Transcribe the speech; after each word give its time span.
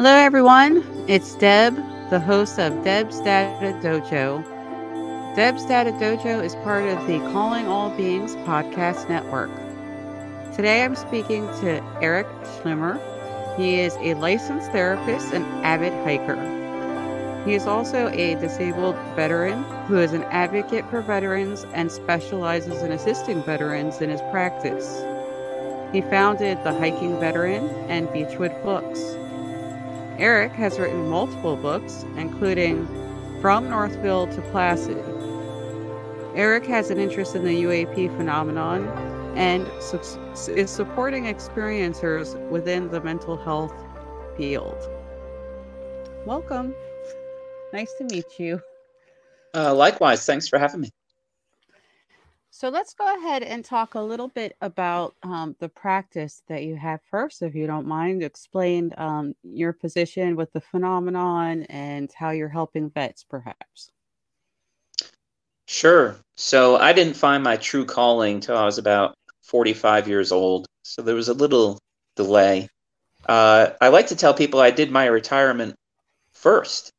Hello, 0.00 0.16
everyone. 0.16 0.82
It's 1.08 1.34
Deb, 1.34 1.76
the 2.08 2.18
host 2.18 2.58
of 2.58 2.82
Deb's 2.82 3.20
Data 3.20 3.78
Dojo. 3.82 4.42
Deb's 5.36 5.66
Data 5.66 5.90
Dojo 5.92 6.42
is 6.42 6.54
part 6.64 6.84
of 6.84 7.06
the 7.06 7.18
Calling 7.32 7.66
All 7.66 7.90
Beings 7.90 8.34
podcast 8.48 9.10
network. 9.10 9.50
Today 10.56 10.84
I'm 10.84 10.96
speaking 10.96 11.46
to 11.60 11.84
Eric 12.00 12.26
Schlimmer. 12.44 12.98
He 13.58 13.80
is 13.80 13.94
a 13.96 14.14
licensed 14.14 14.72
therapist 14.72 15.34
and 15.34 15.44
avid 15.66 15.92
hiker. 16.02 17.44
He 17.44 17.52
is 17.52 17.66
also 17.66 18.08
a 18.08 18.36
disabled 18.36 18.96
veteran 19.14 19.64
who 19.86 19.98
is 19.98 20.14
an 20.14 20.24
advocate 20.30 20.88
for 20.88 21.02
veterans 21.02 21.66
and 21.74 21.92
specializes 21.92 22.82
in 22.82 22.92
assisting 22.92 23.42
veterans 23.42 24.00
in 24.00 24.08
his 24.08 24.22
practice. 24.30 25.02
He 25.92 26.00
founded 26.00 26.56
The 26.64 26.72
Hiking 26.72 27.20
Veteran 27.20 27.68
and 27.90 28.10
Beechwood 28.14 28.62
Books. 28.62 28.98
Eric 30.20 30.52
has 30.52 30.78
written 30.78 31.08
multiple 31.08 31.56
books, 31.56 32.04
including 32.16 32.86
From 33.40 33.70
Northville 33.70 34.26
to 34.26 34.42
Placid. 34.50 35.02
Eric 36.36 36.66
has 36.66 36.90
an 36.90 36.98
interest 36.98 37.34
in 37.34 37.42
the 37.42 37.62
UAP 37.62 38.14
phenomenon 38.18 38.86
and 39.34 39.66
su- 39.80 40.52
is 40.52 40.70
supporting 40.70 41.24
experiencers 41.24 42.38
within 42.50 42.90
the 42.90 43.00
mental 43.00 43.38
health 43.38 43.72
field. 44.36 44.76
Welcome. 46.26 46.74
Nice 47.72 47.94
to 47.94 48.04
meet 48.04 48.38
you. 48.38 48.60
Uh, 49.54 49.74
likewise. 49.74 50.26
Thanks 50.26 50.48
for 50.48 50.58
having 50.58 50.82
me. 50.82 50.90
So 52.52 52.68
let's 52.68 52.94
go 52.94 53.16
ahead 53.16 53.44
and 53.44 53.64
talk 53.64 53.94
a 53.94 54.00
little 54.00 54.26
bit 54.26 54.56
about 54.60 55.14
um, 55.22 55.54
the 55.60 55.68
practice 55.68 56.42
that 56.48 56.64
you 56.64 56.74
have 56.76 57.00
first, 57.08 57.42
if 57.42 57.54
you 57.54 57.66
don't 57.66 57.86
mind. 57.86 58.24
Explain 58.24 58.92
um, 58.98 59.34
your 59.44 59.72
position 59.72 60.34
with 60.34 60.52
the 60.52 60.60
phenomenon 60.60 61.62
and 61.64 62.12
how 62.12 62.30
you're 62.30 62.48
helping 62.48 62.90
vets, 62.90 63.22
perhaps. 63.22 63.92
Sure. 65.68 66.16
So 66.36 66.76
I 66.76 66.92
didn't 66.92 67.14
find 67.14 67.44
my 67.44 67.56
true 67.56 67.84
calling 67.84 68.40
till 68.40 68.56
I 68.56 68.64
was 68.64 68.78
about 68.78 69.14
45 69.42 70.08
years 70.08 70.32
old. 70.32 70.66
So 70.82 71.02
there 71.02 71.14
was 71.14 71.28
a 71.28 71.34
little 71.34 71.78
delay. 72.16 72.68
Uh, 73.26 73.70
I 73.80 73.88
like 73.88 74.08
to 74.08 74.16
tell 74.16 74.34
people 74.34 74.58
I 74.58 74.72
did 74.72 74.90
my 74.90 75.06
retirement 75.06 75.76
first. 76.32 76.90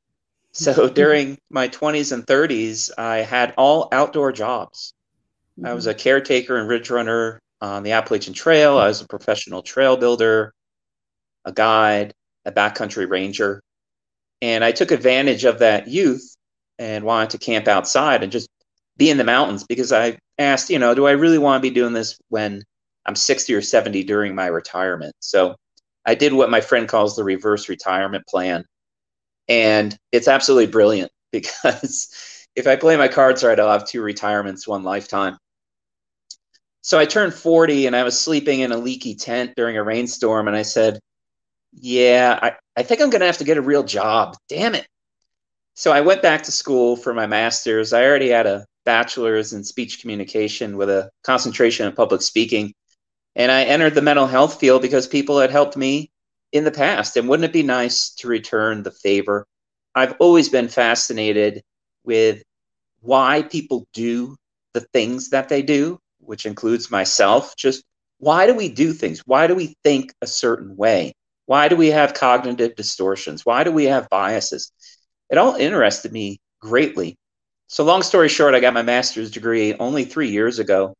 So 0.53 0.87
during 1.01 1.37
my 1.49 1.67
20s 1.67 2.13
and 2.13 2.25
30s, 2.25 2.89
I 2.97 3.17
had 3.17 3.53
all 3.57 3.89
outdoor 3.91 4.31
jobs. 4.31 4.93
Mm-hmm. 5.61 5.71
I 5.71 5.73
was 5.73 5.87
a 5.87 5.93
caretaker 5.93 6.57
and 6.57 6.67
ridge 6.67 6.89
runner 6.89 7.39
on 7.61 7.83
the 7.83 7.91
Appalachian 7.91 8.33
Trail. 8.33 8.77
I 8.77 8.87
was 8.87 9.01
a 9.01 9.07
professional 9.07 9.61
trail 9.61 9.95
builder, 9.95 10.53
a 11.45 11.51
guide, 11.51 12.13
a 12.45 12.51
backcountry 12.51 13.07
ranger. 13.07 13.61
And 14.41 14.63
I 14.63 14.71
took 14.71 14.91
advantage 14.91 15.45
of 15.45 15.59
that 15.59 15.87
youth 15.87 16.35
and 16.79 17.03
wanted 17.03 17.29
to 17.31 17.37
camp 17.37 17.67
outside 17.67 18.23
and 18.23 18.31
just 18.31 18.49
be 18.97 19.11
in 19.11 19.17
the 19.17 19.23
mountains 19.23 19.63
because 19.63 19.93
I 19.93 20.17
asked, 20.39 20.71
you 20.71 20.79
know, 20.79 20.95
do 20.95 21.05
I 21.05 21.11
really 21.11 21.37
want 21.37 21.61
to 21.61 21.69
be 21.69 21.73
doing 21.73 21.93
this 21.93 22.17
when 22.29 22.63
I'm 23.05 23.15
60 23.15 23.53
or 23.53 23.61
70 23.61 24.03
during 24.03 24.33
my 24.33 24.47
retirement? 24.47 25.13
So 25.19 25.55
I 26.05 26.15
did 26.15 26.33
what 26.33 26.49
my 26.49 26.61
friend 26.61 26.87
calls 26.87 27.15
the 27.15 27.23
reverse 27.23 27.69
retirement 27.69 28.25
plan. 28.27 28.65
And 29.47 29.95
it's 30.11 30.27
absolutely 30.27 30.71
brilliant 30.71 31.11
because 31.31 32.47
if 32.55 32.65
I 32.65 32.75
play 32.75 32.97
my 32.97 33.07
cards 33.07 33.43
right, 33.43 33.59
I'll 33.59 33.71
have 33.71 33.87
two 33.87 34.01
retirements, 34.01 34.67
one 34.67 34.83
lifetime. 34.83 35.37
So 36.81 36.97
I 36.97 37.05
turned 37.05 37.33
40 37.33 37.87
and 37.87 37.95
I 37.95 38.03
was 38.03 38.19
sleeping 38.19 38.61
in 38.61 38.71
a 38.71 38.77
leaky 38.77 39.15
tent 39.15 39.53
during 39.55 39.77
a 39.77 39.83
rainstorm. 39.83 40.47
And 40.47 40.57
I 40.57 40.63
said, 40.63 40.99
Yeah, 41.73 42.39
I, 42.41 42.53
I 42.75 42.83
think 42.83 43.01
I'm 43.01 43.09
going 43.09 43.21
to 43.21 43.27
have 43.27 43.37
to 43.37 43.43
get 43.43 43.57
a 43.57 43.61
real 43.61 43.83
job. 43.83 44.35
Damn 44.49 44.75
it. 44.75 44.87
So 45.75 45.91
I 45.91 46.01
went 46.01 46.21
back 46.21 46.43
to 46.43 46.51
school 46.51 46.95
for 46.95 47.13
my 47.13 47.27
master's. 47.27 47.93
I 47.93 48.03
already 48.03 48.29
had 48.29 48.47
a 48.47 48.65
bachelor's 48.83 49.53
in 49.53 49.63
speech 49.63 50.01
communication 50.01 50.75
with 50.75 50.89
a 50.89 51.09
concentration 51.23 51.87
in 51.87 51.93
public 51.93 52.21
speaking. 52.21 52.73
And 53.35 53.51
I 53.51 53.63
entered 53.63 53.95
the 53.95 54.01
mental 54.01 54.27
health 54.27 54.59
field 54.59 54.81
because 54.81 55.07
people 55.07 55.39
had 55.39 55.51
helped 55.51 55.77
me 55.77 56.11
in 56.51 56.63
the 56.63 56.71
past. 56.71 57.15
And 57.15 57.29
wouldn't 57.29 57.49
it 57.49 57.53
be 57.53 57.63
nice 57.63 58.09
to 58.15 58.27
return 58.27 58.83
the 58.83 58.91
favor? 58.91 59.47
I've 59.95 60.15
always 60.19 60.49
been 60.49 60.67
fascinated 60.67 61.63
with 62.03 62.43
why 63.01 63.43
people 63.43 63.87
do 63.93 64.35
the 64.73 64.81
things 64.81 65.29
that 65.29 65.47
they 65.47 65.61
do 65.61 65.99
which 66.21 66.45
includes 66.45 66.91
myself, 66.91 67.55
just 67.55 67.83
why 68.19 68.45
do 68.45 68.53
we 68.53 68.69
do 68.69 68.93
things? 68.93 69.21
Why 69.25 69.47
do 69.47 69.55
we 69.55 69.75
think 69.83 70.13
a 70.21 70.27
certain 70.27 70.75
way? 70.77 71.13
Why 71.47 71.67
do 71.67 71.75
we 71.75 71.87
have 71.87 72.13
cognitive 72.13 72.75
distortions? 72.75 73.45
Why 73.45 73.63
do 73.63 73.71
we 73.71 73.85
have 73.85 74.09
biases? 74.09 74.71
It 75.29 75.37
all 75.37 75.55
interested 75.55 76.11
me 76.11 76.39
greatly. 76.61 77.17
So, 77.67 77.83
long 77.83 78.03
story 78.03 78.29
short, 78.29 78.53
I 78.53 78.59
got 78.59 78.73
my 78.73 78.81
master's 78.81 79.31
degree 79.31 79.73
only 79.75 80.03
three 80.03 80.29
years 80.29 80.59
ago 80.59 80.93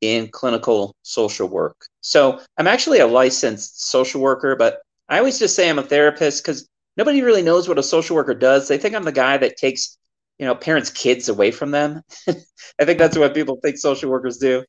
in 0.00 0.28
clinical 0.28 0.94
social 1.02 1.48
work. 1.48 1.76
So, 2.00 2.40
I'm 2.56 2.66
actually 2.66 3.00
a 3.00 3.06
licensed 3.06 3.90
social 3.90 4.20
worker, 4.20 4.56
but 4.56 4.80
I 5.08 5.18
always 5.18 5.38
just 5.38 5.54
say 5.54 5.68
I'm 5.68 5.78
a 5.78 5.82
therapist 5.82 6.42
because 6.42 6.66
nobody 6.96 7.22
really 7.22 7.42
knows 7.42 7.68
what 7.68 7.78
a 7.78 7.82
social 7.82 8.16
worker 8.16 8.34
does. 8.34 8.68
They 8.68 8.78
think 8.78 8.94
I'm 8.94 9.04
the 9.04 9.12
guy 9.12 9.36
that 9.36 9.56
takes 9.56 9.98
you 10.42 10.48
know 10.48 10.56
parents 10.56 10.90
kids 10.90 11.28
away 11.28 11.52
from 11.52 11.70
them. 11.70 12.02
I 12.28 12.84
think 12.84 12.98
that's 12.98 13.16
what 13.16 13.32
people 13.32 13.60
think 13.62 13.78
social 13.78 14.10
workers 14.10 14.38
do. 14.38 14.64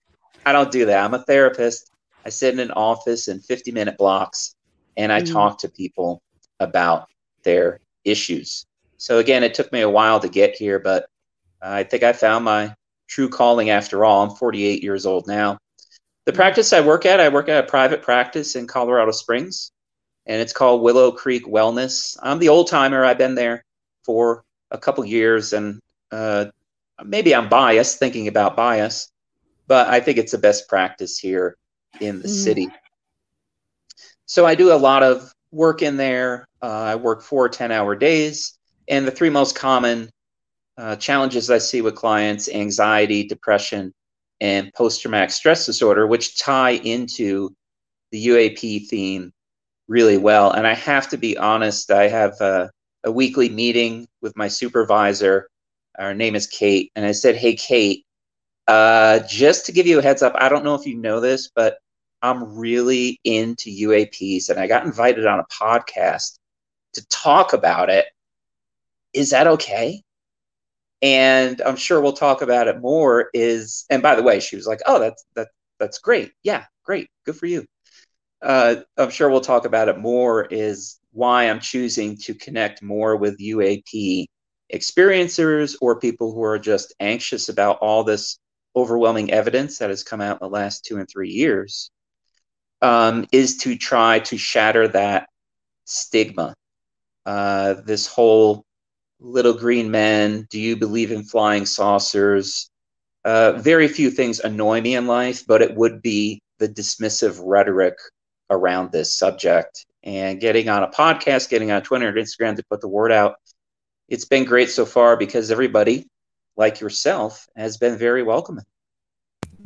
I 0.45 0.51
don't 0.51 0.71
do 0.71 0.85
that. 0.85 1.03
I'm 1.03 1.15
a 1.15 1.23
therapist. 1.23 1.89
I 2.23 2.29
sit 2.29 2.53
in 2.53 2.59
an 2.59 2.69
office 2.69 3.27
in 3.27 3.39
50 3.39 3.71
minute 3.71 3.97
blocks 3.97 4.55
and 4.97 5.11
i 5.11 5.21
mm. 5.21 5.31
talk 5.33 5.57
to 5.57 5.69
people 5.69 6.21
about 6.59 7.07
their 7.43 7.79
issues. 8.05 8.67
So 8.97 9.17
again 9.17 9.41
it 9.43 9.55
took 9.55 9.73
me 9.73 9.81
a 9.81 9.89
while 9.89 10.19
to 10.19 10.29
get 10.29 10.53
here 10.53 10.77
but 10.77 11.07
i 11.59 11.81
think 11.81 12.03
i 12.03 12.13
found 12.13 12.45
my 12.45 12.75
true 13.07 13.27
calling 13.27 13.71
after 13.71 14.05
all. 14.05 14.21
I'm 14.21 14.35
48 14.35 14.83
years 14.83 15.07
old 15.07 15.25
now. 15.25 15.57
The 16.27 16.33
mm. 16.33 16.35
practice 16.35 16.71
i 16.71 16.81
work 16.81 17.07
at 17.07 17.19
i 17.19 17.29
work 17.29 17.49
at 17.49 17.63
a 17.63 17.67
private 17.67 18.03
practice 18.03 18.55
in 18.55 18.67
colorado 18.67 19.09
springs 19.09 19.71
and 20.27 20.39
it's 20.39 20.53
called 20.53 20.83
willow 20.83 21.11
creek 21.11 21.47
wellness. 21.47 22.15
I'm 22.21 22.37
the 22.37 22.49
old 22.49 22.67
timer 22.67 23.03
i've 23.03 23.17
been 23.17 23.33
there 23.33 23.65
for 24.05 24.43
a 24.73 24.77
couple 24.77 25.05
years, 25.05 25.53
and 25.53 25.79
uh, 26.11 26.45
maybe 27.05 27.33
I'm 27.33 27.47
biased, 27.47 27.99
thinking 27.99 28.27
about 28.27 28.57
bias, 28.57 29.11
but 29.67 29.87
I 29.87 29.99
think 29.99 30.17
it's 30.17 30.33
the 30.33 30.37
best 30.37 30.67
practice 30.67 31.17
here 31.17 31.55
in 32.01 32.21
the 32.21 32.27
mm. 32.27 32.43
city. 32.43 32.69
So 34.25 34.45
I 34.45 34.55
do 34.55 34.73
a 34.73 34.75
lot 34.75 35.03
of 35.03 35.33
work 35.51 35.81
in 35.81 35.95
there. 35.95 36.47
Uh, 36.61 36.67
I 36.67 36.95
work 36.95 37.21
four 37.21 37.47
10 37.47 37.71
hour 37.71 37.95
days. 37.95 38.57
And 38.87 39.07
the 39.07 39.11
three 39.11 39.29
most 39.29 39.55
common 39.55 40.09
uh, 40.77 40.95
challenges 40.95 41.49
I 41.49 41.59
see 41.59 41.81
with 41.81 41.95
clients 41.95 42.49
anxiety, 42.49 43.23
depression, 43.23 43.93
and 44.41 44.73
post 44.73 45.01
traumatic 45.01 45.31
stress 45.31 45.65
disorder, 45.65 46.07
which 46.07 46.37
tie 46.37 46.71
into 46.71 47.55
the 48.11 48.27
UAP 48.27 48.87
theme 48.87 49.31
really 49.87 50.17
well. 50.17 50.51
And 50.51 50.65
I 50.65 50.73
have 50.73 51.09
to 51.09 51.17
be 51.17 51.37
honest, 51.37 51.91
I 51.91 52.07
have 52.07 52.33
uh, 52.41 52.67
a 53.03 53.11
weekly 53.11 53.49
meeting 53.49 54.07
with 54.21 54.35
my 54.37 54.47
supervisor. 54.47 55.49
Her 55.95 56.13
name 56.13 56.35
is 56.35 56.47
Kate. 56.47 56.91
And 56.95 57.05
I 57.05 57.11
said, 57.11 57.35
Hey, 57.35 57.55
Kate, 57.55 58.05
uh, 58.67 59.19
just 59.27 59.65
to 59.65 59.71
give 59.71 59.87
you 59.87 59.99
a 59.99 60.01
heads 60.01 60.21
up, 60.23 60.33
I 60.35 60.49
don't 60.49 60.63
know 60.63 60.75
if 60.75 60.85
you 60.85 60.95
know 60.95 61.19
this, 61.19 61.49
but 61.53 61.77
I'm 62.21 62.55
really 62.55 63.19
into 63.25 63.69
UAPs 63.69 64.49
and 64.49 64.57
I 64.57 64.67
got 64.67 64.85
invited 64.85 65.25
on 65.25 65.39
a 65.39 65.45
podcast 65.45 66.39
to 66.93 67.05
talk 67.07 67.53
about 67.53 67.89
it. 67.89 68.05
Is 69.13 69.31
that 69.31 69.47
okay? 69.47 70.01
And 71.01 71.61
I'm 71.61 71.75
sure 71.75 71.99
we'll 71.99 72.13
talk 72.13 72.41
about 72.41 72.69
it 72.69 72.79
more. 72.79 73.29
Is 73.33 73.85
and 73.89 74.01
by 74.01 74.15
the 74.15 74.23
way, 74.23 74.39
she 74.39 74.55
was 74.55 74.65
like, 74.65 74.79
"Oh, 74.85 74.99
that's 74.99 75.25
that 75.35 75.49
that's 75.79 75.99
great. 75.99 76.31
Yeah, 76.43 76.63
great. 76.85 77.09
Good 77.25 77.35
for 77.35 77.45
you." 77.45 77.65
Uh, 78.41 78.77
I'm 78.97 79.09
sure 79.09 79.29
we'll 79.29 79.41
talk 79.41 79.65
about 79.65 79.89
it 79.89 79.99
more. 79.99 80.45
Is 80.45 80.99
why 81.13 81.49
I'm 81.49 81.59
choosing 81.59 82.17
to 82.17 82.33
connect 82.33 82.81
more 82.81 83.15
with 83.15 83.39
UAP 83.39 84.25
experiencers 84.73 85.75
or 85.79 85.99
people 85.99 86.33
who 86.33 86.43
are 86.43 86.59
just 86.59 86.93
anxious 86.99 87.49
about 87.49 87.77
all 87.77 88.03
this 88.03 88.39
overwhelming 88.75 89.31
evidence 89.31 89.77
that 89.77 89.91
has 89.91 90.03
come 90.03 90.21
out 90.21 90.41
in 90.41 90.45
the 90.45 90.49
last 90.49 90.83
two 90.83 90.97
and 90.97 91.07
three 91.07 91.29
years 91.29 91.91
um, 92.81 93.25
is 93.31 93.57
to 93.57 93.77
try 93.77 94.19
to 94.19 94.37
shatter 94.37 94.87
that 94.87 95.27
stigma. 95.85 96.55
Uh, 97.25 97.75
this 97.85 98.07
whole 98.07 98.65
little 99.19 99.53
green 99.53 99.91
men, 99.91 100.47
do 100.49 100.59
you 100.59 100.75
believe 100.75 101.11
in 101.11 101.23
flying 101.23 101.65
saucers? 101.65 102.69
Uh, 103.23 103.53
very 103.53 103.87
few 103.87 104.09
things 104.09 104.39
annoy 104.39 104.81
me 104.81 104.95
in 104.95 105.05
life, 105.07 105.45
but 105.47 105.61
it 105.61 105.75
would 105.75 106.01
be 106.01 106.41
the 106.57 106.67
dismissive 106.67 107.39
rhetoric 107.41 107.95
around 108.49 108.91
this 108.91 109.15
subject 109.15 109.85
and 110.03 110.39
getting 110.39 110.69
on 110.69 110.83
a 110.83 110.89
podcast, 110.89 111.49
getting 111.49 111.71
on 111.71 111.81
Twitter 111.81 112.07
and 112.09 112.17
Instagram 112.17 112.55
to 112.55 112.63
put 112.69 112.81
the 112.81 112.87
word 112.87 113.11
out. 113.11 113.35
It's 114.09 114.25
been 114.25 114.45
great 114.45 114.69
so 114.69 114.85
far 114.85 115.17
because 115.17 115.51
everybody, 115.51 116.07
like 116.57 116.79
yourself, 116.81 117.47
has 117.55 117.77
been 117.77 117.97
very 117.97 118.23
welcoming. 118.23 118.65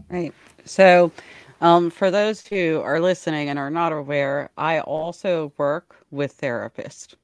Right. 0.09 0.33
So, 0.65 1.11
Um, 1.59 1.89
for 1.89 2.11
those 2.11 2.45
who 2.45 2.81
are 2.83 2.99
listening 2.99 3.49
and 3.49 3.57
are 3.57 3.71
not 3.71 3.91
aware, 3.91 4.51
I 4.57 4.79
also 4.81 5.53
work 5.57 5.95
with 6.11 6.39
therapists 6.39 7.15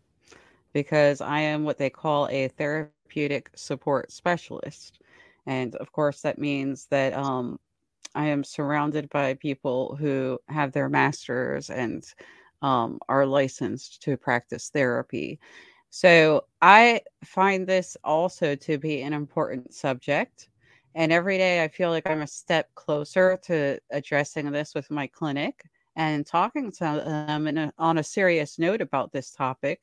because 0.73 1.21
I 1.21 1.41
am 1.41 1.65
what 1.65 1.77
they 1.77 1.91
call 1.91 2.27
a 2.29 2.47
therapeutic 2.47 3.51
support 3.55 4.11
specialist. 4.11 4.99
And 5.45 5.75
of 5.75 5.91
course, 5.91 6.21
that 6.21 6.39
means 6.39 6.87
that 6.87 7.13
um, 7.13 7.59
I 8.15 8.25
am 8.25 8.43
surrounded 8.43 9.07
by 9.09 9.35
people 9.35 9.95
who 9.97 10.39
have 10.47 10.71
their 10.71 10.89
masters 10.89 11.69
and 11.69 12.03
um, 12.63 12.99
are 13.07 13.25
licensed 13.25 14.01
to 14.03 14.17
practice 14.17 14.69
therapy. 14.69 15.39
So 15.91 16.45
I 16.61 17.01
find 17.23 17.67
this 17.67 17.95
also 18.03 18.55
to 18.55 18.77
be 18.79 19.01
an 19.01 19.13
important 19.13 19.73
subject. 19.73 20.49
And 20.95 21.11
every 21.11 21.37
day 21.37 21.63
I 21.63 21.67
feel 21.67 21.91
like 21.91 22.09
I'm 22.09 22.21
a 22.21 22.27
step 22.27 22.67
closer 22.73 23.37
to 23.43 23.77
addressing 23.91 24.51
this 24.51 24.73
with 24.73 24.89
my 24.89 25.05
clinic 25.05 25.63
and 25.95 26.25
talking 26.25 26.71
to 26.71 27.25
them 27.27 27.47
a, 27.57 27.71
on 27.77 27.99
a 27.99 28.03
serious 28.03 28.57
note 28.57 28.81
about 28.81 29.11
this 29.11 29.31
topic. 29.31 29.81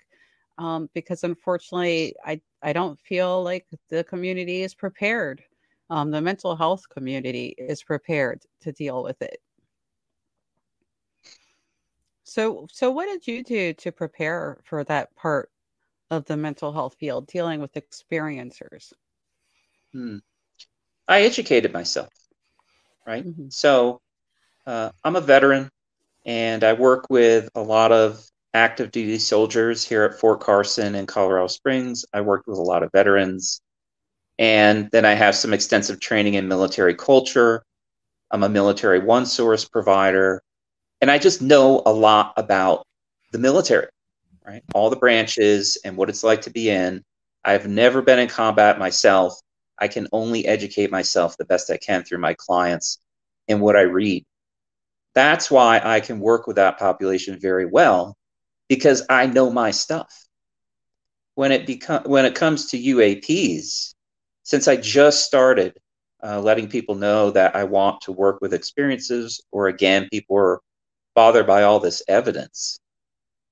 Um, 0.58 0.90
because 0.94 1.22
unfortunately, 1.22 2.14
I, 2.26 2.40
I 2.62 2.72
don't 2.72 3.00
feel 3.00 3.42
like 3.42 3.66
the 3.88 4.04
community 4.04 4.62
is 4.62 4.74
prepared 4.74 5.42
um, 5.90 6.12
the 6.12 6.20
mental 6.20 6.54
health 6.54 6.88
community 6.88 7.54
is 7.58 7.82
prepared 7.82 8.42
to 8.60 8.72
deal 8.72 9.02
with 9.02 9.20
it. 9.20 9.38
So, 12.30 12.68
so 12.70 12.92
what 12.92 13.06
did 13.06 13.26
you 13.26 13.42
do 13.42 13.72
to 13.72 13.90
prepare 13.90 14.58
for 14.62 14.84
that 14.84 15.12
part 15.16 15.50
of 16.12 16.26
the 16.26 16.36
mental 16.36 16.72
health 16.72 16.94
field, 17.00 17.26
dealing 17.26 17.60
with 17.60 17.74
experiencers? 17.74 18.92
Hmm. 19.92 20.18
I 21.08 21.22
educated 21.22 21.72
myself, 21.72 22.12
right? 23.04 23.26
Mm-hmm. 23.26 23.48
So, 23.48 24.00
uh, 24.64 24.90
I'm 25.02 25.16
a 25.16 25.20
veteran, 25.20 25.70
and 26.24 26.62
I 26.62 26.74
work 26.74 27.06
with 27.10 27.48
a 27.56 27.62
lot 27.62 27.90
of 27.90 28.24
active 28.54 28.92
duty 28.92 29.18
soldiers 29.18 29.84
here 29.84 30.04
at 30.04 30.20
Fort 30.20 30.38
Carson 30.38 30.94
in 30.94 31.06
Colorado 31.06 31.48
Springs. 31.48 32.04
I 32.12 32.20
worked 32.20 32.46
with 32.46 32.58
a 32.58 32.62
lot 32.62 32.84
of 32.84 32.92
veterans 32.92 33.60
and 34.38 34.88
then 34.92 35.04
I 35.04 35.14
have 35.14 35.34
some 35.34 35.52
extensive 35.52 35.98
training 35.98 36.34
in 36.34 36.46
military 36.46 36.94
culture. 36.94 37.64
I'm 38.30 38.44
a 38.44 38.48
military 38.48 39.00
one 39.00 39.26
source 39.26 39.64
provider. 39.64 40.42
And 41.00 41.10
I 41.10 41.18
just 41.18 41.40
know 41.40 41.82
a 41.86 41.92
lot 41.92 42.34
about 42.36 42.86
the 43.32 43.38
military, 43.38 43.88
right? 44.46 44.62
All 44.74 44.90
the 44.90 44.96
branches 44.96 45.78
and 45.84 45.96
what 45.96 46.08
it's 46.08 46.24
like 46.24 46.42
to 46.42 46.50
be 46.50 46.70
in. 46.70 47.02
I've 47.44 47.66
never 47.66 48.02
been 48.02 48.18
in 48.18 48.28
combat 48.28 48.78
myself. 48.78 49.40
I 49.78 49.88
can 49.88 50.08
only 50.12 50.46
educate 50.46 50.90
myself 50.90 51.36
the 51.36 51.46
best 51.46 51.70
I 51.70 51.78
can 51.78 52.04
through 52.04 52.18
my 52.18 52.34
clients 52.34 52.98
and 53.48 53.60
what 53.60 53.76
I 53.76 53.82
read. 53.82 54.24
That's 55.14 55.50
why 55.50 55.80
I 55.82 56.00
can 56.00 56.20
work 56.20 56.46
with 56.46 56.56
that 56.56 56.78
population 56.78 57.38
very 57.40 57.66
well 57.66 58.16
because 58.68 59.02
I 59.08 59.26
know 59.26 59.50
my 59.50 59.70
stuff. 59.70 60.26
When 61.34 61.52
it 61.52 61.66
become 61.66 62.02
when 62.04 62.26
it 62.26 62.34
comes 62.34 62.66
to 62.66 62.78
UAPs, 62.78 63.94
since 64.42 64.68
I 64.68 64.76
just 64.76 65.24
started 65.24 65.78
uh, 66.22 66.40
letting 66.40 66.68
people 66.68 66.94
know 66.94 67.30
that 67.30 67.56
I 67.56 67.64
want 67.64 68.02
to 68.02 68.12
work 68.12 68.40
with 68.42 68.52
experiences, 68.52 69.40
or 69.50 69.68
again, 69.68 70.08
people 70.10 70.36
are 70.36 70.60
bothered 71.14 71.46
by 71.46 71.62
all 71.62 71.80
this 71.80 72.02
evidence, 72.08 72.80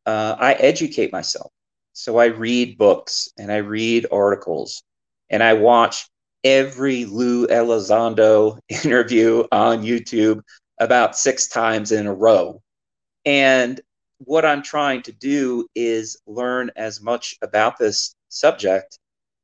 uh, 0.06 0.37
I 0.38 0.55
educate 0.55 1.12
myself. 1.12 1.50
So 1.93 2.19
I 2.19 2.26
read 2.26 2.78
books 2.78 3.28
and 3.38 3.50
I 3.50 3.58
read 3.58 4.06
articles 4.12 4.82
and 5.31 5.43
I 5.43 5.55
watch 5.55 6.08
every 6.44 7.05
Lou 7.05 7.46
Elizondo 7.49 8.58
interview 8.69 9.44
on 9.50 9.82
YouTube 9.82 10.40
about 10.81 11.19
six 11.19 11.49
times 11.49 11.93
in 11.93 12.06
a 12.06 12.14
row. 12.14 12.62
And 13.25 13.81
what 14.19 14.44
I'm 14.44 14.62
trying 14.62 15.02
to 15.02 15.12
do 15.12 15.66
is 15.75 16.20
learn 16.26 16.70
as 16.76 17.00
much 17.00 17.37
about 17.43 17.78
this 17.78 18.14
subject 18.28 18.99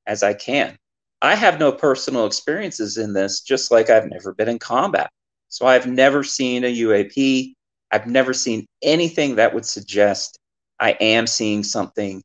as 0.06 0.22
I 0.22 0.34
can. 0.34 0.76
I 1.22 1.34
have 1.34 1.58
no 1.58 1.72
personal 1.72 2.26
experiences 2.26 2.98
in 2.98 3.12
this, 3.12 3.40
just 3.40 3.70
like 3.70 3.88
I've 3.88 4.08
never 4.08 4.34
been 4.34 4.48
in 4.48 4.58
combat. 4.58 5.10
So 5.48 5.66
I've 5.66 5.86
never 5.86 6.22
seen 6.22 6.64
a 6.64 6.74
UAP. 6.74 7.54
I've 7.94 8.06
never 8.06 8.34
seen 8.34 8.66
anything 8.82 9.36
that 9.36 9.54
would 9.54 9.66
suggest 9.66 10.38
I 10.80 10.92
am 11.00 11.26
seeing 11.26 11.62
something 11.62 12.22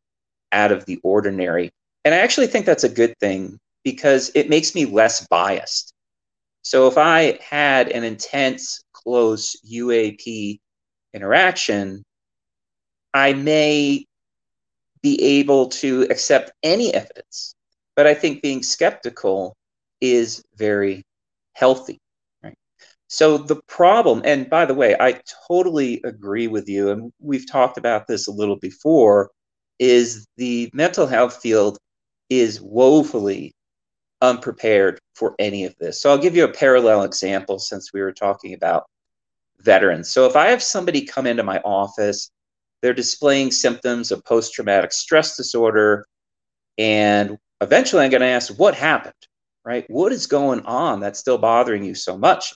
out 0.51 0.71
of 0.71 0.85
the 0.85 0.99
ordinary. 1.03 1.71
And 2.03 2.15
I 2.15 2.19
actually 2.19 2.47
think 2.47 2.65
that's 2.65 2.83
a 2.83 2.89
good 2.89 3.13
thing 3.19 3.59
because 3.83 4.31
it 4.35 4.49
makes 4.49 4.73
me 4.73 4.85
less 4.85 5.27
biased. 5.27 5.93
So 6.63 6.87
if 6.87 6.97
I 6.97 7.39
had 7.47 7.89
an 7.89 8.03
intense, 8.03 8.81
close 8.93 9.55
UAP 9.71 10.59
interaction, 11.13 12.03
I 13.13 13.33
may 13.33 14.05
be 15.01 15.39
able 15.39 15.69
to 15.69 16.07
accept 16.09 16.51
any 16.63 16.93
evidence 16.93 17.55
but 17.99 18.07
I 18.07 18.13
think 18.13 18.41
being 18.41 18.63
skeptical 18.63 19.57
is 19.99 20.41
very 20.55 21.03
healthy. 21.51 21.99
So 23.11 23.39
the 23.39 23.59
problem, 23.67 24.21
and 24.23 24.47
by 24.49 24.65
the 24.65 24.75
way, 24.75 24.95
I 24.99 25.19
totally 25.47 25.99
agree 26.03 26.47
with 26.47 26.69
you, 26.69 26.91
and 26.91 27.11
we've 27.19 27.49
talked 27.49 27.79
about 27.79 28.05
this 28.05 28.27
a 28.27 28.31
little 28.31 28.57
before, 28.57 29.31
is 29.79 30.27
the 30.37 30.69
mental 30.73 31.07
health 31.07 31.41
field 31.41 31.79
is 32.29 32.61
woefully 32.61 33.51
unprepared 34.21 34.99
for 35.15 35.33
any 35.39 35.65
of 35.65 35.75
this. 35.79 35.99
So 35.99 36.11
I'll 36.11 36.19
give 36.19 36.35
you 36.35 36.43
a 36.43 36.53
parallel 36.53 37.01
example 37.01 37.57
since 37.57 37.91
we 37.91 38.01
were 38.01 38.11
talking 38.11 38.53
about 38.53 38.85
veterans. 39.61 40.11
So 40.11 40.27
if 40.27 40.35
I 40.35 40.49
have 40.49 40.61
somebody 40.61 41.03
come 41.03 41.25
into 41.25 41.41
my 41.41 41.57
office, 41.65 42.29
they're 42.83 42.93
displaying 42.93 43.49
symptoms 43.51 44.11
of 44.11 44.23
post 44.23 44.53
traumatic 44.53 44.91
stress 44.93 45.35
disorder, 45.35 46.05
and 46.77 47.39
eventually 47.59 48.03
I'm 48.03 48.11
going 48.11 48.21
to 48.21 48.27
ask, 48.27 48.53
what 48.59 48.75
happened? 48.75 49.15
Right? 49.65 49.85
What 49.89 50.11
is 50.11 50.27
going 50.27 50.61
on 50.61 50.99
that's 50.99 51.19
still 51.19 51.39
bothering 51.39 51.83
you 51.83 51.95
so 51.95 52.15
much? 52.15 52.53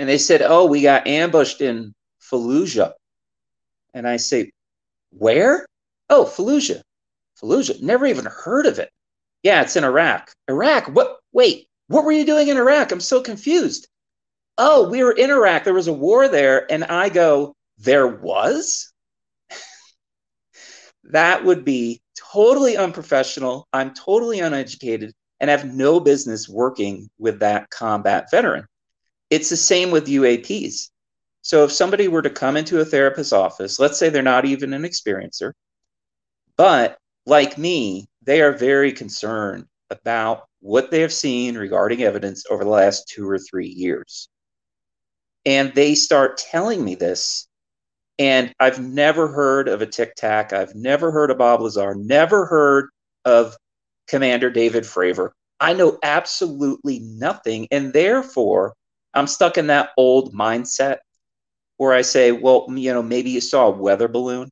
And 0.00 0.08
they 0.08 0.16
said, 0.16 0.40
oh, 0.40 0.64
we 0.64 0.80
got 0.80 1.06
ambushed 1.06 1.60
in 1.60 1.92
Fallujah. 2.22 2.92
And 3.92 4.08
I 4.08 4.16
say, 4.16 4.50
where? 5.10 5.66
Oh, 6.08 6.24
Fallujah. 6.24 6.80
Fallujah. 7.38 7.82
Never 7.82 8.06
even 8.06 8.24
heard 8.24 8.64
of 8.64 8.78
it. 8.78 8.88
Yeah, 9.42 9.60
it's 9.60 9.76
in 9.76 9.84
Iraq. 9.84 10.32
Iraq? 10.48 10.86
What? 10.86 11.18
Wait, 11.34 11.68
what 11.88 12.06
were 12.06 12.12
you 12.12 12.24
doing 12.24 12.48
in 12.48 12.56
Iraq? 12.56 12.92
I'm 12.92 13.00
so 13.00 13.20
confused. 13.20 13.88
Oh, 14.56 14.88
we 14.88 15.04
were 15.04 15.12
in 15.12 15.30
Iraq. 15.30 15.64
There 15.64 15.74
was 15.74 15.88
a 15.88 15.92
war 15.92 16.28
there. 16.28 16.64
And 16.72 16.84
I 16.84 17.10
go, 17.10 17.54
there 17.76 18.06
was? 18.06 18.90
that 21.04 21.44
would 21.44 21.62
be 21.62 22.00
totally 22.32 22.78
unprofessional. 22.78 23.68
I'm 23.74 23.92
totally 23.92 24.40
uneducated 24.40 25.12
and 25.40 25.50
have 25.50 25.66
no 25.66 26.00
business 26.00 26.48
working 26.48 27.10
with 27.18 27.40
that 27.40 27.68
combat 27.68 28.30
veteran. 28.30 28.64
It's 29.30 29.48
the 29.48 29.56
same 29.56 29.90
with 29.90 30.06
UAPs. 30.06 30.90
So 31.42 31.64
if 31.64 31.72
somebody 31.72 32.08
were 32.08 32.22
to 32.22 32.30
come 32.30 32.56
into 32.56 32.80
a 32.80 32.84
therapist's 32.84 33.32
office, 33.32 33.78
let's 33.78 33.98
say 33.98 34.08
they're 34.08 34.22
not 34.22 34.44
even 34.44 34.74
an 34.74 34.82
experiencer, 34.82 35.52
but 36.56 36.98
like 37.26 37.56
me, 37.56 38.08
they 38.22 38.42
are 38.42 38.52
very 38.52 38.92
concerned 38.92 39.66
about 39.88 40.46
what 40.60 40.90
they 40.90 41.00
have 41.00 41.12
seen 41.12 41.56
regarding 41.56 42.02
evidence 42.02 42.44
over 42.50 42.64
the 42.64 42.70
last 42.70 43.08
two 43.08 43.28
or 43.28 43.38
three 43.38 43.68
years. 43.68 44.28
And 45.46 45.72
they 45.74 45.94
start 45.94 46.36
telling 46.36 46.84
me 46.84 46.94
this 46.94 47.48
and 48.20 48.54
I've 48.60 48.78
never 48.78 49.28
heard 49.28 49.66
of 49.66 49.80
a 49.80 49.86
Tic 49.86 50.14
Tac. 50.14 50.52
I've 50.52 50.74
never 50.74 51.10
heard 51.10 51.30
of 51.30 51.38
Bob 51.38 51.62
Lazar, 51.62 51.94
never 51.94 52.44
heard 52.44 52.90
of 53.24 53.56
Commander 54.08 54.50
David 54.50 54.84
Fravor. 54.84 55.30
I 55.58 55.72
know 55.72 55.98
absolutely 56.02 56.98
nothing. 56.98 57.66
And 57.70 57.94
therefore, 57.94 58.74
I'm 59.14 59.26
stuck 59.26 59.58
in 59.58 59.68
that 59.68 59.90
old 59.96 60.34
mindset 60.34 60.98
where 61.76 61.92
I 61.92 62.02
say, 62.02 62.32
well, 62.32 62.66
you 62.70 62.92
know, 62.92 63.02
maybe 63.02 63.30
you 63.30 63.40
saw 63.40 63.66
a 63.66 63.70
weather 63.70 64.08
balloon. 64.08 64.50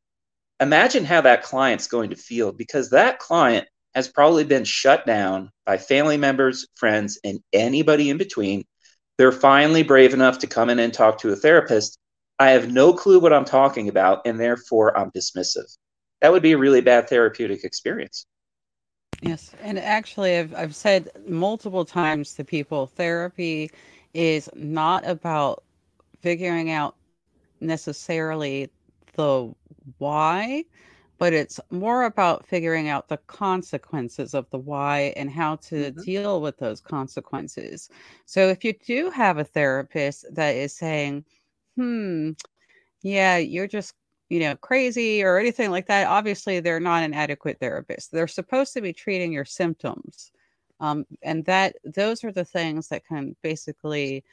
Imagine 0.61 1.05
how 1.05 1.21
that 1.21 1.43
client's 1.43 1.87
going 1.87 2.11
to 2.11 2.17
feel 2.17 2.53
because 2.53 2.91
that 2.91 3.19
client 3.19 3.69
has 3.95 4.09
probably 4.09 4.45
been 4.45 4.65
shut 4.65 5.07
down 5.07 5.51
by 5.67 5.77
family 5.77 6.17
members, 6.17 6.67
friends, 6.75 7.19
and 7.25 7.41
anybody 7.53 8.11
in 8.11 8.19
between. 8.19 8.65
They're 9.19 9.33
finally 9.33 9.83
brave 9.83 10.15
enough 10.15 10.39
to 10.41 10.47
come 10.47 10.71
in 10.71 10.79
and 10.79 10.93
talk 10.93 11.19
to 11.19 11.33
a 11.33 11.37
therapist 11.37 11.99
I 12.39 12.51
have 12.51 12.71
no 12.71 12.93
clue 12.93 13.19
what 13.19 13.33
I'm 13.33 13.45
talking 13.45 13.89
about, 13.89 14.23
and 14.25 14.39
therefore 14.39 14.97
I'm 14.97 15.11
dismissive. 15.11 15.77
That 16.21 16.31
would 16.31 16.43
be 16.43 16.53
a 16.53 16.59
really 16.59 16.81
bad 16.81 17.09
therapeutic 17.09 17.65
experience. 17.65 18.27
Yes. 19.23 19.55
And 19.61 19.79
actually, 19.79 20.37
I've, 20.39 20.55
I've 20.55 20.75
said 20.77 21.11
multiple 21.27 21.85
times 21.85 22.35
to 22.35 22.45
people 22.45 22.87
therapy 22.87 23.71
is 24.15 24.49
not 24.55 25.07
about 25.07 25.65
figuring 26.21 26.71
out 26.71 26.97
necessarily 27.61 28.71
the 29.15 29.53
why, 29.99 30.65
but 31.19 31.33
it's 31.35 31.61
more 31.71 32.05
about 32.05 32.47
figuring 32.47 32.89
out 32.89 33.09
the 33.09 33.19
consequences 33.29 34.35
of 34.35 34.49
the 34.51 34.59
why 34.59 35.13
and 35.17 35.31
how 35.31 35.57
to 35.57 35.93
Mhm. 35.97 36.05
deal 36.05 36.41
with 36.41 36.59
those 36.59 36.81
consequences. 36.81 37.91
So 38.27 38.49
if 38.49 38.65
you 38.65 38.75
do 38.75 39.11
have 39.11 39.39
a 39.39 39.45
therapist 39.45 40.27
that 40.35 40.57
is 40.57 40.75
saying, 40.75 41.25
hmm, 41.77 42.33
yeah, 43.03 43.37
you're 43.39 43.67
just, 43.69 43.95
you 44.29 44.41
know, 44.41 44.57
crazy 44.57 45.23
or 45.23 45.39
anything 45.39 45.71
like 45.71 45.87
that, 45.87 46.07
obviously 46.07 46.61
they're 46.61 46.81
not 46.81 47.03
an 47.03 47.15
adequate 47.15 47.59
therapist. 47.61 48.13
They're 48.13 48.29
supposed 48.29 48.75
to 48.75 48.81
be 48.81 48.93
treating 48.93 49.33
your 49.33 49.45
symptoms. 49.45 50.33
Um, 50.81 51.07
and 51.23 51.45
that 51.47 51.77
those 51.85 52.23
are 52.25 52.33
the 52.33 52.45
things 52.45 52.89
that 52.89 53.07
can 53.07 53.35
basically 53.43 54.25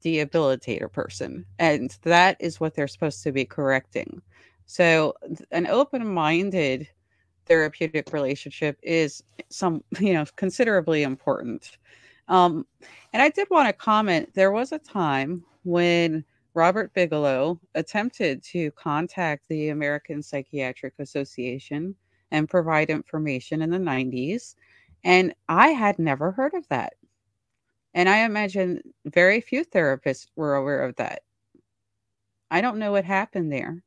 debilitate 0.00 0.82
a 0.82 0.88
person. 0.88 1.44
And 1.58 1.96
that 2.02 2.36
is 2.40 2.58
what 2.58 2.74
they're 2.74 2.88
supposed 2.88 3.22
to 3.24 3.32
be 3.32 3.44
correcting. 3.44 4.22
So 4.66 5.14
an 5.50 5.66
open-minded 5.66 6.88
therapeutic 7.46 8.12
relationship 8.12 8.78
is 8.82 9.22
some, 9.48 9.84
you 10.00 10.14
know, 10.14 10.24
considerably 10.36 11.02
important. 11.02 11.78
Um, 12.28 12.66
and 13.12 13.20
I 13.20 13.28
did 13.28 13.48
want 13.50 13.68
to 13.68 13.72
comment 13.72 14.30
there 14.34 14.52
was 14.52 14.72
a 14.72 14.78
time 14.78 15.44
when 15.64 16.24
Robert 16.54 16.92
Bigelow 16.94 17.60
attempted 17.74 18.42
to 18.44 18.70
contact 18.72 19.48
the 19.48 19.68
American 19.68 20.22
Psychiatric 20.22 20.94
Association 20.98 21.94
and 22.30 22.48
provide 22.48 22.90
information 22.90 23.62
in 23.62 23.70
the 23.70 23.78
90s. 23.78 24.56
And 25.04 25.34
I 25.48 25.68
had 25.68 25.98
never 25.98 26.32
heard 26.32 26.54
of 26.54 26.66
that. 26.68 26.94
And 27.94 28.08
I 28.08 28.18
imagine 28.18 28.82
very 29.04 29.40
few 29.40 29.64
therapists 29.64 30.28
were 30.36 30.54
aware 30.54 30.82
of 30.82 30.96
that. 30.96 31.22
I 32.50 32.60
don't 32.60 32.78
know 32.78 32.92
what 32.92 33.04
happened 33.04 33.52
there, 33.52 33.82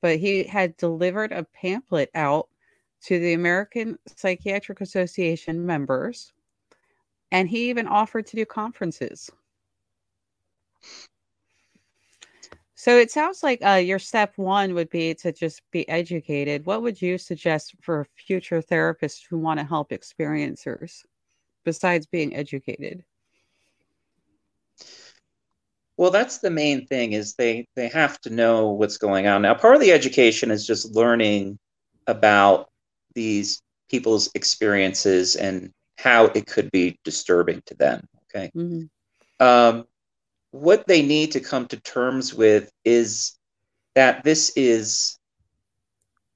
but 0.00 0.18
he 0.18 0.44
had 0.44 0.76
delivered 0.76 1.32
a 1.32 1.44
pamphlet 1.44 2.10
out 2.14 2.48
to 3.02 3.18
the 3.18 3.34
American 3.34 3.98
Psychiatric 4.16 4.80
Association 4.80 5.64
members, 5.64 6.32
and 7.30 7.48
he 7.48 7.68
even 7.70 7.86
offered 7.86 8.26
to 8.26 8.36
do 8.36 8.44
conferences. 8.44 9.30
So 12.78 12.96
it 12.96 13.10
sounds 13.10 13.42
like 13.42 13.58
uh, 13.66 13.72
your 13.72 13.98
step 13.98 14.34
one 14.36 14.72
would 14.74 14.88
be 14.88 15.12
to 15.16 15.32
just 15.32 15.62
be 15.72 15.86
educated. 15.88 16.64
What 16.64 16.80
would 16.82 17.02
you 17.02 17.18
suggest 17.18 17.74
for 17.82 18.06
future 18.14 18.62
therapists 18.62 19.22
who 19.28 19.36
want 19.36 19.58
to 19.58 19.66
help 19.66 19.90
experiencers 19.90 21.00
besides 21.64 22.06
being 22.06 22.36
educated? 22.36 23.02
Well, 25.96 26.12
that's 26.12 26.38
the 26.38 26.50
main 26.50 26.86
thing 26.86 27.14
is 27.14 27.34
they 27.34 27.66
they 27.74 27.88
have 27.88 28.20
to 28.20 28.30
know 28.30 28.68
what's 28.68 28.96
going 28.96 29.26
on. 29.26 29.42
Now, 29.42 29.54
part 29.54 29.74
of 29.74 29.80
the 29.80 29.90
education 29.90 30.52
is 30.52 30.64
just 30.64 30.94
learning 30.94 31.58
about 32.06 32.68
these 33.12 33.60
people's 33.90 34.30
experiences 34.36 35.34
and 35.34 35.72
how 35.96 36.26
it 36.26 36.46
could 36.46 36.70
be 36.70 36.96
disturbing 37.02 37.60
to 37.66 37.74
them. 37.74 38.06
Okay. 38.30 38.52
Mm-hmm. 38.54 39.44
Um, 39.44 39.87
what 40.60 40.86
they 40.86 41.02
need 41.02 41.32
to 41.32 41.40
come 41.40 41.66
to 41.68 41.80
terms 41.80 42.34
with 42.34 42.70
is 42.84 43.38
that 43.94 44.24
this 44.24 44.52
is 44.56 45.18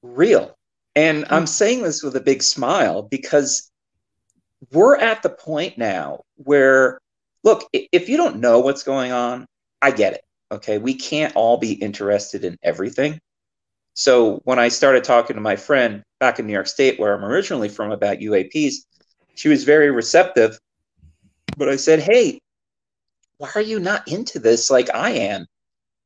real. 0.02 0.56
And 0.94 1.26
hmm. 1.26 1.34
I'm 1.34 1.46
saying 1.46 1.82
this 1.82 2.02
with 2.02 2.16
a 2.16 2.20
big 2.20 2.42
smile 2.42 3.02
because 3.02 3.70
we're 4.72 4.96
at 4.96 5.22
the 5.22 5.30
point 5.30 5.76
now 5.76 6.22
where, 6.36 7.00
look, 7.42 7.68
if 7.72 8.08
you 8.08 8.16
don't 8.16 8.36
know 8.36 8.60
what's 8.60 8.84
going 8.84 9.12
on, 9.12 9.46
I 9.80 9.90
get 9.90 10.14
it. 10.14 10.22
Okay. 10.52 10.78
We 10.78 10.94
can't 10.94 11.34
all 11.34 11.56
be 11.56 11.72
interested 11.72 12.44
in 12.44 12.56
everything. 12.62 13.18
So 13.94 14.40
when 14.44 14.58
I 14.58 14.68
started 14.68 15.04
talking 15.04 15.34
to 15.34 15.42
my 15.42 15.56
friend 15.56 16.02
back 16.20 16.38
in 16.38 16.46
New 16.46 16.52
York 16.52 16.68
State, 16.68 16.98
where 16.98 17.14
I'm 17.14 17.24
originally 17.24 17.68
from, 17.68 17.90
about 17.90 18.18
UAPs, 18.18 18.74
she 19.34 19.48
was 19.48 19.64
very 19.64 19.90
receptive. 19.90 20.58
But 21.56 21.68
I 21.68 21.76
said, 21.76 22.00
hey, 22.00 22.40
why 23.42 23.50
are 23.56 23.60
you 23.60 23.80
not 23.80 24.06
into 24.06 24.38
this 24.38 24.70
like 24.70 24.88
I 24.94 25.10
am? 25.10 25.46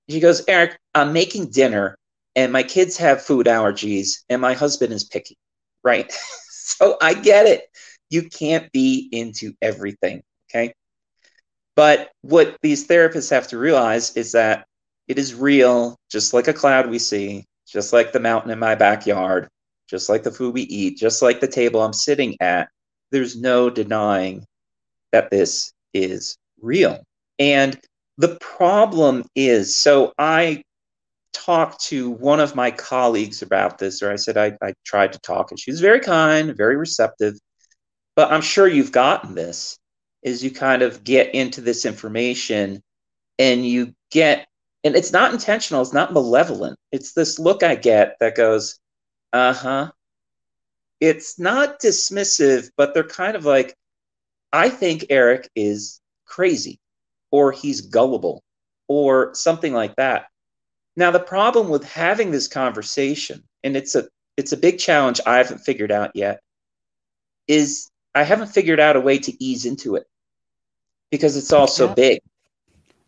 She 0.08 0.20
goes, 0.20 0.42
Eric, 0.48 0.78
I'm 0.94 1.12
making 1.12 1.50
dinner 1.50 1.98
and 2.34 2.50
my 2.50 2.62
kids 2.62 2.96
have 2.96 3.22
food 3.22 3.44
allergies 3.44 4.22
and 4.30 4.40
my 4.40 4.54
husband 4.54 4.94
is 4.94 5.04
picky, 5.04 5.36
right? 5.84 6.10
so 6.48 6.96
I 7.02 7.12
get 7.12 7.44
it. 7.44 7.64
You 8.08 8.30
can't 8.30 8.72
be 8.72 9.10
into 9.12 9.52
everything, 9.60 10.22
okay? 10.48 10.72
But 11.74 12.10
what 12.22 12.56
these 12.62 12.88
therapists 12.88 13.28
have 13.28 13.48
to 13.48 13.58
realize 13.58 14.16
is 14.16 14.32
that 14.32 14.64
it 15.06 15.18
is 15.18 15.34
real, 15.34 15.94
just 16.10 16.32
like 16.32 16.48
a 16.48 16.54
cloud 16.54 16.88
we 16.88 16.98
see, 16.98 17.44
just 17.68 17.92
like 17.92 18.12
the 18.12 18.20
mountain 18.20 18.50
in 18.50 18.58
my 18.58 18.76
backyard, 18.76 19.46
just 19.90 20.08
like 20.08 20.22
the 20.22 20.32
food 20.32 20.54
we 20.54 20.62
eat, 20.62 20.96
just 20.96 21.20
like 21.20 21.40
the 21.40 21.48
table 21.48 21.82
I'm 21.82 21.92
sitting 21.92 22.34
at. 22.40 22.70
There's 23.10 23.38
no 23.38 23.68
denying 23.68 24.46
that 25.12 25.30
this 25.30 25.70
is 25.92 26.38
real. 26.62 27.04
And 27.38 27.78
the 28.18 28.36
problem 28.36 29.24
is 29.34 29.76
so 29.76 30.12
I 30.18 30.62
talked 31.32 31.80
to 31.86 32.10
one 32.10 32.40
of 32.40 32.54
my 32.54 32.70
colleagues 32.70 33.42
about 33.42 33.78
this, 33.78 34.02
or 34.02 34.10
I 34.10 34.16
said 34.16 34.36
I, 34.36 34.56
I 34.62 34.72
tried 34.84 35.12
to 35.12 35.18
talk, 35.20 35.50
and 35.50 35.60
she 35.60 35.70
was 35.70 35.80
very 35.80 36.00
kind, 36.00 36.56
very 36.56 36.76
receptive. 36.76 37.34
But 38.14 38.32
I'm 38.32 38.40
sure 38.40 38.66
you've 38.66 38.92
gotten 38.92 39.34
this 39.34 39.78
is 40.26 40.42
you 40.42 40.50
kind 40.50 40.82
of 40.82 41.04
get 41.04 41.34
into 41.34 41.60
this 41.60 41.84
information 41.86 42.82
and 43.38 43.64
you 43.64 43.94
get 44.10 44.46
and 44.82 44.96
it's 44.96 45.12
not 45.12 45.32
intentional 45.32 45.80
it's 45.80 45.92
not 45.92 46.12
malevolent. 46.12 46.78
It's 46.92 47.12
this 47.12 47.38
look 47.38 47.62
i 47.62 47.74
get 47.74 48.16
that 48.20 48.36
goes 48.36 48.78
uh-huh. 49.32 49.90
It's 51.00 51.38
not 51.38 51.80
dismissive 51.80 52.70
but 52.76 52.92
they're 52.92 53.04
kind 53.04 53.36
of 53.36 53.44
like 53.44 53.74
i 54.52 54.68
think 54.68 55.06
eric 55.10 55.48
is 55.54 56.00
crazy 56.24 56.80
or 57.30 57.52
he's 57.52 57.80
gullible 57.80 58.42
or 58.88 59.34
something 59.34 59.72
like 59.72 59.94
that 59.96 60.26
now 60.96 61.10
the 61.10 61.18
problem 61.20 61.68
with 61.68 61.84
having 61.84 62.30
this 62.30 62.48
conversation 62.48 63.42
and 63.64 63.76
it's 63.76 63.94
a 63.94 64.08
it's 64.36 64.52
a 64.52 64.56
big 64.56 64.78
challenge 64.78 65.20
i 65.26 65.36
haven't 65.38 65.58
figured 65.58 65.90
out 65.92 66.10
yet 66.14 66.40
is 67.48 67.90
i 68.14 68.22
haven't 68.22 68.48
figured 68.48 68.80
out 68.80 68.96
a 68.96 69.00
way 69.00 69.18
to 69.18 69.32
ease 69.42 69.64
into 69.66 69.96
it 69.96 70.06
because 71.10 71.36
it's 71.36 71.52
all 71.52 71.66
so 71.66 71.86
Yeah. 71.88 71.94
big 71.94 72.20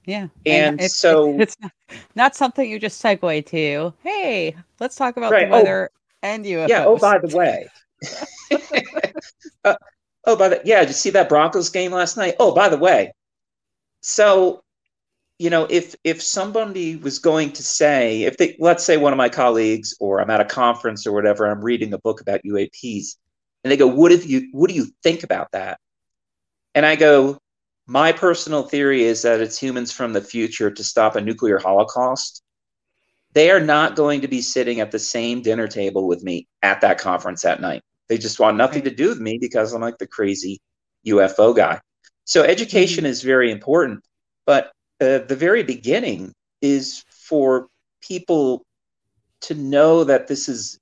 Yeah. 0.07 0.29
And 0.47 0.81
it's, 0.81 0.97
so- 0.97 1.39
it's 1.41 1.57
not, 1.61 1.73
not 2.15 2.35
something 2.37 2.69
you 2.69 2.79
just 2.79 3.03
segue 3.03 3.45
to. 3.47 3.93
Hey, 4.03 4.57
let's 4.81 4.97
talk 4.97 5.17
about 5.19 5.33
Right. 5.33 5.49
the 5.49 5.55
Oh, 5.55 5.59
weather 5.59 5.91
and 6.23 6.45
UFOs. 6.47 6.69
Yeah. 6.69 6.85
Oh, 6.87 6.97
by 6.97 7.19
the 7.19 7.37
way. 7.37 7.69
uh, 9.65 9.75
oh, 10.25 10.37
by 10.37 10.49
the 10.49 10.63
yeah. 10.65 10.81
Did 10.81 10.89
you 10.89 10.95
see 10.95 11.11
that 11.11 11.29
Broncos 11.29 11.69
game 11.69 11.93
last 11.93 12.17
night? 12.17 12.37
Oh, 12.41 12.55
by 12.55 12.69
the 12.71 12.79
way. 12.79 13.13
So, 14.01 14.63
you 15.39 15.51
know, 15.51 15.67
if 15.71 15.95
if 16.05 16.23
somebody 16.23 16.97
was 16.97 17.19
going 17.19 17.53
to 17.53 17.63
say, 17.63 18.23
if 18.25 18.37
they, 18.37 18.57
let's 18.59 18.85
say 18.85 18.97
one 18.97 19.13
of 19.13 19.17
my 19.17 19.29
colleagues, 19.29 19.95
or 20.01 20.21
I'm 20.21 20.31
at 20.31 20.41
a 20.41 20.45
conference 20.45 21.07
or 21.07 21.13
whatever, 21.13 21.47
I'm 21.47 21.63
reading 21.65 21.93
a 21.93 21.99
book 21.99 22.21
about 22.21 22.43
UAPs, 22.45 23.17
and 23.65 23.71
they 23.71 23.77
go, 23.77 23.87
"What 23.87 24.13
if 24.13 24.27
you? 24.27 24.49
What 24.53 24.69
do 24.69 24.75
you 24.77 24.87
think 25.03 25.25
about 25.25 25.53
that?" 25.53 25.81
And 26.75 26.85
I 26.87 26.97
go, 26.97 27.39
"My 27.87 28.13
personal 28.13 28.65
theory 28.65 29.03
is 29.05 29.23
that 29.23 29.41
it's 29.41 29.59
humans 29.59 29.93
from 29.93 30.13
the 30.13 30.23
future 30.23 30.71
to 30.71 30.85
stop 30.85 31.17
a 31.17 31.21
nuclear 31.21 31.59
holocaust." 31.59 32.43
they 33.35 33.51
are 33.51 33.61
not 33.61 33.97
going 33.97 34.23
to 34.23 34.29
be 34.29 34.41
sitting 34.41 34.81
at 34.81 34.91
the 34.91 34.99
same 34.99 35.43
dinner 35.43 35.69
table 35.69 36.07
with 36.07 36.23
me 36.23 36.49
at 36.63 36.81
that 36.81 36.99
conference 36.99 37.43
that 37.43 37.61
night. 37.61 37.83
They 38.09 38.19
just 38.19 38.41
want 38.41 38.57
nothing 38.57 38.83
to 38.83 38.91
do 38.95 39.09
with 39.11 39.21
me 39.21 39.39
because 39.39 39.73
I'm 39.73 39.83
like 39.83 39.99
the 39.99 40.07
crazy 40.07 40.61
UFO 41.07 41.55
guy. 41.55 41.81
So 42.29 42.43
education 42.45 43.07
is 43.07 43.23
very 43.23 43.51
important, 43.51 44.05
but 44.47 44.67
uh, 45.01 45.21
the 45.21 45.37
very 45.37 45.63
beginning 45.65 46.35
is 46.63 47.03
for 47.11 47.69
people 48.03 48.65
to 49.43 49.55
know 49.55 50.05
that 50.05 50.29
this 50.29 50.49
is 50.49 50.79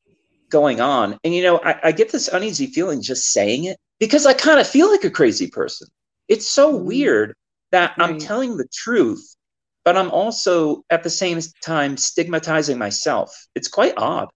going 0.50 0.80
on. 0.80 1.18
And 1.24 1.34
you 1.34 1.42
know, 1.42 1.58
I, 1.58 1.88
I 1.88 1.92
get 1.92 2.12
this 2.12 2.28
uneasy 2.28 2.66
feeling 2.68 3.02
just 3.02 3.32
saying 3.32 3.64
it 3.64 3.78
because 4.00 4.26
I 4.26 4.34
kind 4.34 4.60
of 4.60 4.66
feel 4.66 4.90
like 4.90 5.04
a 5.04 5.10
crazy 5.10 5.48
person. 5.48 5.88
It's 6.28 6.48
so 6.48 6.72
Mhm. 6.72 6.84
weird 6.84 7.34
that 7.72 7.94
I'm 8.00 8.18
telling 8.18 8.56
the 8.56 8.68
truth 8.72 9.36
but 9.84 9.96
I'm 9.96 10.10
also 10.10 10.84
at 10.90 11.04
the 11.04 11.10
same 11.10 11.40
time 11.62 11.96
stigmatizing 11.96 12.76
myself. 12.76 13.46
It's 13.54 13.68
quite 13.68 13.94
odd. 13.96 14.28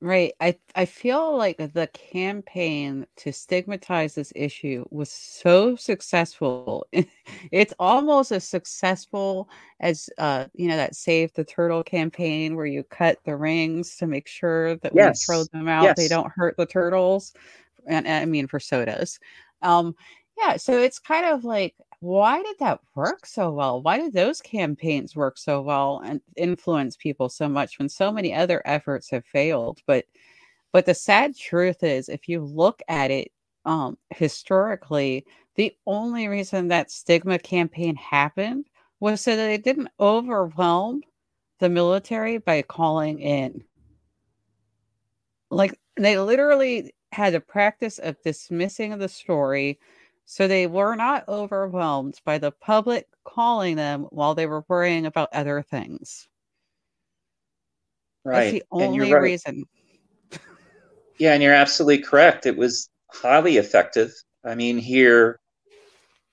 Right. 0.00 0.32
I 0.40 0.56
I 0.76 0.84
feel 0.84 1.36
like 1.36 1.56
the 1.56 1.88
campaign 1.92 3.04
to 3.16 3.32
stigmatize 3.32 4.14
this 4.14 4.32
issue 4.36 4.84
was 4.90 5.10
so 5.10 5.74
successful. 5.76 6.86
It's 7.52 7.74
almost 7.78 8.30
as 8.32 8.44
successful 8.48 9.48
as 9.80 10.08
uh, 10.18 10.46
you 10.54 10.68
know, 10.68 10.76
that 10.76 10.94
Save 10.94 11.32
the 11.34 11.44
Turtle 11.44 11.82
campaign 11.82 12.54
where 12.56 12.66
you 12.66 12.84
cut 12.84 13.18
the 13.24 13.36
rings 13.36 13.96
to 13.96 14.06
make 14.06 14.28
sure 14.28 14.76
that 14.76 14.94
when 14.94 15.04
you 15.06 15.14
throw 15.14 15.44
them 15.44 15.66
out, 15.68 15.96
they 15.96 16.06
don't 16.08 16.30
hurt 16.32 16.56
the 16.56 16.66
turtles. 16.66 17.32
And 17.88 18.06
I 18.08 18.24
mean 18.26 18.46
for 18.48 18.60
sodas. 18.60 19.18
Um, 19.62 19.94
yeah, 20.38 20.56
so 20.58 20.78
it's 20.78 20.98
kind 21.00 21.26
of 21.26 21.44
like 21.44 21.74
why 22.00 22.42
did 22.42 22.58
that 22.60 22.80
work 22.94 23.26
so 23.26 23.50
well? 23.50 23.82
Why 23.82 23.98
did 23.98 24.12
those 24.12 24.40
campaigns 24.40 25.16
work 25.16 25.36
so 25.38 25.60
well 25.62 26.00
and 26.04 26.20
influence 26.36 26.96
people 26.96 27.28
so 27.28 27.48
much 27.48 27.78
when 27.78 27.88
so 27.88 28.12
many 28.12 28.32
other 28.34 28.62
efforts 28.64 29.10
have 29.10 29.24
failed? 29.26 29.80
But 29.86 30.04
but 30.72 30.86
the 30.86 30.94
sad 30.94 31.36
truth 31.36 31.82
is 31.82 32.08
if 32.08 32.28
you 32.28 32.40
look 32.44 32.82
at 32.88 33.10
it 33.10 33.32
um 33.64 33.98
historically, 34.10 35.26
the 35.56 35.74
only 35.86 36.28
reason 36.28 36.68
that 36.68 36.90
stigma 36.90 37.38
campaign 37.38 37.96
happened 37.96 38.66
was 39.00 39.20
so 39.20 39.36
that 39.36 39.46
they 39.46 39.58
didn't 39.58 39.88
overwhelm 40.00 41.02
the 41.60 41.68
military 41.68 42.38
by 42.38 42.62
calling 42.62 43.20
in. 43.20 43.64
Like 45.50 45.78
they 45.96 46.18
literally 46.18 46.94
had 47.12 47.34
a 47.34 47.40
practice 47.40 47.98
of 47.98 48.20
dismissing 48.22 48.96
the 48.98 49.08
story 49.08 49.78
so 50.30 50.46
they 50.46 50.66
were 50.66 50.94
not 50.94 51.26
overwhelmed 51.26 52.20
by 52.22 52.36
the 52.36 52.52
public 52.52 53.06
calling 53.24 53.76
them 53.76 54.02
while 54.10 54.34
they 54.34 54.46
were 54.46 54.62
worrying 54.68 55.06
about 55.06 55.30
other 55.32 55.62
things. 55.62 56.28
Right. 58.26 58.40
That's 58.40 58.52
the 58.52 58.64
only 58.70 59.14
right. 59.14 59.22
reason. 59.22 59.64
yeah, 61.18 61.32
and 61.32 61.42
you're 61.42 61.54
absolutely 61.54 62.02
correct. 62.02 62.44
It 62.44 62.58
was 62.58 62.90
highly 63.10 63.56
effective. 63.56 64.12
I 64.44 64.54
mean, 64.54 64.76
here, 64.76 65.40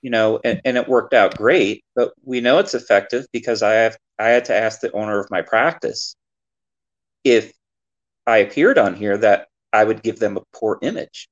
you 0.02 0.10
know, 0.10 0.40
and, 0.44 0.60
and 0.66 0.76
it 0.76 0.86
worked 0.86 1.14
out 1.14 1.38
great, 1.38 1.82
but 1.94 2.12
we 2.22 2.42
know 2.42 2.58
it's 2.58 2.74
effective 2.74 3.24
because 3.32 3.62
I 3.62 3.72
have 3.72 3.96
I 4.18 4.28
had 4.28 4.44
to 4.46 4.54
ask 4.54 4.80
the 4.80 4.92
owner 4.92 5.18
of 5.18 5.30
my 5.30 5.40
practice 5.40 6.14
if 7.24 7.50
I 8.26 8.38
appeared 8.38 8.76
on 8.76 8.94
here 8.94 9.16
that 9.16 9.48
I 9.72 9.84
would 9.84 10.02
give 10.02 10.18
them 10.18 10.36
a 10.36 10.44
poor 10.52 10.78
image. 10.82 11.30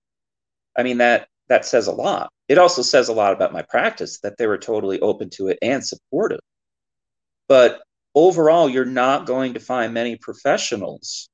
I 0.79 0.83
mean 0.83 0.97
that 0.99 1.29
that 1.49 1.65
says 1.65 1.87
a 1.87 1.93
lot. 1.93 2.31
It 2.49 2.59
also 2.59 2.83
says 2.83 3.09
a 3.09 3.13
lot 3.13 3.33
about 3.33 3.53
my 3.53 3.63
practice 3.63 4.21
that 4.21 4.37
they 4.39 4.47
were 4.47 4.59
totally 4.59 5.01
open 5.01 5.31
to 5.31 5.49
it 5.49 5.59
and 5.63 5.85
supportive. 5.85 6.41
But 7.49 7.83
overall, 8.15 8.69
you're 8.69 8.85
not 8.85 9.27
going 9.27 9.55
to 9.55 9.61
find 9.61 9.93
many 9.93 10.17
professionals 10.17 11.29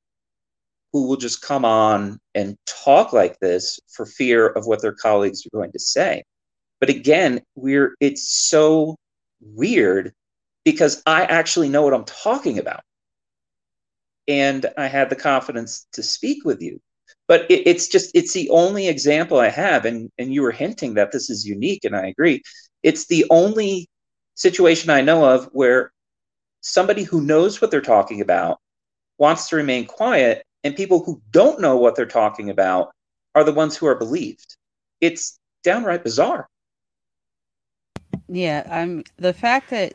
who 0.93 1.07
will 1.07 1.17
just 1.17 1.43
come 1.43 1.65
on 1.65 2.19
and 2.35 2.57
talk 2.67 3.13
like 3.13 3.39
this 3.39 3.79
for 3.89 4.07
fear 4.07 4.49
of 4.49 4.67
what 4.67 4.83
their 4.83 4.93
colleagues 4.93 5.47
are 5.47 5.57
going 5.57 5.73
to 5.73 5.79
say. 5.79 6.25
But 6.81 6.89
again, 6.89 7.43
we're 7.55 7.95
it's 8.01 8.31
so 8.49 8.97
weird 9.41 10.13
because 10.65 11.03
I 11.07 11.25
actually 11.25 11.69
know 11.69 11.83
what 11.83 11.95
I'm 11.95 12.05
talking 12.05 12.59
about. 12.59 12.81
And 14.27 14.67
I 14.77 14.87
had 14.87 15.11
the 15.11 15.17
confidence 15.17 15.87
to 15.93 16.03
speak 16.03 16.45
with 16.45 16.61
you 16.63 16.81
but 17.31 17.49
it, 17.49 17.65
it's 17.65 17.87
just 17.87 18.11
it's 18.13 18.33
the 18.33 18.51
only 18.51 18.89
example 18.89 19.39
i 19.39 19.49
have 19.49 19.85
and 19.85 20.11
and 20.19 20.35
you 20.35 20.43
were 20.43 20.51
hinting 20.51 20.95
that 20.95 21.13
this 21.13 21.31
is 21.31 21.47
unique 21.47 21.85
and 21.85 21.95
i 21.97 22.09
agree. 22.09 22.43
It's 22.83 23.07
the 23.07 23.25
only 23.31 23.89
situation 24.35 24.91
i 24.91 25.01
know 25.01 25.25
of 25.25 25.49
where 25.53 25.93
somebody 26.61 27.05
who 27.05 27.21
knows 27.21 27.61
what 27.61 27.71
they're 27.71 27.81
talking 27.81 28.21
about 28.21 28.59
wants 29.19 29.49
to 29.49 29.57
remain 29.57 29.87
quiet 29.87 30.43
and 30.65 30.75
people 30.75 31.05
who 31.05 31.23
don't 31.31 31.61
know 31.61 31.77
what 31.77 31.95
they're 31.95 32.05
talking 32.05 32.51
about 32.51 32.91
are 33.37 33.45
the 33.45 33.53
ones 33.53 33.77
who 33.77 33.87
are 33.87 33.95
believed. 33.95 34.57
It's 35.01 35.39
downright 35.63 36.03
bizarre. 36.03 36.49
Yeah 38.29 38.67
i'm 38.69 39.05
the 39.19 39.33
fact 39.33 39.71
that 39.71 39.95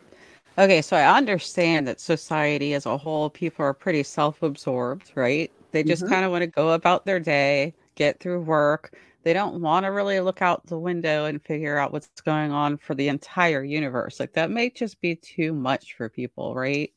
okay 0.58 0.82
so 0.82 0.96
i 0.96 1.18
understand 1.18 1.86
that 1.86 2.00
society 2.00 2.74
as 2.74 2.86
a 2.86 2.98
whole 2.98 3.30
people 3.30 3.65
are 3.65 3.74
pretty 3.74 4.04
self-absorbed 4.04 5.12
right 5.15 5.51
they 5.75 5.84
just 5.84 6.03
mm-hmm. 6.03 6.13
kind 6.13 6.25
of 6.25 6.32
want 6.32 6.41
to 6.41 6.48
go 6.48 6.70
about 6.70 7.05
their 7.05 7.20
day, 7.20 7.74
get 7.96 8.22
through 8.22 8.39
work. 8.39 8.96
They 9.24 9.34
don't 9.34 9.60
want 9.60 9.84
to 9.86 9.91
really 9.91 10.22
look 10.22 10.42
out 10.42 10.66
the 10.68 10.79
window 10.79 11.25
and 11.25 11.44
figure 11.44 11.77
out 11.77 11.92
what's 11.92 12.07
going 12.22 12.53
on 12.53 12.77
for 12.77 12.96
the 12.96 13.09
entire 13.09 13.61
universe. 13.61 14.18
Like 14.18 14.31
that 14.33 14.51
may 14.51 14.70
just 14.70 15.01
be 15.01 15.18
too 15.18 15.53
much 15.53 15.96
for 15.98 16.07
people, 16.07 16.55
right? 16.55 16.94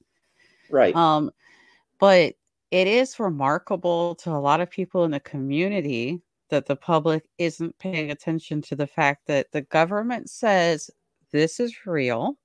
Right. 0.70 0.94
Um, 0.94 1.32
but 1.98 2.34
it 2.70 2.86
is 2.86 3.18
remarkable 3.18 4.14
to 4.16 4.30
a 4.30 4.38
lot 4.38 4.60
of 4.60 4.70
people 4.70 5.02
in 5.04 5.10
the 5.10 5.18
community 5.18 6.20
that 6.48 6.66
the 6.66 6.76
public 6.76 7.24
isn't 7.36 7.76
paying 7.80 8.12
attention 8.12 8.62
to 8.62 8.76
the 8.76 8.86
fact 8.86 9.26
that 9.26 9.50
the 9.50 9.62
government 9.62 10.30
says 10.30 10.88
this 11.32 11.58
is 11.58 11.84
real. 11.84 12.38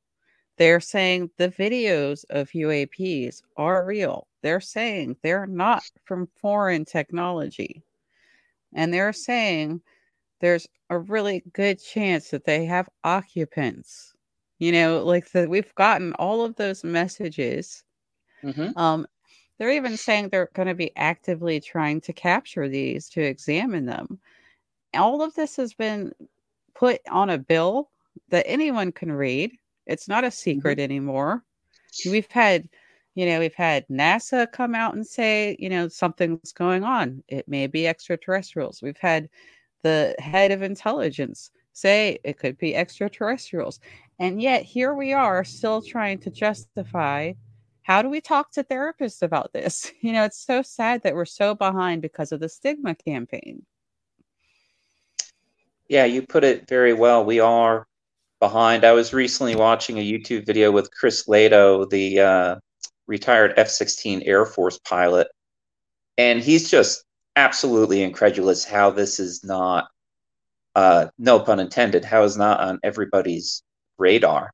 They're 0.58 0.80
saying 0.80 1.32
the 1.38 1.50
videos 1.50 2.26
of 2.30 2.50
UAPs 2.50 3.42
are 3.58 3.86
real. 3.86 4.28
They're 4.42 4.62
saying 4.62 5.18
they're 5.22 5.48
not 5.48 5.84
from 6.06 6.28
foreign 6.36 6.86
technology. 6.86 7.84
And 8.74 8.94
they're 8.94 9.14
saying 9.14 9.82
there's 10.42 10.68
a 10.90 11.00
really 11.00 11.44
good 11.54 11.82
chance 11.82 12.30
that 12.30 12.46
they 12.46 12.66
have 12.66 12.90
occupants. 13.04 14.14
You 14.60 14.72
know, 14.72 15.04
like 15.04 15.32
that 15.32 15.50
we've 15.50 15.74
gotten 15.76 16.14
all 16.14 16.44
of 16.44 16.56
those 16.56 16.84
messages. 16.84 17.84
Mm-hmm. 18.44 18.78
Um, 18.78 19.08
they're 19.58 19.72
even 19.72 19.98
saying 19.98 20.30
they're 20.30 20.50
going 20.54 20.68
to 20.68 20.74
be 20.74 20.92
actively 20.96 21.60
trying 21.60 22.02
to 22.02 22.14
capture 22.14 22.68
these 22.68 23.10
to 23.10 23.22
examine 23.22 23.86
them. 23.86 24.20
All 24.94 25.22
of 25.22 25.34
this 25.36 25.56
has 25.56 25.74
been 25.74 26.12
put 26.76 27.02
on 27.10 27.30
a 27.30 27.38
bill 27.38 27.90
that 28.30 28.46
anyone 28.48 28.92
can 28.92 29.12
read. 29.12 29.52
It's 29.86 30.08
not 30.08 30.24
a 30.24 30.32
secret 30.32 30.78
mm-hmm. 30.78 30.84
anymore. 30.84 31.44
We've 32.06 32.32
had 32.32 32.70
you 33.16 33.28
know, 33.28 33.40
we've 33.40 33.54
had 33.54 33.88
NASA 33.90 34.52
come 34.52 34.74
out 34.74 34.96
and 34.96 35.06
say, 35.06 35.56
you 35.60 35.70
know, 35.70 35.88
something's 35.88 36.52
going 36.52 36.84
on. 36.84 37.24
It 37.28 37.48
may 37.48 37.68
be 37.68 37.88
extraterrestrials. 37.88 38.82
We've 38.82 38.98
had 38.98 39.30
the 39.84 40.16
head 40.18 40.52
of 40.52 40.64
intelligence 40.64 41.52
say 41.74 42.20
it 42.24 42.38
could 42.40 42.58
be 42.58 42.76
extraterrestrials. 42.76 43.80
And 44.20 44.42
yet 44.42 44.64
here 44.64 44.94
we 44.94 45.14
are 45.14 45.44
still 45.44 45.82
trying 45.82 46.20
to 46.20 46.30
justify 46.30 47.34
how 47.82 48.02
do 48.02 48.10
we 48.10 48.22
talk 48.22 48.52
to 48.54 48.64
therapists 48.64 49.22
about 49.22 49.54
this? 49.54 49.92
You 50.02 50.14
know, 50.14 50.24
it's 50.24 50.44
so 50.44 50.62
sad 50.62 51.04
that 51.04 51.16
we're 51.16 51.26
so 51.26 51.54
behind 51.56 52.02
because 52.02 52.32
of 52.32 52.40
the 52.40 52.50
stigma 52.50 52.96
campaign. 52.96 53.66
Yeah, 55.90 56.06
you 56.06 56.22
put 56.22 56.44
it 56.44 56.68
very 56.68 56.94
well. 56.94 57.26
We 57.26 57.40
are 57.40 57.88
behind. 58.44 58.84
I 58.84 58.92
was 58.92 59.14
recently 59.14 59.56
watching 59.56 59.98
a 59.98 60.02
YouTube 60.02 60.46
video 60.46 60.70
with 60.70 60.92
Chris 60.92 61.28
Lehto, 61.30 61.90
the 61.90 62.20
uh, 62.20 62.56
retired 63.08 63.54
F 63.56 63.70
16 63.70 64.22
Air 64.24 64.46
Force 64.46 64.78
pilot. 64.80 65.28
And 66.18 66.42
he's 66.42 66.70
just 66.70 67.06
absolutely 67.38 68.04
incredulous 68.04 68.66
how 68.66 68.90
this 68.90 69.18
is 69.18 69.46
not, 69.46 69.88
uh, 70.76 71.06
no 71.18 71.40
pun 71.40 71.62
intended, 71.62 72.04
how 72.04 72.24
is 72.24 72.36
not 72.36 72.60
on 72.60 72.82
everybody's 72.84 73.64
radar. 73.98 74.52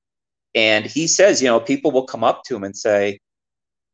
And 0.53 0.85
he 0.85 1.07
says, 1.07 1.41
you 1.41 1.47
know, 1.47 1.59
people 1.59 1.89
will 1.89 2.05
come 2.05 2.23
up 2.23 2.43
to 2.43 2.55
him 2.55 2.63
and 2.63 2.77
say, 2.77 3.17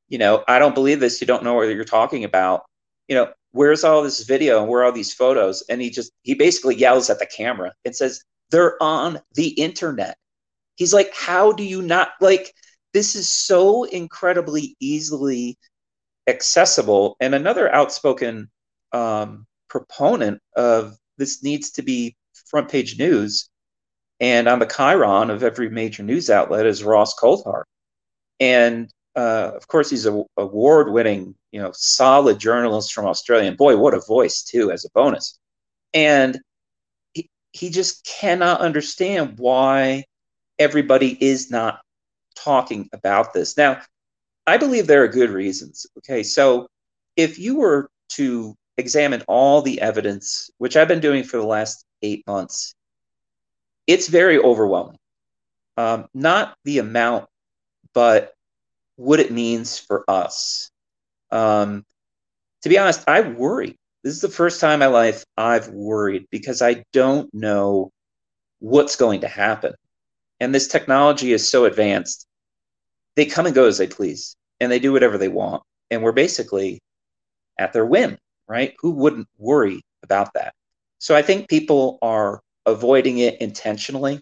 you 0.09 0.17
know, 0.17 0.43
I 0.49 0.59
don't 0.59 0.75
believe 0.75 0.99
this. 0.99 1.21
You 1.21 1.27
don't 1.27 1.43
know 1.45 1.53
what 1.53 1.69
you're 1.69 1.85
talking 1.85 2.25
about. 2.25 2.65
You 3.07 3.15
know, 3.15 3.31
where's 3.53 3.85
all 3.85 4.03
this 4.03 4.23
video 4.23 4.59
and 4.59 4.67
where 4.67 4.81
are 4.81 4.85
all 4.87 4.91
these 4.91 5.13
photos? 5.13 5.63
And 5.69 5.81
he 5.81 5.89
just, 5.89 6.11
he 6.23 6.33
basically 6.33 6.75
yells 6.75 7.09
at 7.09 7.19
the 7.19 7.25
camera 7.27 7.71
and 7.85 7.95
says, 7.95 8.21
they're 8.51 8.81
on 8.81 9.19
the 9.33 9.49
internet. 9.49 10.17
He's 10.75 10.93
like, 10.93 11.13
how 11.13 11.51
do 11.51 11.63
you 11.63 11.81
not 11.81 12.09
like? 12.21 12.53
this 12.95 13.13
is 13.13 13.27
so 13.27 13.83
incredibly 13.83 14.77
easily 14.79 15.57
accessible. 16.27 17.17
And 17.19 17.35
another 17.35 17.71
outspoken 17.71 18.49
um, 18.93 19.45
proponent 19.67 20.41
of 20.55 20.95
this 21.17 21.43
needs 21.43 21.71
to 21.71 21.81
be 21.81 22.15
front 22.49 22.69
page 22.69 22.97
news 22.97 23.49
and 24.21 24.47
on 24.47 24.59
the 24.59 24.65
chyron 24.65 25.29
of 25.29 25.43
every 25.43 25.69
major 25.69 26.03
news 26.03 26.29
outlet 26.29 26.65
is 26.65 26.85
Ross 26.85 27.13
Coulthart. 27.19 27.63
And 28.39 28.89
uh, 29.13 29.51
of 29.53 29.67
course, 29.67 29.89
he's 29.89 30.05
a 30.05 30.23
award 30.37 30.89
winning, 30.89 31.35
you 31.51 31.61
know, 31.61 31.71
solid 31.73 32.39
journalist 32.39 32.93
from 32.93 33.07
Australia. 33.07 33.49
And 33.49 33.57
boy, 33.57 33.75
what 33.75 33.93
a 33.93 33.99
voice, 33.99 34.41
too, 34.41 34.71
as 34.71 34.85
a 34.85 34.89
bonus. 34.95 35.37
And 35.93 36.39
he, 37.55 37.69
just 37.69 38.05
cannot 38.05 38.61
understand 38.61 39.37
why 39.37 40.05
everybody 40.59 41.17
is 41.23 41.49
not 41.49 41.81
talking 42.35 42.89
about 42.93 43.33
this. 43.33 43.57
Now, 43.57 43.81
I 44.45 44.57
believe 44.57 44.87
there 44.87 45.03
are 45.03 45.07
good 45.07 45.29
reasons. 45.29 45.87
Okay, 45.99 46.23
so 46.23 46.67
if 47.15 47.39
you 47.39 47.57
were 47.57 47.89
to 48.09 48.55
examine 48.77 49.23
all 49.27 49.61
the 49.61 49.81
evidence, 49.81 50.49
which 50.57 50.75
I've 50.75 50.87
been 50.87 50.99
doing 50.99 51.23
for 51.23 51.37
the 51.37 51.45
last 51.45 51.85
eight 52.01 52.25
months, 52.27 52.75
it's 53.87 54.07
very 54.07 54.37
overwhelming. 54.37 54.97
Um, 55.77 56.07
not 56.13 56.55
the 56.63 56.79
amount, 56.79 57.27
but 57.93 58.33
what 58.95 59.19
it 59.19 59.31
means 59.31 59.77
for 59.77 60.03
us. 60.09 60.69
Um, 61.31 61.85
to 62.61 62.69
be 62.69 62.77
honest, 62.77 63.03
I 63.07 63.21
worry. 63.21 63.77
This 64.05 64.13
is 64.13 64.21
the 64.21 64.29
first 64.29 64.61
time 64.61 64.73
in 64.73 64.79
my 64.81 64.85
life 64.85 65.25
I've 65.35 65.69
worried 65.69 66.27
because 66.29 66.61
I 66.61 66.83
don't 66.93 67.27
know 67.33 67.89
what's 68.59 68.95
going 68.95 69.21
to 69.21 69.27
happen. 69.27 69.73
And 70.39 70.53
this 70.53 70.67
technology 70.67 71.33
is 71.33 71.49
so 71.49 71.65
advanced 71.65 72.27
they 73.15 73.25
come 73.25 73.47
and 73.47 73.55
go 73.55 73.65
as 73.65 73.79
they 73.79 73.87
please 73.87 74.35
and 74.59 74.71
they 74.71 74.77
do 74.77 74.93
whatever 74.93 75.17
they 75.17 75.27
want. 75.27 75.63
And 75.89 76.03
we're 76.03 76.11
basically 76.11 76.83
at 77.57 77.73
their 77.73 77.87
whim, 77.87 78.19
right? 78.47 78.75
Who 78.81 78.91
wouldn't 78.91 79.27
worry 79.39 79.81
about 80.03 80.31
that? 80.35 80.53
So 80.99 81.15
I 81.15 81.23
think 81.23 81.49
people 81.49 81.97
are 82.03 82.41
avoiding 82.67 83.17
it 83.17 83.41
intentionally. 83.41 84.21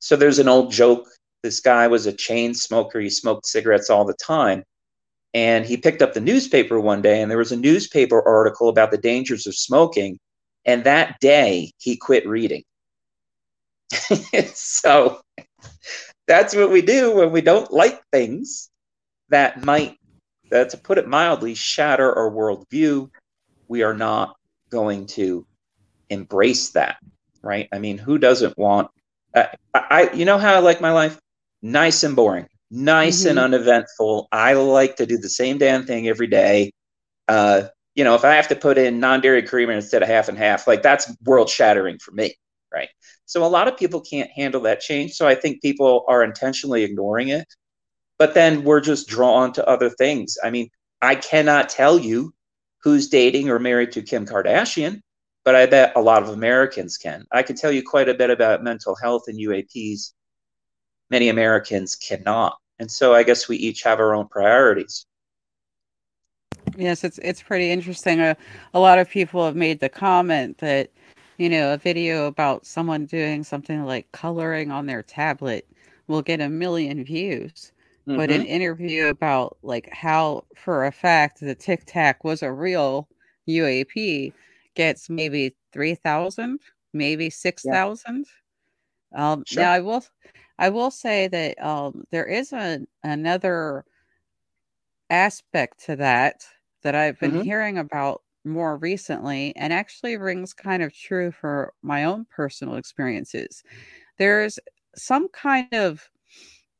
So 0.00 0.16
there's 0.16 0.40
an 0.40 0.48
old 0.48 0.72
joke. 0.72 1.06
This 1.44 1.60
guy 1.60 1.86
was 1.86 2.06
a 2.06 2.12
chain 2.12 2.54
smoker. 2.54 2.98
He 2.98 3.10
smoked 3.10 3.46
cigarettes 3.46 3.88
all 3.88 4.04
the 4.04 4.14
time. 4.14 4.64
And 5.32 5.64
he 5.64 5.76
picked 5.76 6.02
up 6.02 6.12
the 6.12 6.20
newspaper 6.20 6.80
one 6.80 7.02
day, 7.02 7.22
and 7.22 7.30
there 7.30 7.38
was 7.38 7.52
a 7.52 7.56
newspaper 7.56 8.20
article 8.26 8.68
about 8.68 8.90
the 8.90 8.98
dangers 8.98 9.46
of 9.46 9.54
smoking. 9.54 10.18
And 10.64 10.84
that 10.84 11.20
day, 11.20 11.72
he 11.78 11.96
quit 11.96 12.26
reading. 12.26 12.64
so 14.54 15.20
that's 16.26 16.54
what 16.54 16.70
we 16.70 16.82
do 16.82 17.16
when 17.16 17.30
we 17.30 17.40
don't 17.40 17.72
like 17.72 18.02
things 18.12 18.70
that 19.28 19.64
might, 19.64 19.96
to 20.50 20.80
put 20.82 20.98
it 20.98 21.08
mildly, 21.08 21.54
shatter 21.54 22.12
our 22.12 22.30
worldview. 22.30 23.08
We 23.68 23.82
are 23.82 23.94
not 23.94 24.36
going 24.70 25.06
to 25.06 25.46
embrace 26.08 26.70
that, 26.70 26.96
right? 27.40 27.68
I 27.72 27.78
mean, 27.78 27.98
who 27.98 28.18
doesn't 28.18 28.58
want? 28.58 28.90
Uh, 29.32 29.46
I, 29.72 30.10
you 30.12 30.24
know 30.24 30.38
how 30.38 30.54
I 30.54 30.58
like 30.58 30.80
my 30.80 30.92
life? 30.92 31.20
Nice 31.62 32.02
and 32.02 32.16
boring 32.16 32.48
nice 32.70 33.20
mm-hmm. 33.20 33.30
and 33.30 33.38
uneventful. 33.38 34.28
I 34.32 34.54
like 34.54 34.96
to 34.96 35.06
do 35.06 35.18
the 35.18 35.28
same 35.28 35.58
damn 35.58 35.86
thing 35.86 36.08
every 36.08 36.26
day. 36.26 36.72
Uh, 37.28 37.64
you 37.94 38.04
know, 38.04 38.14
if 38.14 38.24
I 38.24 38.34
have 38.34 38.48
to 38.48 38.56
put 38.56 38.78
in 38.78 39.00
non-dairy 39.00 39.42
creamer 39.42 39.72
instead 39.72 40.02
of 40.02 40.08
half 40.08 40.28
and 40.28 40.38
half, 40.38 40.66
like 40.66 40.82
that's 40.82 41.12
world 41.24 41.48
shattering 41.48 41.98
for 41.98 42.12
me, 42.12 42.34
right? 42.72 42.88
So 43.26 43.44
a 43.44 43.48
lot 43.48 43.68
of 43.68 43.76
people 43.76 44.00
can't 44.00 44.30
handle 44.30 44.62
that 44.62 44.80
change. 44.80 45.12
So 45.12 45.26
I 45.26 45.34
think 45.34 45.62
people 45.62 46.04
are 46.08 46.22
intentionally 46.22 46.84
ignoring 46.84 47.28
it. 47.28 47.46
But 48.18 48.34
then 48.34 48.64
we're 48.64 48.80
just 48.80 49.08
drawn 49.08 49.52
to 49.54 49.66
other 49.66 49.88
things. 49.90 50.36
I 50.42 50.50
mean, 50.50 50.68
I 51.00 51.14
cannot 51.14 51.68
tell 51.68 51.98
you 51.98 52.34
who's 52.82 53.08
dating 53.08 53.48
or 53.48 53.58
married 53.58 53.92
to 53.92 54.02
Kim 54.02 54.26
Kardashian, 54.26 55.00
but 55.44 55.54
I 55.54 55.66
bet 55.66 55.92
a 55.96 56.00
lot 56.00 56.22
of 56.22 56.28
Americans 56.28 56.98
can. 56.98 57.24
I 57.32 57.42
can 57.42 57.56
tell 57.56 57.72
you 57.72 57.82
quite 57.82 58.08
a 58.08 58.14
bit 58.14 58.30
about 58.30 58.62
mental 58.62 58.94
health 58.94 59.24
and 59.26 59.38
UAPs 59.38 60.12
many 61.10 61.28
Americans 61.28 61.96
cannot. 61.96 62.56
And 62.80 62.90
so 62.90 63.14
I 63.14 63.22
guess 63.22 63.46
we 63.46 63.58
each 63.58 63.82
have 63.82 64.00
our 64.00 64.14
own 64.14 64.26
priorities. 64.26 65.04
Yes, 66.76 67.04
it's 67.04 67.18
it's 67.18 67.42
pretty 67.42 67.70
interesting. 67.70 68.20
Uh, 68.20 68.34
a 68.72 68.80
lot 68.80 68.98
of 68.98 69.08
people 69.08 69.44
have 69.44 69.54
made 69.54 69.80
the 69.80 69.88
comment 69.90 70.58
that 70.58 70.90
you 71.36 71.50
know 71.50 71.74
a 71.74 71.76
video 71.76 72.26
about 72.26 72.64
someone 72.64 73.04
doing 73.04 73.44
something 73.44 73.84
like 73.84 74.10
coloring 74.12 74.70
on 74.70 74.86
their 74.86 75.02
tablet 75.02 75.68
will 76.06 76.22
get 76.22 76.40
a 76.40 76.48
million 76.48 77.04
views, 77.04 77.72
mm-hmm. 78.08 78.16
but 78.16 78.30
an 78.30 78.42
mm-hmm. 78.42 78.50
interview 78.50 79.06
about 79.08 79.58
like 79.62 79.90
how 79.92 80.44
for 80.56 80.86
a 80.86 80.92
fact 80.92 81.40
the 81.40 81.54
Tic 81.54 81.82
Tac 81.84 82.24
was 82.24 82.42
a 82.42 82.50
real 82.50 83.08
UAP 83.46 84.32
gets 84.74 85.10
maybe 85.10 85.54
three 85.72 85.96
thousand, 85.96 86.60
maybe 86.94 87.28
six 87.28 87.62
thousand. 87.62 88.24
Yeah. 89.12 89.32
Um, 89.32 89.44
sure. 89.46 89.64
Now 89.64 89.72
I 89.72 89.80
will 89.80 90.04
I 90.60 90.68
will 90.68 90.90
say 90.90 91.26
that 91.26 91.60
um, 91.64 92.04
there 92.10 92.26
is 92.26 92.52
a, 92.52 92.80
another 93.02 93.84
aspect 95.08 95.84
to 95.86 95.96
that 95.96 96.44
that 96.82 96.94
I've 96.94 97.18
been 97.18 97.32
mm-hmm. 97.32 97.40
hearing 97.40 97.78
about 97.78 98.22
more 98.44 98.76
recently 98.76 99.54
and 99.56 99.72
actually 99.72 100.18
rings 100.18 100.52
kind 100.52 100.82
of 100.82 100.94
true 100.94 101.32
for 101.32 101.72
my 101.82 102.04
own 102.04 102.26
personal 102.30 102.76
experiences. 102.76 103.64
There's 104.18 104.58
some 104.94 105.28
kind 105.28 105.72
of 105.72 106.08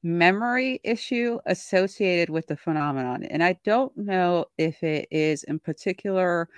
memory 0.03 0.81
issue 0.85 1.39
associated 1.47 2.29
with 2.29 2.49
the 2.49 2.57
phenomenon. 2.57 3.25
And 3.25 3.43
I 3.43 3.59
don't 3.65 3.97
know 3.97 4.45
if 4.59 4.83
it 4.83 5.09
is 5.11 5.43
in 5.45 5.59
particular 5.59 6.51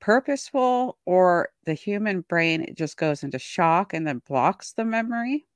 purposeful 0.00 0.98
or 1.04 1.50
the 1.64 1.74
human 1.74 2.20
brain 2.22 2.74
just 2.76 2.96
goes 2.96 3.24
into 3.24 3.40
shock 3.40 3.92
and 3.92 4.06
then 4.06 4.22
blocks 4.26 4.72
the 4.72 4.84
memory. 4.84 5.46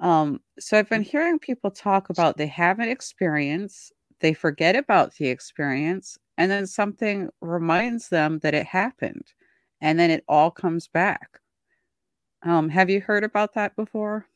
Um, 0.00 0.40
so 0.58 0.78
I've 0.78 0.88
been 0.88 1.04
mm. 1.04 1.10
hearing 1.10 1.38
people 1.38 1.70
talk 1.70 2.10
about 2.10 2.36
they 2.36 2.46
have 2.46 2.78
an 2.78 2.88
experience, 2.88 3.92
they 4.20 4.32
forget 4.32 4.74
about 4.74 5.14
the 5.14 5.28
experience, 5.28 6.18
and 6.38 6.50
then 6.50 6.66
something 6.66 7.28
reminds 7.40 8.08
them 8.08 8.38
that 8.40 8.54
it 8.54 8.66
happened, 8.66 9.26
and 9.80 9.98
then 9.98 10.10
it 10.10 10.24
all 10.26 10.50
comes 10.50 10.88
back. 10.88 11.40
Um, 12.42 12.70
have 12.70 12.88
you 12.88 13.02
heard 13.02 13.24
about 13.24 13.54
that 13.54 13.76
before? 13.76 14.26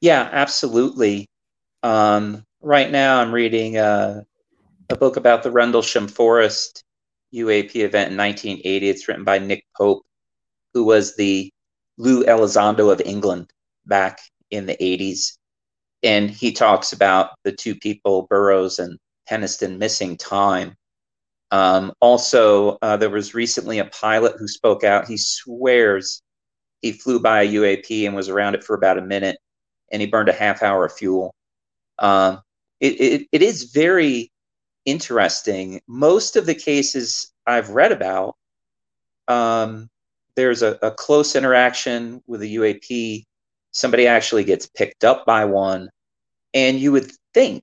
Yeah, 0.00 0.28
absolutely. 0.32 1.28
Um, 1.82 2.44
right 2.62 2.90
now, 2.90 3.20
I'm 3.20 3.32
reading 3.32 3.76
uh, 3.76 4.22
a 4.88 4.96
book 4.96 5.18
about 5.18 5.42
the 5.42 5.50
Rendlesham 5.50 6.08
Forest 6.08 6.84
UAP 7.34 7.76
event 7.76 8.12
in 8.12 8.16
1980. 8.16 8.88
It's 8.88 9.08
written 9.08 9.24
by 9.24 9.38
Nick 9.38 9.66
Pope, 9.76 10.06
who 10.72 10.84
was 10.84 11.16
the 11.16 11.52
Lou 11.98 12.24
Elizondo 12.24 12.90
of 12.90 13.02
England 13.04 13.52
back 13.86 14.20
in 14.50 14.66
the 14.66 14.76
80s. 14.76 15.38
And 16.02 16.30
he 16.30 16.52
talks 16.52 16.92
about 16.92 17.30
the 17.44 17.52
two 17.52 17.74
people, 17.74 18.26
Burroughs 18.28 18.78
and 18.78 18.98
Penniston, 19.28 19.78
missing 19.78 20.16
time. 20.16 20.74
Um, 21.50 21.92
also, 22.00 22.78
uh, 22.82 22.96
there 22.96 23.10
was 23.10 23.34
recently 23.34 23.78
a 23.78 23.86
pilot 23.86 24.34
who 24.38 24.48
spoke 24.48 24.84
out. 24.84 25.08
He 25.08 25.16
swears 25.16 26.22
he 26.82 26.92
flew 26.92 27.20
by 27.20 27.42
a 27.42 27.52
UAP 27.52 28.06
and 28.06 28.14
was 28.14 28.28
around 28.28 28.54
it 28.54 28.64
for 28.64 28.74
about 28.74 28.98
a 28.98 29.02
minute, 29.02 29.38
and 29.90 30.00
he 30.00 30.06
burned 30.06 30.28
a 30.28 30.32
half 30.32 30.62
hour 30.62 30.84
of 30.84 30.92
fuel. 30.92 31.34
Um, 31.98 32.40
it, 32.80 33.00
it, 33.00 33.28
it 33.32 33.42
is 33.42 33.72
very 33.72 34.30
interesting. 34.84 35.80
Most 35.88 36.36
of 36.36 36.46
the 36.46 36.54
cases 36.54 37.32
I've 37.46 37.70
read 37.70 37.92
about, 37.92 38.36
um, 39.28 39.88
there's 40.36 40.62
a, 40.62 40.78
a, 40.82 40.90
close 40.90 41.34
interaction 41.34 42.22
with 42.26 42.42
a 42.42 42.54
UAP 42.54 43.24
somebody 43.76 44.06
actually 44.06 44.42
gets 44.42 44.66
picked 44.66 45.04
up 45.04 45.26
by 45.26 45.44
one, 45.44 45.90
and 46.54 46.80
you 46.80 46.92
would 46.92 47.12
think 47.34 47.62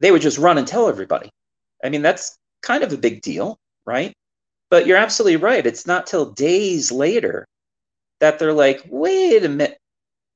they 0.00 0.10
would 0.10 0.22
just 0.22 0.38
run 0.38 0.58
and 0.58 0.66
tell 0.66 0.88
everybody. 0.88 1.30
I 1.82 1.88
mean, 1.88 2.02
that's 2.02 2.36
kind 2.62 2.84
of 2.84 2.92
a 2.92 2.98
big 2.98 3.22
deal, 3.22 3.58
right? 3.86 4.12
But 4.68 4.86
you're 4.86 4.98
absolutely 4.98 5.36
right. 5.36 5.66
It's 5.66 5.86
not 5.86 6.06
till 6.06 6.32
days 6.32 6.92
later 6.92 7.46
that 8.20 8.38
they're 8.38 8.52
like, 8.52 8.82
wait 8.88 9.44
a 9.44 9.48
minute. 9.48 9.78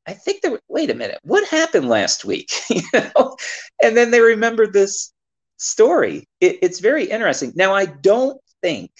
I 0.07 0.14
think 0.14 0.42
there. 0.42 0.59
Wait 0.68 0.90
a 0.90 0.94
minute. 0.94 1.18
What 1.22 1.48
happened 1.48 1.88
last 1.88 2.24
week? 2.24 2.50
you 2.70 2.83
know, 2.92 3.37
and 3.83 3.96
then 3.96 4.11
they 4.11 4.20
remember 4.20 4.66
this 4.66 5.12
story. 5.59 6.27
It, 6.40 6.59
it's 6.62 6.81
very 6.81 7.05
interesting. 7.05 7.53
Now, 7.55 7.74
I 7.74 7.87
don't 7.87 8.40
think 8.62 8.90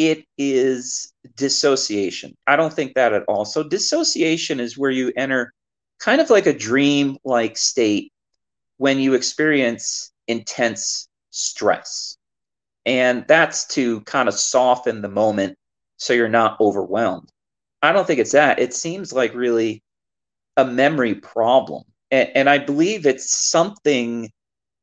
it 0.00 0.24
is 0.38 1.12
dissociation. 1.36 2.34
I 2.46 2.56
don't 2.56 2.72
think 2.72 2.94
that 2.94 3.12
at 3.12 3.24
all. 3.28 3.44
So, 3.44 3.62
dissociation 3.62 4.58
is 4.58 4.78
where 4.78 4.90
you 4.90 5.12
enter 5.14 5.52
kind 5.98 6.22
of 6.22 6.30
like 6.30 6.46
a 6.46 6.56
dream 6.56 7.18
like 7.22 7.58
state 7.58 8.10
when 8.78 8.98
you 8.98 9.12
experience 9.12 10.10
intense 10.26 11.06
stress. 11.28 12.16
And 12.86 13.26
that's 13.28 13.66
to 13.74 14.00
kind 14.02 14.26
of 14.26 14.34
soften 14.34 15.02
the 15.02 15.08
moment 15.10 15.58
so 15.98 16.14
you're 16.14 16.30
not 16.30 16.58
overwhelmed. 16.62 17.30
I 17.82 17.92
don't 17.92 18.06
think 18.06 18.20
it's 18.20 18.32
that. 18.32 18.58
It 18.58 18.72
seems 18.72 19.12
like 19.12 19.34
really 19.34 19.82
a 20.56 20.64
memory 20.64 21.14
problem. 21.14 21.84
And, 22.10 22.30
and 22.34 22.48
I 22.48 22.56
believe 22.56 23.04
it's 23.04 23.36
something 23.50 24.30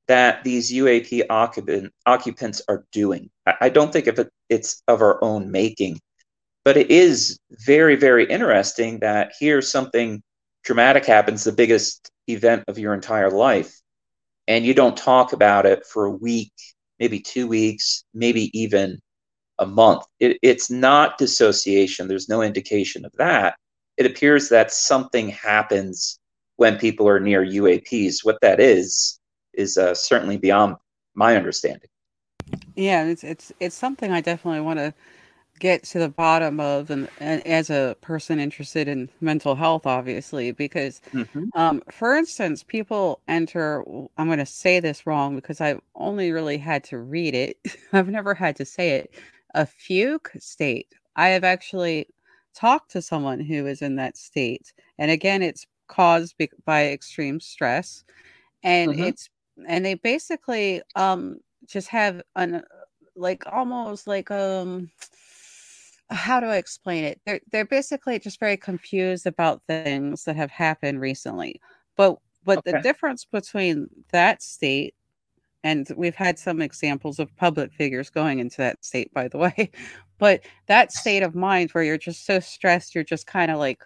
that 0.07 0.43
these 0.43 0.71
UAP 0.71 1.23
occupant, 1.29 1.93
occupants 2.05 2.61
are 2.67 2.85
doing. 2.91 3.29
I, 3.45 3.53
I 3.61 3.69
don't 3.69 3.91
think 3.91 4.07
of 4.07 4.19
it, 4.19 4.29
it's 4.49 4.81
of 4.87 5.01
our 5.01 5.23
own 5.23 5.51
making, 5.51 5.99
but 6.63 6.77
it 6.77 6.89
is 6.91 7.39
very, 7.65 7.95
very 7.95 8.25
interesting 8.25 8.99
that 8.99 9.33
here 9.39 9.61
something 9.61 10.21
dramatic 10.63 11.05
happens, 11.05 11.43
the 11.43 11.51
biggest 11.51 12.09
event 12.27 12.63
of 12.67 12.77
your 12.77 12.93
entire 12.93 13.31
life, 13.31 13.73
and 14.47 14.65
you 14.65 14.73
don't 14.73 14.97
talk 14.97 15.33
about 15.33 15.65
it 15.65 15.85
for 15.85 16.05
a 16.05 16.11
week, 16.11 16.53
maybe 16.99 17.19
two 17.19 17.47
weeks, 17.47 18.03
maybe 18.13 18.49
even 18.57 18.99
a 19.59 19.65
month. 19.65 20.03
It, 20.19 20.37
it's 20.41 20.69
not 20.69 21.17
dissociation. 21.17 22.07
There's 22.07 22.29
no 22.29 22.41
indication 22.41 23.05
of 23.05 23.11
that. 23.17 23.55
It 23.97 24.05
appears 24.05 24.49
that 24.49 24.71
something 24.71 25.29
happens 25.29 26.19
when 26.57 26.77
people 26.77 27.07
are 27.07 27.19
near 27.19 27.45
UAPs. 27.45 28.23
What 28.23 28.39
that 28.41 28.59
is, 28.59 29.19
is 29.57 29.77
uh, 29.77 29.93
certainly 29.93 30.37
beyond 30.37 30.77
my 31.13 31.35
understanding. 31.35 31.89
Yeah, 32.75 33.05
it's 33.05 33.23
it's 33.23 33.51
it's 33.59 33.75
something 33.75 34.11
I 34.11 34.21
definitely 34.21 34.61
want 34.61 34.79
to 34.79 34.93
get 35.59 35.83
to 35.83 35.99
the 35.99 36.09
bottom 36.09 36.59
of, 36.59 36.89
and, 36.89 37.09
and 37.19 37.45
as 37.45 37.69
a 37.69 37.95
person 38.01 38.39
interested 38.39 38.87
in 38.87 39.09
mental 39.21 39.55
health, 39.55 39.85
obviously, 39.85 40.51
because, 40.51 41.01
mm-hmm. 41.11 41.45
um, 41.55 41.81
for 41.91 42.15
instance, 42.15 42.63
people 42.63 43.19
enter. 43.27 43.83
I'm 44.17 44.27
going 44.27 44.39
to 44.39 44.45
say 44.45 44.79
this 44.79 45.05
wrong 45.05 45.35
because 45.35 45.61
I've 45.61 45.81
only 45.95 46.31
really 46.31 46.57
had 46.57 46.83
to 46.85 46.99
read 46.99 47.35
it. 47.35 47.57
I've 47.93 48.09
never 48.09 48.33
had 48.33 48.55
to 48.57 48.65
say 48.65 48.91
it. 48.91 49.13
A 49.55 49.65
fugue 49.65 50.29
state. 50.39 50.93
I 51.15 51.29
have 51.29 51.43
actually 51.43 52.07
talked 52.53 52.91
to 52.91 53.01
someone 53.01 53.39
who 53.39 53.65
is 53.65 53.81
in 53.81 53.95
that 53.95 54.17
state, 54.17 54.73
and 54.97 55.11
again, 55.11 55.41
it's 55.41 55.65
caused 55.87 56.35
by 56.65 56.87
extreme 56.87 57.39
stress, 57.39 58.03
and 58.63 58.91
mm-hmm. 58.91 59.03
it's 59.03 59.29
and 59.67 59.85
they 59.85 59.95
basically 59.95 60.81
um 60.95 61.37
just 61.65 61.87
have 61.87 62.21
an 62.35 62.63
like 63.15 63.43
almost 63.51 64.07
like 64.07 64.29
um 64.31 64.89
how 66.09 66.39
do 66.39 66.45
I 66.45 66.57
explain 66.57 67.03
it? 67.03 67.21
They're 67.25 67.41
they're 67.51 67.65
basically 67.65 68.19
just 68.19 68.39
very 68.39 68.57
confused 68.57 69.25
about 69.25 69.61
things 69.67 70.23
that 70.23 70.35
have 70.35 70.51
happened 70.51 71.01
recently. 71.01 71.59
But 71.95 72.17
but 72.45 72.59
okay. 72.59 72.71
the 72.71 72.81
difference 72.81 73.25
between 73.25 73.89
that 74.11 74.41
state 74.41 74.95
and 75.63 75.87
we've 75.97 76.15
had 76.15 76.39
some 76.39 76.61
examples 76.61 77.19
of 77.19 77.35
public 77.35 77.73
figures 77.73 78.09
going 78.09 78.39
into 78.39 78.57
that 78.57 78.83
state 78.85 79.13
by 79.13 79.27
the 79.27 79.37
way 79.37 79.71
but 80.17 80.41
that 80.67 80.91
state 80.91 81.23
of 81.23 81.35
mind 81.35 81.71
where 81.71 81.83
you're 81.83 81.97
just 81.97 82.25
so 82.25 82.39
stressed 82.39 82.95
you're 82.95 83.03
just 83.03 83.27
kind 83.27 83.51
of 83.51 83.57
like 83.57 83.83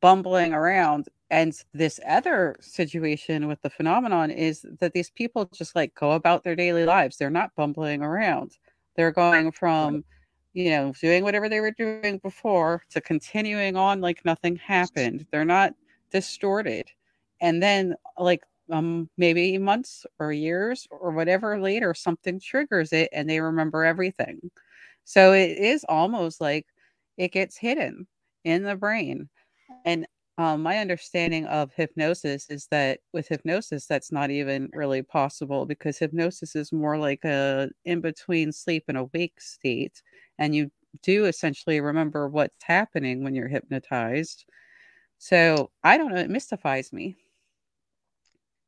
bumbling 0.00 0.54
around 0.54 1.08
and 1.30 1.52
this 1.74 2.00
other 2.08 2.56
situation 2.60 3.48
with 3.48 3.60
the 3.62 3.70
phenomenon 3.70 4.30
is 4.30 4.64
that 4.80 4.92
these 4.92 5.10
people 5.10 5.46
just 5.52 5.76
like 5.76 5.94
go 5.94 6.12
about 6.12 6.42
their 6.42 6.56
daily 6.56 6.84
lives. 6.86 7.16
They're 7.16 7.30
not 7.30 7.54
bumbling 7.56 8.02
around. 8.02 8.56
They're 8.96 9.12
going 9.12 9.52
from 9.52 10.04
you 10.54 10.70
know 10.70 10.92
doing 11.00 11.22
whatever 11.24 11.48
they 11.48 11.60
were 11.60 11.70
doing 11.72 12.18
before 12.18 12.82
to 12.90 13.00
continuing 13.00 13.76
on 13.76 14.00
like 14.00 14.24
nothing 14.24 14.56
happened. 14.56 15.26
They're 15.30 15.44
not 15.44 15.74
distorted. 16.10 16.86
And 17.40 17.62
then 17.62 17.94
like 18.18 18.42
um 18.70 19.08
maybe 19.18 19.58
months 19.58 20.06
or 20.18 20.32
years 20.32 20.86
or 20.90 21.10
whatever 21.10 21.60
later 21.60 21.94
something 21.94 22.40
triggers 22.40 22.92
it 22.92 23.08
and 23.12 23.28
they 23.28 23.40
remember 23.40 23.84
everything. 23.84 24.50
So 25.04 25.32
it 25.32 25.58
is 25.58 25.84
almost 25.88 26.40
like 26.40 26.66
it 27.18 27.32
gets 27.32 27.56
hidden 27.58 28.06
in 28.44 28.62
the 28.62 28.76
brain. 28.76 29.28
And 29.84 30.06
um, 30.38 30.62
my 30.62 30.78
understanding 30.78 31.44
of 31.46 31.72
hypnosis 31.74 32.48
is 32.48 32.66
that 32.70 33.00
with 33.12 33.28
hypnosis 33.28 33.86
that's 33.86 34.12
not 34.12 34.30
even 34.30 34.70
really 34.72 35.02
possible 35.02 35.66
because 35.66 35.98
hypnosis 35.98 36.56
is 36.56 36.72
more 36.72 36.96
like 36.96 37.24
a 37.24 37.68
in 37.84 38.00
between 38.00 38.52
sleep 38.52 38.84
and 38.88 38.96
awake 38.96 39.40
state 39.40 40.02
and 40.38 40.54
you 40.54 40.70
do 41.02 41.26
essentially 41.26 41.80
remember 41.80 42.28
what's 42.28 42.64
happening 42.64 43.22
when 43.22 43.34
you're 43.34 43.48
hypnotized 43.48 44.46
so 45.18 45.70
i 45.84 45.98
don't 45.98 46.12
know 46.12 46.20
it 46.20 46.30
mystifies 46.30 46.92
me 46.92 47.16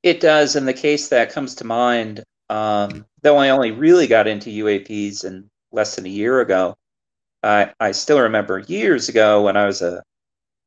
it 0.03 0.21
does. 0.21 0.57
In 0.57 0.65
the 0.65 0.73
case 0.73 1.09
that 1.09 1.33
comes 1.33 1.55
to 1.57 1.65
mind, 1.65 2.25
um, 2.49 3.05
though 3.23 3.37
I 3.37 3.51
only 3.51 3.71
really 3.71 4.07
got 4.07 4.27
into 4.27 4.51
UAPs 4.51 5.25
in 5.25 5.49
less 5.73 5.97
than 5.97 6.07
a 6.07 6.11
year 6.11 6.41
ago, 6.41 6.77
I, 7.43 7.73
I 7.81 7.93
still 7.93 8.21
remember 8.21 8.61
years 8.61 9.09
ago 9.09 9.43
when 9.43 9.57
I 9.57 9.67
was 9.67 9.83
a, 9.83 10.03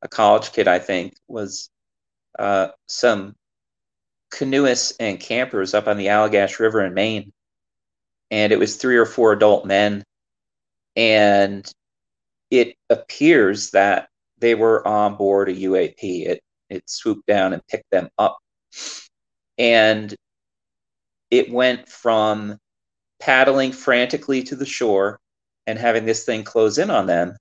a 0.03 0.07
college 0.07 0.51
kid, 0.51 0.67
I 0.67 0.77
think, 0.77 1.15
was 1.27 1.69
uh, 2.37 2.69
some 2.87 3.35
canoeists 4.31 4.93
and 4.99 5.19
campers 5.19 5.73
up 5.73 5.87
on 5.87 5.97
the 5.97 6.07
Allagash 6.07 6.59
River 6.59 6.85
in 6.85 6.93
Maine. 6.93 7.31
And 8.29 8.53
it 8.53 8.59
was 8.59 8.75
three 8.75 8.97
or 8.97 9.05
four 9.05 9.33
adult 9.33 9.65
men. 9.65 10.03
And 10.95 11.69
it 12.51 12.75
appears 12.89 13.71
that 13.71 14.09
they 14.37 14.53
were 14.53 14.87
on 14.87 15.15
board 15.15 15.49
a 15.49 15.55
UAP. 15.55 16.27
It, 16.27 16.43
it 16.69 16.89
swooped 16.89 17.25
down 17.25 17.53
and 17.53 17.65
picked 17.67 17.89
them 17.91 18.09
up 18.17 18.37
and 19.57 20.13
it 21.31 21.51
went 21.51 21.87
from 21.87 22.57
paddling 23.19 23.71
frantically 23.71 24.43
to 24.43 24.55
the 24.55 24.65
shore 24.65 25.19
and 25.67 25.79
having 25.79 26.05
this 26.05 26.25
thing 26.25 26.43
close 26.43 26.77
in 26.77 26.89
on 26.89 27.07
them. 27.07 27.37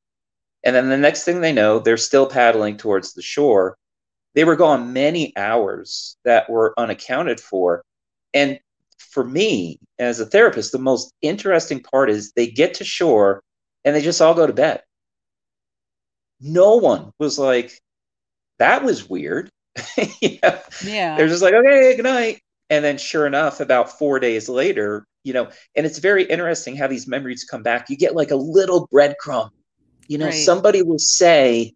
And 0.65 0.77
then 0.77 0.89
the 0.89 0.97
next 0.97 1.25
thing 1.25 1.41
they 1.41 1.53
know, 1.53 1.79
they're 1.79 1.97
still 1.97 2.27
paddling 2.27 2.77
towards 2.77 3.15
the 3.15 3.23
shore. 3.23 3.77
They 4.35 4.45
were 4.45 4.57
gone 4.57 4.93
many 4.93 5.37
hours 5.37 6.17
that 6.25 6.49
were 6.49 6.75
unaccounted 6.79 7.41
for. 7.41 7.83
And 8.33 8.59
for 8.99 9.25
me, 9.25 9.79
as 9.99 10.21
a 10.21 10.27
therapist, 10.27 10.73
the 10.73 10.79
most 10.79 11.13
interesting 11.21 11.81
part 11.81 12.11
is 12.11 12.33
they 12.33 12.47
get 12.47 12.75
to 12.75 12.85
shore 12.85 13.43
and 13.85 13.95
they 13.95 14.01
just 14.01 14.23
all 14.23 14.35
go 14.35 14.47
to 14.47 14.53
bed. 14.53 14.83
No 16.41 16.77
one 16.77 17.13
was 17.19 17.39
like, 17.39 17.79
that 18.59 18.85
was 18.85 19.09
weird. 19.09 19.51
yeah. 20.21 20.61
yeah. 20.85 21.17
They're 21.17 21.29
just 21.29 21.43
like, 21.43 21.55
okay, 21.55 21.97
good 21.97 22.05
night. 22.05 22.41
And 22.71 22.85
then 22.85 22.97
sure 22.97 23.27
enough, 23.27 23.61
about 23.61 23.99
four 23.99 24.19
days 24.19 24.49
later, 24.49 25.05
you 25.25 25.33
know, 25.33 25.51
and 25.77 25.85
it's 25.85 25.99
very 25.99 26.25
interesting 26.25 26.77
how 26.77 26.87
these 26.87 27.07
memories 27.07 27.45
come 27.45 27.63
back. 27.63 27.91
You 27.91 27.97
get 27.97 28.17
like 28.17 28.31
a 28.31 28.37
little 28.37 28.89
breadcrumb. 28.89 29.51
You 30.09 30.19
know, 30.19 30.27
right. 30.27 30.35
somebody 30.35 30.83
will 30.83 30.99
say, 30.99 31.75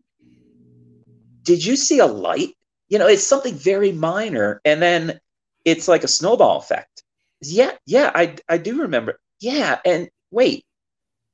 Did 1.42 1.64
you 1.64 1.76
see 1.76 1.98
a 1.98 2.06
light? 2.06 2.54
You 2.88 2.98
know, 2.98 3.06
it's 3.06 3.26
something 3.26 3.54
very 3.54 3.92
minor. 3.92 4.60
And 4.64 4.80
then 4.80 5.20
it's 5.64 5.88
like 5.88 6.04
a 6.04 6.08
snowball 6.08 6.58
effect. 6.58 7.02
Yeah, 7.42 7.72
yeah, 7.86 8.10
I 8.14 8.36
I 8.48 8.58
do 8.58 8.80
remember. 8.80 9.18
Yeah, 9.40 9.78
and 9.84 10.08
wait, 10.30 10.64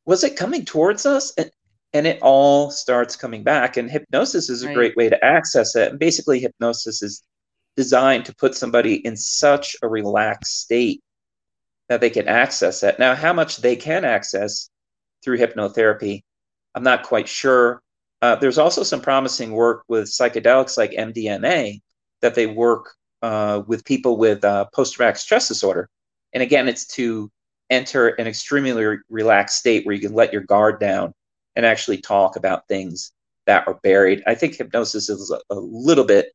was 0.04 0.24
it 0.24 0.36
coming 0.36 0.64
towards 0.64 1.06
us? 1.06 1.32
And 1.36 1.50
and 1.92 2.06
it 2.06 2.18
all 2.22 2.70
starts 2.70 3.16
coming 3.16 3.42
back. 3.42 3.76
And 3.76 3.90
hypnosis 3.90 4.48
is 4.48 4.62
a 4.62 4.68
right. 4.68 4.74
great 4.74 4.96
way 4.96 5.08
to 5.08 5.24
access 5.24 5.76
it. 5.76 5.90
And 5.90 5.98
basically, 5.98 6.40
hypnosis 6.40 7.02
is 7.02 7.22
designed 7.76 8.24
to 8.26 8.34
put 8.34 8.54
somebody 8.54 8.94
in 9.06 9.16
such 9.16 9.76
a 9.82 9.88
relaxed 9.88 10.60
state 10.60 11.02
that 11.88 12.00
they 12.00 12.10
can 12.10 12.28
access 12.28 12.82
it. 12.82 12.98
Now, 12.98 13.14
how 13.14 13.32
much 13.32 13.58
they 13.58 13.76
can 13.76 14.04
access 14.04 14.70
through 15.22 15.38
hypnotherapy, 15.38 16.22
I'm 16.74 16.82
not 16.82 17.02
quite 17.02 17.28
sure. 17.28 17.82
Uh, 18.20 18.36
there's 18.36 18.58
also 18.58 18.82
some 18.82 19.00
promising 19.00 19.52
work 19.52 19.84
with 19.88 20.04
psychedelics 20.04 20.76
like 20.76 20.92
MDMA 20.92 21.80
that 22.20 22.34
they 22.34 22.46
work 22.46 22.94
uh, 23.20 23.62
with 23.66 23.84
people 23.84 24.16
with 24.16 24.44
uh, 24.44 24.66
post 24.72 24.94
traumatic 24.94 25.16
stress 25.16 25.48
disorder. 25.48 25.88
And 26.32 26.42
again, 26.42 26.68
it's 26.68 26.86
to 26.88 27.30
enter 27.70 28.08
an 28.08 28.26
extremely 28.26 28.84
re- 28.84 28.98
relaxed 29.08 29.58
state 29.58 29.84
where 29.84 29.94
you 29.94 30.00
can 30.00 30.14
let 30.14 30.32
your 30.32 30.42
guard 30.42 30.78
down 30.78 31.12
and 31.56 31.66
actually 31.66 31.98
talk 31.98 32.36
about 32.36 32.68
things 32.68 33.12
that 33.46 33.66
are 33.66 33.80
buried. 33.82 34.22
I 34.26 34.34
think 34.34 34.54
hypnosis 34.54 35.08
is 35.08 35.30
a, 35.30 35.54
a 35.54 35.58
little 35.58 36.04
bit 36.04 36.26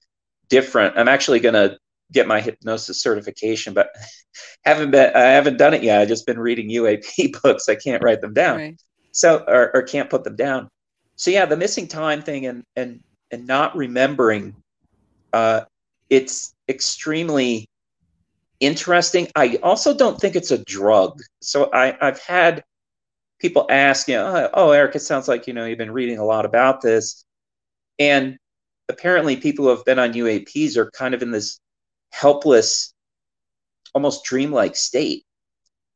different. 0.50 0.98
I'm 0.98 1.08
actually 1.08 1.40
going 1.40 1.54
to 1.54 1.78
get 2.12 2.28
my 2.28 2.42
hypnosis 2.42 3.02
certification, 3.02 3.74
but 3.74 3.90
haven't 4.66 4.92
been 4.92 5.16
I 5.16 5.22
haven't 5.22 5.58
done 5.58 5.74
it 5.74 5.84
yet. 5.84 6.02
I've 6.02 6.08
just 6.08 6.26
been 6.26 6.40
reading 6.40 6.70
UAP 6.70 7.34
books. 7.44 7.70
I 7.70 7.76
can't 7.76 8.04
write 8.04 8.22
them 8.22 8.34
down. 8.34 8.58
Right. 8.58 8.82
So 9.18 9.44
or, 9.48 9.76
or 9.76 9.82
can't 9.82 10.12
put 10.12 10.24
them 10.24 10.36
down. 10.36 10.70
So 11.16 11.32
yeah, 11.32 11.48
the 11.48 11.58
missing 11.58 11.88
time 11.88 12.22
thing 12.22 12.46
and 12.46 12.64
and 12.76 13.02
and 13.32 13.48
not 13.48 13.76
remembering 13.76 14.56
uh 15.34 15.62
it's 16.12 16.54
extremely 16.70 17.68
interesting. 18.60 19.28
I 19.36 19.56
also 19.64 19.98
don't 19.98 20.22
think 20.22 20.36
it's 20.36 20.52
a 20.52 20.64
drug. 20.66 21.20
So 21.42 21.72
I 21.74 21.98
I've 22.00 22.20
had 22.20 22.64
people 23.40 23.66
ask, 23.72 24.08
you 24.08 24.18
know, 24.18 24.52
oh, 24.54 24.70
Eric, 24.70 24.96
it 24.96 25.00
sounds 25.00 25.28
like, 25.28 25.48
you 25.48 25.54
know, 25.54 25.66
you've 25.66 25.80
been 25.80 25.92
reading 25.92 26.20
a 26.20 26.26
lot 26.26 26.46
about 26.46 26.82
this. 26.82 27.26
And 27.98 28.38
apparently 28.88 29.36
people 29.36 29.66
who 29.66 29.72
have 29.72 29.86
been 29.86 29.98
on 29.98 30.14
UAPs 30.14 30.78
are 30.78 30.92
kind 30.92 31.16
of 31.16 31.24
in 31.24 31.32
this 31.32 31.60
helpless, 32.12 32.94
almost 33.96 34.26
dreamlike 34.26 34.76
state. 34.76 35.24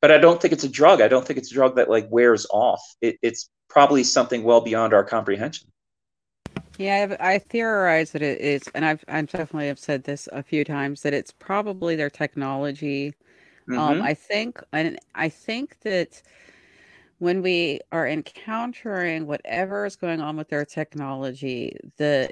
But 0.01 0.11
I 0.11 0.17
don't 0.17 0.41
think 0.41 0.51
it's 0.51 0.63
a 0.63 0.69
drug. 0.69 1.01
I 1.01 1.07
don't 1.07 1.25
think 1.25 1.37
it's 1.37 1.51
a 1.51 1.53
drug 1.53 1.75
that 1.75 1.89
like 1.89 2.07
wears 2.09 2.47
off. 2.51 2.81
It, 3.01 3.17
it's 3.21 3.49
probably 3.69 4.03
something 4.03 4.43
well 4.43 4.61
beyond 4.61 4.93
our 4.93 5.03
comprehension. 5.03 5.69
Yeah, 6.77 7.03
I've, 7.03 7.17
I 7.19 7.37
theorize 7.37 8.11
that 8.11 8.21
it 8.23 8.41
is, 8.41 8.63
and 8.73 8.83
I've 8.83 9.03
I 9.07 9.21
definitely 9.21 9.67
have 9.67 9.79
said 9.79 10.03
this 10.03 10.27
a 10.31 10.41
few 10.41 10.63
times 10.63 11.03
that 11.03 11.13
it's 11.13 11.31
probably 11.31 11.95
their 11.95 12.09
technology. 12.09 13.13
Um, 13.69 13.75
mm-hmm. 13.75 13.79
Um, 13.79 14.01
I 14.01 14.13
think, 14.15 14.61
and 14.73 14.99
I 15.13 15.29
think 15.29 15.79
that 15.81 16.21
when 17.19 17.43
we 17.43 17.79
are 17.91 18.07
encountering 18.07 19.27
whatever 19.27 19.85
is 19.85 19.95
going 19.95 20.21
on 20.21 20.37
with 20.37 20.49
their 20.49 20.65
technology, 20.65 21.77
the 21.97 22.31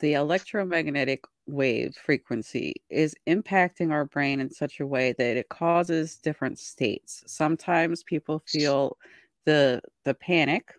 the 0.00 0.14
electromagnetic 0.14 1.24
wave 1.46 1.94
frequency 1.94 2.74
is 2.90 3.14
impacting 3.26 3.92
our 3.92 4.04
brain 4.04 4.40
in 4.40 4.50
such 4.50 4.80
a 4.80 4.86
way 4.86 5.14
that 5.16 5.36
it 5.36 5.48
causes 5.48 6.16
different 6.16 6.58
states. 6.58 7.22
Sometimes 7.26 8.02
people 8.02 8.42
feel 8.46 8.96
the 9.44 9.80
the 10.04 10.14
panic, 10.14 10.72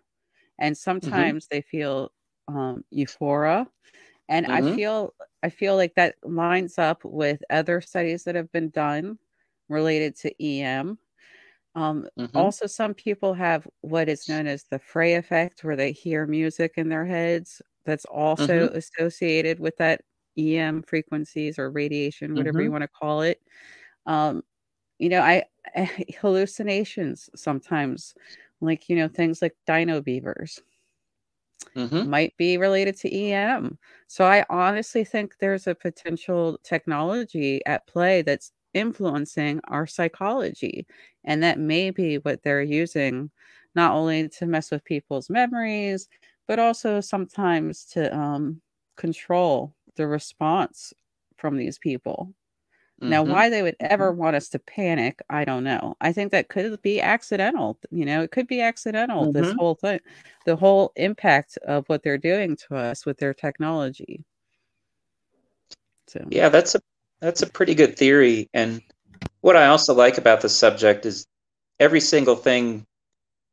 and 0.58 0.74
mm-hmm. 0.74 0.78
sometimes 0.78 1.46
mm-hmm. 1.46 1.56
they 1.56 1.62
feel 1.62 2.12
um, 2.48 2.84
euphoria. 2.90 3.66
And 4.28 4.46
mm-hmm. 4.46 4.68
I 4.68 4.76
feel 4.76 5.14
I 5.42 5.48
feel 5.50 5.76
like 5.76 5.94
that 5.94 6.16
lines 6.22 6.78
up 6.78 7.04
with 7.04 7.42
other 7.50 7.80
studies 7.80 8.24
that 8.24 8.34
have 8.34 8.52
been 8.52 8.70
done 8.70 9.18
related 9.68 10.16
to 10.16 10.44
EM 10.44 10.98
um, 11.78 12.08
mm-hmm. 12.18 12.36
Also, 12.36 12.66
some 12.66 12.92
people 12.92 13.32
have 13.34 13.64
what 13.82 14.08
is 14.08 14.28
known 14.28 14.48
as 14.48 14.64
the 14.64 14.80
Frey 14.80 15.14
effect, 15.14 15.62
where 15.62 15.76
they 15.76 15.92
hear 15.92 16.26
music 16.26 16.72
in 16.76 16.88
their 16.88 17.06
heads 17.06 17.62
that's 17.84 18.04
also 18.06 18.66
mm-hmm. 18.66 18.76
associated 18.76 19.60
with 19.60 19.76
that 19.76 20.00
EM 20.36 20.82
frequencies 20.82 21.56
or 21.56 21.70
radiation, 21.70 22.34
whatever 22.34 22.58
mm-hmm. 22.58 22.64
you 22.64 22.72
want 22.72 22.82
to 22.82 22.88
call 22.88 23.22
it. 23.22 23.40
Um, 24.06 24.42
you 24.98 25.08
know, 25.08 25.20
I, 25.20 25.44
I 25.76 26.04
hallucinations 26.20 27.30
sometimes, 27.36 28.12
like 28.60 28.88
you 28.88 28.96
know 28.96 29.06
things 29.06 29.40
like 29.40 29.54
dino 29.64 30.00
beavers. 30.00 30.60
Mm-hmm. 31.76 32.08
might 32.08 32.36
be 32.36 32.56
related 32.56 32.96
to 32.98 33.14
EM. 33.14 33.78
So 34.06 34.24
I 34.24 34.44
honestly 34.48 35.04
think 35.04 35.34
there's 35.38 35.66
a 35.66 35.74
potential 35.74 36.58
technology 36.64 37.60
at 37.66 37.86
play 37.86 38.22
that's 38.22 38.52
influencing 38.74 39.60
our 39.68 39.86
psychology. 39.86 40.86
And 41.24 41.42
that 41.42 41.58
may 41.58 41.90
be 41.90 42.16
what 42.18 42.42
they're 42.42 42.62
using 42.62 43.30
not 43.74 43.92
only 43.92 44.28
to 44.28 44.46
mess 44.46 44.70
with 44.70 44.84
people's 44.84 45.30
memories, 45.30 46.08
but 46.46 46.58
also 46.58 47.00
sometimes 47.00 47.84
to 47.84 48.16
um, 48.16 48.60
control 48.96 49.74
the 49.96 50.06
response 50.06 50.92
from 51.36 51.56
these 51.56 51.78
people. 51.78 52.32
Mm-hmm. 53.00 53.10
Now, 53.10 53.22
why 53.22 53.48
they 53.48 53.62
would 53.62 53.76
ever 53.78 54.10
mm-hmm. 54.10 54.20
want 54.20 54.36
us 54.36 54.48
to 54.50 54.58
panic, 54.58 55.20
I 55.30 55.44
don't 55.44 55.62
know. 55.62 55.96
I 56.00 56.12
think 56.12 56.32
that 56.32 56.48
could 56.48 56.82
be 56.82 57.00
accidental. 57.00 57.78
You 57.90 58.04
know, 58.04 58.22
it 58.22 58.32
could 58.32 58.48
be 58.48 58.60
accidental, 58.60 59.26
mm-hmm. 59.26 59.40
this 59.40 59.54
whole 59.56 59.76
thing, 59.76 60.00
the 60.46 60.56
whole 60.56 60.92
impact 60.96 61.58
of 61.58 61.84
what 61.88 62.02
they're 62.02 62.18
doing 62.18 62.56
to 62.56 62.76
us 62.76 63.06
with 63.06 63.18
their 63.18 63.34
technology. 63.34 64.24
So, 66.08 66.26
yeah, 66.30 66.48
that's 66.48 66.74
a 66.74 66.80
that's 67.20 67.42
a 67.42 67.46
pretty 67.46 67.74
good 67.74 67.96
theory. 67.96 68.48
And 68.54 68.80
what 69.40 69.56
I 69.56 69.66
also 69.66 69.94
like 69.94 70.18
about 70.18 70.40
the 70.40 70.48
subject 70.48 71.06
is 71.06 71.26
every 71.80 72.00
single 72.00 72.36
thing 72.36 72.84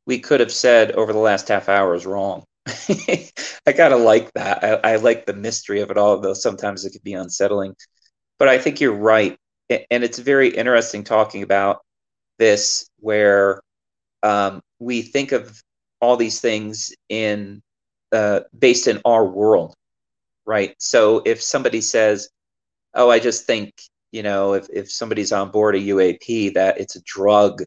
we 0.06 0.18
could 0.18 0.40
have 0.40 0.52
said 0.52 0.92
over 0.92 1.12
the 1.12 1.18
last 1.18 1.48
half 1.48 1.68
hour 1.68 1.94
is 1.94 2.06
wrong. 2.06 2.44
I 2.66 3.72
kind 3.72 3.94
of 3.94 4.00
like 4.00 4.32
that. 4.34 4.62
I, 4.64 4.92
I, 4.92 4.96
like 4.96 5.26
the 5.26 5.32
mystery 5.32 5.80
of 5.80 5.90
it 5.90 5.98
all, 5.98 6.18
though 6.18 6.34
sometimes 6.34 6.84
it 6.84 6.90
could 6.90 7.02
be 7.02 7.14
unsettling. 7.14 7.74
But 8.38 8.48
I 8.48 8.58
think 8.58 8.80
you're 8.80 8.92
right. 8.92 9.36
And 9.68 10.04
it's 10.04 10.18
very 10.18 10.48
interesting 10.48 11.04
talking 11.04 11.42
about 11.42 11.82
this 12.38 12.88
where 12.98 13.60
um, 14.22 14.60
we 14.78 15.02
think 15.02 15.32
of 15.32 15.60
all 16.00 16.16
these 16.16 16.40
things 16.40 16.94
in 17.08 17.62
uh, 18.12 18.40
based 18.56 18.86
in 18.86 19.00
our 19.04 19.24
world, 19.24 19.74
right? 20.44 20.74
So 20.78 21.22
if 21.24 21.42
somebody 21.42 21.80
says, 21.80 22.28
oh, 22.96 23.10
I 23.10 23.18
just 23.18 23.46
think, 23.46 23.74
you 24.10 24.22
know, 24.22 24.54
if, 24.54 24.66
if 24.72 24.90
somebody's 24.90 25.32
on 25.32 25.50
board 25.50 25.76
a 25.76 25.80
UAP, 25.80 26.54
that 26.54 26.80
it's 26.80 26.96
a 26.96 27.02
drug 27.02 27.62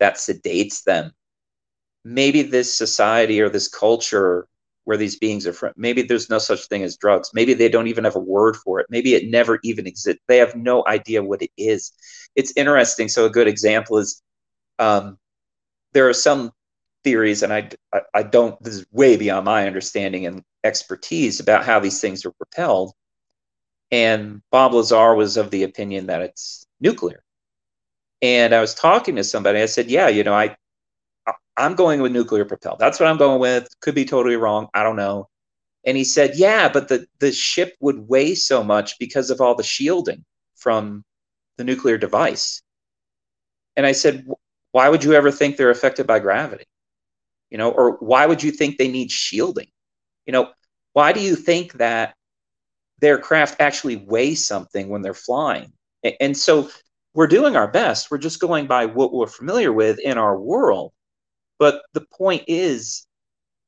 that 0.00 0.16
sedates 0.16 0.82
them. 0.84 1.12
Maybe 2.04 2.42
this 2.42 2.76
society 2.76 3.40
or 3.40 3.48
this 3.48 3.68
culture 3.68 4.46
where 4.84 4.96
these 4.96 5.18
beings 5.18 5.46
are 5.46 5.52
from 5.52 5.70
maybe 5.76 6.00
there's 6.00 6.30
no 6.30 6.38
such 6.38 6.66
thing 6.68 6.82
as 6.82 6.96
drugs. 6.96 7.30
Maybe 7.34 7.52
they 7.52 7.68
don't 7.68 7.88
even 7.88 8.04
have 8.04 8.16
a 8.16 8.20
word 8.20 8.56
for 8.56 8.80
it. 8.80 8.86
Maybe 8.88 9.14
it 9.14 9.30
never 9.30 9.58
even 9.62 9.86
exists. 9.86 10.22
They 10.28 10.38
have 10.38 10.54
no 10.56 10.82
idea 10.86 11.22
what 11.22 11.42
it 11.42 11.50
is. 11.58 11.92
It's 12.36 12.54
interesting. 12.56 13.08
So 13.08 13.26
a 13.26 13.30
good 13.30 13.48
example 13.48 13.98
is 13.98 14.22
um, 14.78 15.18
there 15.92 16.08
are 16.08 16.14
some 16.14 16.52
theories 17.04 17.42
and 17.42 17.52
I, 17.52 17.68
I, 17.92 18.00
I 18.14 18.22
don't 18.22 18.60
this 18.62 18.76
is 18.76 18.86
way 18.90 19.18
beyond 19.18 19.44
my 19.44 19.66
understanding 19.66 20.24
and 20.24 20.42
expertise 20.64 21.38
about 21.38 21.66
how 21.66 21.80
these 21.80 22.00
things 22.00 22.24
are 22.24 22.32
propelled 22.32 22.92
and 23.90 24.42
bob 24.50 24.72
lazar 24.74 25.14
was 25.14 25.36
of 25.36 25.50
the 25.50 25.62
opinion 25.62 26.06
that 26.06 26.22
it's 26.22 26.66
nuclear 26.80 27.22
and 28.22 28.54
i 28.54 28.60
was 28.60 28.74
talking 28.74 29.16
to 29.16 29.24
somebody 29.24 29.60
i 29.60 29.66
said 29.66 29.90
yeah 29.90 30.08
you 30.08 30.24
know 30.24 30.34
i 30.34 30.54
I'm 31.58 31.74
going 31.74 32.00
with 32.00 32.12
nuclear 32.12 32.44
propelled. 32.44 32.78
That's 32.78 33.00
what 33.00 33.08
I'm 33.08 33.18
going 33.18 33.40
with. 33.40 33.68
Could 33.80 33.96
be 33.96 34.04
totally 34.04 34.36
wrong. 34.36 34.68
I 34.72 34.84
don't 34.84 34.96
know. 34.96 35.28
And 35.84 35.96
he 35.96 36.04
said, 36.04 36.36
Yeah, 36.36 36.68
but 36.68 36.88
the, 36.88 37.06
the 37.18 37.32
ship 37.32 37.74
would 37.80 38.08
weigh 38.08 38.36
so 38.36 38.62
much 38.62 38.98
because 38.98 39.30
of 39.30 39.40
all 39.40 39.56
the 39.56 39.64
shielding 39.64 40.24
from 40.56 41.04
the 41.56 41.64
nuclear 41.64 41.98
device. 41.98 42.62
And 43.76 43.84
I 43.84 43.92
said, 43.92 44.26
Why 44.70 44.88
would 44.88 45.02
you 45.02 45.14
ever 45.14 45.32
think 45.32 45.56
they're 45.56 45.70
affected 45.70 46.06
by 46.06 46.20
gravity? 46.20 46.64
You 47.50 47.58
know, 47.58 47.70
or 47.70 47.92
why 47.98 48.26
would 48.26 48.42
you 48.42 48.52
think 48.52 48.78
they 48.78 48.88
need 48.88 49.10
shielding? 49.10 49.68
You 50.26 50.32
know, 50.32 50.52
why 50.92 51.12
do 51.12 51.20
you 51.20 51.34
think 51.34 51.74
that 51.74 52.14
their 53.00 53.18
craft 53.18 53.60
actually 53.60 53.96
weigh 53.96 54.34
something 54.34 54.88
when 54.88 55.02
they're 55.02 55.14
flying? 55.14 55.72
And 56.20 56.36
so 56.36 56.70
we're 57.14 57.26
doing 57.26 57.56
our 57.56 57.68
best. 57.68 58.10
We're 58.10 58.18
just 58.18 58.40
going 58.40 58.66
by 58.66 58.86
what 58.86 59.12
we're 59.12 59.26
familiar 59.26 59.72
with 59.72 59.98
in 59.98 60.18
our 60.18 60.38
world. 60.38 60.92
But 61.58 61.82
the 61.92 62.06
point 62.12 62.44
is, 62.46 63.06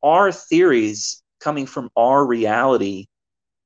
our 0.02 0.30
theories 0.30 1.22
coming 1.40 1.66
from 1.66 1.90
our 1.96 2.24
reality 2.24 3.06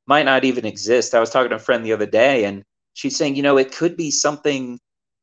might 0.07 0.25
not 0.25 0.45
even 0.45 0.65
exist. 0.65 1.15
I 1.15 1.21
was 1.21 1.31
talking 1.31 1.51
to 1.51 1.57
a 1.57 1.59
friend 1.59 1.85
the 1.85 1.93
other 1.93 2.07
day, 2.07 2.45
and 2.45 2.63
she's 2.95 3.17
saying, 3.17 3.37
you 3.37 3.43
know, 3.43 3.59
it 3.59 3.73
could 3.73 3.97
be 3.97 4.11
something 4.11 4.79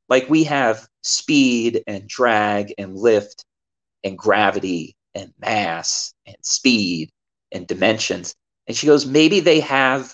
like 0.09 0.29
we 0.29 0.43
have 0.43 0.87
speed 1.01 1.83
and 1.87 2.07
drag 2.07 2.73
and 2.77 2.95
lift 2.95 3.45
and 4.03 4.17
gravity 4.17 4.95
and 5.15 5.33
mass 5.39 6.13
and 6.25 6.35
speed 6.41 7.09
and 7.51 7.67
dimensions. 7.67 8.35
And 8.67 8.75
she 8.77 8.87
goes, 8.87 9.05
maybe 9.05 9.39
they 9.39 9.59
have 9.61 10.13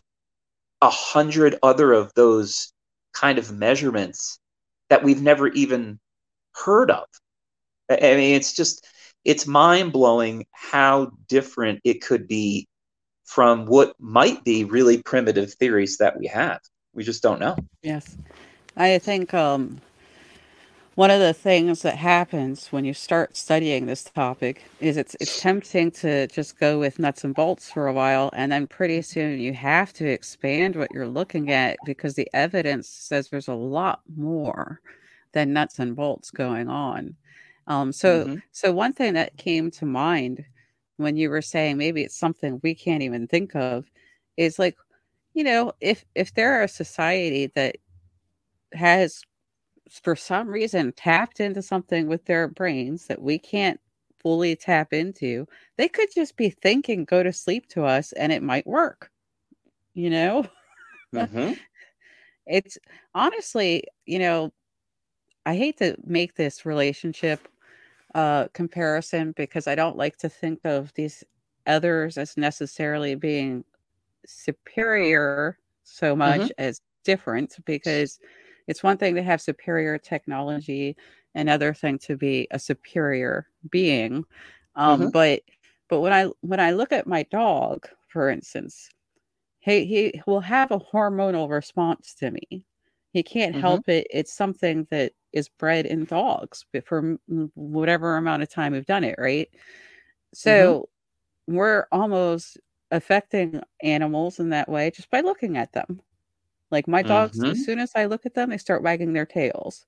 a 0.81 0.89
hundred 0.89 1.57
other 1.63 1.93
of 1.93 2.13
those 2.13 2.71
kind 3.13 3.37
of 3.37 3.51
measurements 3.51 4.39
that 4.89 5.03
we've 5.03 5.21
never 5.21 5.47
even 5.49 5.99
heard 6.53 6.91
of. 6.91 7.05
I 7.89 8.15
mean, 8.15 8.35
it's 8.35 8.53
just 8.53 8.85
it's 9.25 9.47
mind 9.47 9.91
blowing 9.91 10.45
how 10.51 11.11
different 11.27 11.81
it 11.83 12.01
could 12.01 12.27
be 12.27 12.67
from 13.25 13.65
what 13.65 13.93
might 13.99 14.43
be 14.43 14.63
really 14.63 15.01
primitive 15.01 15.53
theories 15.55 15.97
that 15.97 16.17
we 16.17 16.27
have. 16.27 16.59
We 16.93 17.03
just 17.03 17.21
don't 17.21 17.39
know. 17.39 17.57
Yes, 17.81 18.17
I 18.75 18.97
think 18.99 19.33
um, 19.33 19.81
one 20.97 21.11
of 21.11 21.19
the 21.19 21.31
things 21.31 21.83
that 21.83 21.95
happens 21.95 22.69
when 22.69 22.83
you 22.83 22.91
start 22.91 23.37
studying 23.37 23.85
this 23.85 24.03
topic 24.03 24.63
is 24.79 24.97
it's 24.97 25.15
it's 25.19 25.39
tempting 25.39 25.91
to 25.91 26.25
just 26.25 26.59
go 26.59 26.79
with 26.79 26.97
nuts 26.97 27.23
and 27.23 27.35
bolts 27.35 27.69
for 27.69 27.85
a 27.85 27.93
while, 27.93 28.31
and 28.33 28.51
then 28.51 28.65
pretty 28.65 29.03
soon 29.03 29.39
you 29.39 29.53
have 29.53 29.93
to 29.93 30.07
expand 30.07 30.75
what 30.75 30.89
you're 30.91 31.07
looking 31.07 31.51
at 31.51 31.77
because 31.85 32.15
the 32.15 32.27
evidence 32.33 32.89
says 32.89 33.29
there's 33.29 33.47
a 33.47 33.53
lot 33.53 34.01
more 34.15 34.81
than 35.33 35.53
nuts 35.53 35.77
and 35.77 35.95
bolts 35.95 36.31
going 36.31 36.67
on. 36.67 37.15
Um, 37.67 37.93
so, 37.93 38.23
mm-hmm. 38.23 38.35
so 38.51 38.71
one 38.71 38.93
thing 38.93 39.13
that 39.13 39.37
came 39.37 39.69
to 39.69 39.85
mind 39.85 40.43
when 40.95 41.15
you 41.15 41.29
were 41.29 41.43
saying 41.43 41.77
maybe 41.77 42.01
it's 42.01 42.17
something 42.17 42.59
we 42.63 42.73
can't 42.73 43.03
even 43.03 43.27
think 43.27 43.55
of 43.55 43.85
is 44.35 44.57
like, 44.57 44.75
you 45.35 45.43
know, 45.43 45.73
if 45.79 46.03
if 46.15 46.33
there 46.33 46.59
are 46.59 46.63
a 46.63 46.67
society 46.67 47.51
that 47.53 47.75
has 48.73 49.21
for 49.91 50.15
some 50.15 50.49
reason 50.49 50.91
tapped 50.93 51.39
into 51.39 51.61
something 51.61 52.07
with 52.07 52.25
their 52.25 52.47
brains 52.47 53.07
that 53.07 53.21
we 53.21 53.39
can't 53.39 53.79
fully 54.19 54.55
tap 54.55 54.93
into, 54.93 55.47
they 55.77 55.87
could 55.87 56.09
just 56.13 56.35
be 56.35 56.49
thinking 56.49 57.05
go 57.05 57.23
to 57.23 57.31
sleep 57.31 57.67
to 57.69 57.83
us 57.83 58.11
and 58.13 58.31
it 58.31 58.43
might 58.43 58.67
work. 58.67 59.11
You 59.93 60.09
know? 60.09 60.45
Mm-hmm. 61.13 61.53
it's 62.45 62.77
honestly, 63.13 63.83
you 64.05 64.19
know, 64.19 64.51
I 65.45 65.55
hate 65.55 65.77
to 65.77 65.95
make 66.05 66.35
this 66.35 66.65
relationship 66.65 67.47
uh, 68.15 68.47
comparison 68.53 69.33
because 69.37 69.67
I 69.67 69.75
don't 69.75 69.97
like 69.97 70.17
to 70.17 70.29
think 70.29 70.59
of 70.65 70.93
these 70.95 71.23
others 71.65 72.17
as 72.17 72.35
necessarily 72.37 73.15
being 73.15 73.63
superior 74.25 75.57
so 75.83 76.15
much 76.15 76.41
mm-hmm. 76.41 76.51
as 76.57 76.81
different 77.03 77.55
because 77.65 78.19
it's 78.67 78.83
one 78.83 78.97
thing 78.97 79.15
to 79.15 79.23
have 79.23 79.41
superior 79.41 79.97
technology 79.97 80.95
another 81.35 81.73
thing 81.73 81.97
to 81.97 82.15
be 82.15 82.47
a 82.51 82.59
superior 82.59 83.47
being 83.69 84.23
um, 84.75 85.01
mm-hmm. 85.01 85.09
but 85.09 85.41
but 85.89 86.01
when 86.01 86.13
i 86.13 86.25
when 86.41 86.59
i 86.59 86.71
look 86.71 86.91
at 86.91 87.07
my 87.07 87.23
dog 87.23 87.87
for 88.07 88.29
instance 88.29 88.89
he 89.59 89.85
he 89.85 90.21
will 90.25 90.39
have 90.41 90.71
a 90.71 90.79
hormonal 90.79 91.49
response 91.49 92.13
to 92.13 92.31
me 92.31 92.63
he 93.13 93.23
can't 93.23 93.53
mm-hmm. 93.53 93.61
help 93.61 93.89
it 93.89 94.07
it's 94.09 94.33
something 94.33 94.87
that 94.91 95.11
is 95.33 95.49
bred 95.49 95.85
in 95.85 96.05
dogs 96.05 96.65
for 96.85 97.17
whatever 97.53 98.17
amount 98.17 98.43
of 98.43 98.49
time 98.49 98.73
we've 98.73 98.85
done 98.85 99.03
it, 99.03 99.15
right? 99.17 99.49
So 100.33 100.89
mm-hmm. 101.49 101.55
we're 101.55 101.85
almost 101.91 102.57
affecting 102.91 103.61
animals 103.83 104.39
in 104.39 104.49
that 104.49 104.69
way 104.69 104.91
just 104.91 105.09
by 105.11 105.21
looking 105.21 105.57
at 105.57 105.71
them. 105.73 106.01
Like 106.71 106.87
my 106.87 107.01
dogs, 107.01 107.39
mm-hmm. 107.39 107.51
as 107.51 107.65
soon 107.65 107.79
as 107.79 107.91
I 107.95 108.05
look 108.05 108.25
at 108.25 108.33
them, 108.33 108.49
they 108.49 108.57
start 108.57 108.83
wagging 108.83 109.13
their 109.13 109.25
tails. 109.25 109.85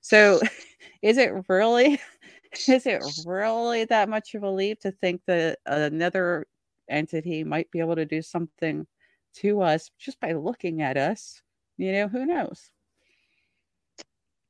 So 0.00 0.40
is 1.02 1.18
it 1.18 1.32
really 1.48 2.00
is 2.68 2.86
it 2.86 3.02
really 3.26 3.84
that 3.86 4.08
much 4.08 4.34
of 4.34 4.42
a 4.42 4.50
leap 4.50 4.80
to 4.80 4.92
think 4.92 5.22
that 5.26 5.58
another 5.66 6.46
entity 6.88 7.44
might 7.44 7.70
be 7.70 7.80
able 7.80 7.96
to 7.96 8.04
do 8.04 8.22
something 8.22 8.86
to 9.34 9.62
us 9.62 9.90
just 9.98 10.20
by 10.20 10.32
looking 10.32 10.82
at 10.82 10.96
us? 10.96 11.42
You 11.78 11.92
know, 11.92 12.08
who 12.08 12.26
knows? 12.26 12.70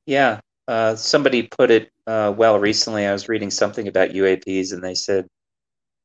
Yeah, 0.06 0.40
uh, 0.66 0.96
somebody 0.96 1.44
put 1.44 1.70
it 1.70 1.90
uh, 2.06 2.32
well 2.36 2.58
recently. 2.58 3.06
I 3.06 3.12
was 3.12 3.28
reading 3.28 3.50
something 3.50 3.86
about 3.86 4.10
UAPs, 4.10 4.72
and 4.72 4.82
they 4.82 4.94
said, 4.94 5.26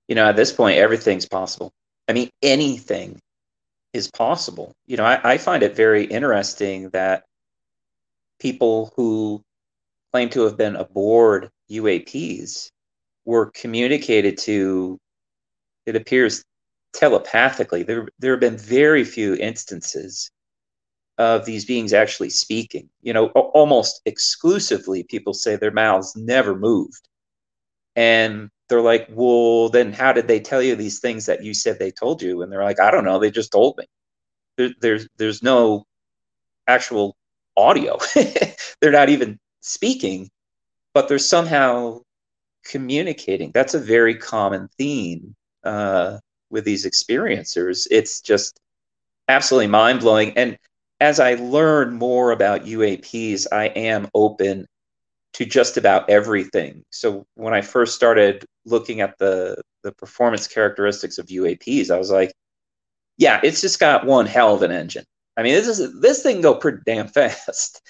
you 0.08 0.16
know, 0.16 0.26
at 0.26 0.36
this 0.36 0.52
point, 0.52 0.78
everything's 0.78 1.26
possible. 1.26 1.72
I 2.08 2.14
mean, 2.14 2.30
anything 2.42 3.20
is 3.94 4.10
possible. 4.10 4.74
You 4.86 4.98
know, 4.98 5.06
I, 5.06 5.34
I 5.34 5.38
find 5.38 5.64
it 5.64 5.76
very 5.76 6.06
interesting 6.06 6.90
that 6.90 7.24
people 8.40 8.94
who 8.96 9.44
claim 10.12 10.30
to 10.30 10.42
have 10.42 10.58
been 10.58 10.76
aboard 10.76 11.50
UAPs 11.72 12.72
were 13.26 13.52
communicated 13.52 14.38
to, 14.40 14.98
it 15.86 15.96
appears, 15.96 16.44
telepathically. 16.94 17.84
There, 17.84 18.08
there 18.20 18.32
have 18.32 18.40
been 18.40 18.58
very 18.58 19.04
few 19.04 19.36
instances 19.36 20.32
of 21.18 21.46
these 21.46 21.66
beings 21.66 21.94
actually 21.94 22.30
speaking. 22.30 22.90
You 23.02 23.14
know, 23.14 23.28
almost 23.28 24.02
exclusively, 24.06 25.04
people 25.04 25.34
say 25.34 25.56
their 25.56 25.72
mouths 25.72 26.16
never 26.16 26.56
moved. 26.56 27.08
And 27.96 28.50
they're 28.70 28.82
like, 28.82 29.08
well, 29.10 29.70
then 29.70 29.94
how 29.94 30.12
did 30.14 30.28
they 30.28 30.40
tell 30.40 30.62
you 30.62 30.76
these 30.76 31.00
things 31.00 31.26
that 31.26 31.44
you 31.44 31.54
said 31.54 31.80
they 31.80 31.92
told 31.92 32.22
you? 32.22 32.42
And 32.42 32.52
they're 32.52 32.64
like, 32.64 32.80
I 32.80 32.92
don't 32.92 33.06
know. 33.06 33.20
They 33.20 33.32
just 33.32 33.52
told 33.52 33.78
me. 33.78 33.86
There, 34.58 34.70
there's 34.82 35.08
there's 35.18 35.44
no 35.44 35.86
actual 36.68 37.16
audio. 37.56 37.98
they're 38.82 38.92
not 38.92 39.10
even 39.10 39.40
speaking, 39.62 40.30
but 40.94 41.08
they're 41.08 41.20
somehow 41.20 42.02
communicating. 42.66 43.52
That's 43.54 43.74
a 43.74 43.80
very 43.80 44.16
common 44.16 44.68
theme 44.78 45.36
uh, 45.64 46.20
with 46.50 46.66
these 46.66 46.86
experiencers. 46.86 47.88
It's 47.92 48.22
just 48.22 48.60
absolutely 49.28 49.68
mind 49.68 50.02
blowing. 50.02 50.34
And 50.38 50.58
as 51.00 51.20
I 51.20 51.36
learn 51.36 51.94
more 51.94 52.32
about 52.32 52.66
UAPs, 52.66 53.48
I 53.52 53.66
am 53.68 54.10
open 54.14 54.68
to 55.38 55.46
just 55.46 55.78
about 55.78 56.10
everything. 56.10 56.84
So 56.90 57.28
when 57.36 57.54
I 57.54 57.62
first 57.62 57.94
started 57.96 58.44
looking 58.66 59.02
at 59.02 59.20
the 59.20 59.62
the 59.84 59.92
performance 59.92 60.48
characteristics 60.48 61.20
of 61.20 61.28
UAPs, 61.28 61.92
I 61.92 62.00
was 62.00 62.10
like, 62.10 62.34
yeah, 63.18 63.40
it's 63.44 63.62
just 63.62 63.80
got 63.80 64.06
one 64.06 64.26
hell 64.26 64.56
of 64.56 64.64
an 64.64 64.72
engine. 64.72 65.06
I 65.38 65.44
mean, 65.44 65.54
this 65.54 65.68
is 65.68 66.02
this 66.02 66.24
thing 66.24 66.42
go 66.42 66.56
pretty 66.56 66.80
damn 66.88 67.08
fast. 67.20 67.82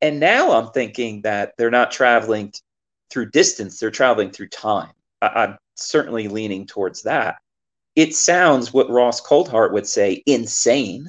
And 0.00 0.20
now 0.20 0.52
I'm 0.52 0.70
thinking 0.70 1.22
that 1.22 1.54
they're 1.58 1.72
not 1.72 1.90
traveling 1.90 2.52
t- 2.52 2.60
through 3.10 3.30
distance; 3.32 3.80
they're 3.80 3.90
traveling 3.90 4.30
through 4.30 4.48
time. 4.50 4.92
I- 5.20 5.44
I'm 5.44 5.58
certainly 5.76 6.28
leaning 6.28 6.66
towards 6.66 7.02
that. 7.02 7.38
It 7.96 8.14
sounds 8.14 8.72
what 8.72 8.90
Ross 8.90 9.20
Coulthart 9.20 9.72
would 9.72 9.88
say 9.88 10.22
insane, 10.26 11.08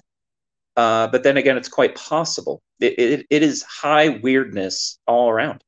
uh, 0.76 1.08
but 1.10 1.22
then 1.24 1.38
again, 1.38 1.58
it's 1.58 1.70
quite 1.70 1.96
possible. 1.96 2.62
It, 2.80 2.98
it, 3.00 3.28
it 3.30 3.44
is 3.44 3.62
high 3.64 4.10
weirdness 4.10 5.00
all 5.08 5.30
around. 5.30 5.62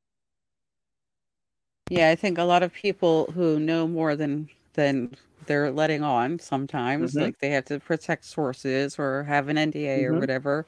Yeah, 1.89 2.09
I 2.09 2.15
think 2.15 2.37
a 2.37 2.43
lot 2.43 2.63
of 2.63 2.71
people 2.73 3.31
who 3.33 3.59
know 3.59 3.87
more 3.87 4.15
than 4.15 4.49
than 4.73 5.15
they're 5.47 5.71
letting 5.71 6.03
on 6.03 6.37
sometimes, 6.39 7.17
Mhm. 7.17 7.19
like 7.19 7.39
they 7.39 7.49
have 7.49 7.65
to 7.65 7.79
protect 7.79 8.25
sources 8.25 8.99
or 8.99 9.23
have 9.23 9.47
an 9.49 9.57
NDA 9.57 10.03
or 10.05 10.15
Mhm. 10.15 10.19
whatever. 10.19 10.65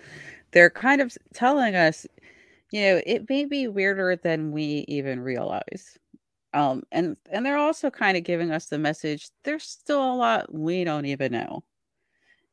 They're 0.52 0.70
kind 0.72 1.02
of 1.02 1.18
telling 1.34 1.76
us, 1.76 2.08
you 2.72 2.82
know, 2.82 3.02
it 3.06 3.30
may 3.30 3.46
be 3.46 3.68
weirder 3.68 4.18
than 4.18 4.52
we 4.52 4.86
even 4.90 5.22
realize. 5.22 5.98
Um, 6.54 6.84
and 6.92 7.18
and 7.32 7.46
they're 7.46 7.58
also 7.58 7.92
kind 7.92 8.18
of 8.18 8.24
giving 8.26 8.52
us 8.52 8.68
the 8.68 8.80
message 8.80 9.30
there's 9.44 9.64
still 9.66 10.02
a 10.14 10.16
lot 10.16 10.54
we 10.54 10.84
don't 10.86 11.06
even 11.08 11.34
know. 11.34 11.64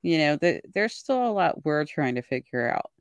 You 0.02 0.18
know, 0.18 0.36
that 0.38 0.62
there's 0.74 0.94
still 0.94 1.26
a 1.28 1.32
lot 1.32 1.64
we're 1.64 1.84
trying 1.86 2.16
to 2.16 2.22
figure 2.22 2.70
out. 2.70 2.92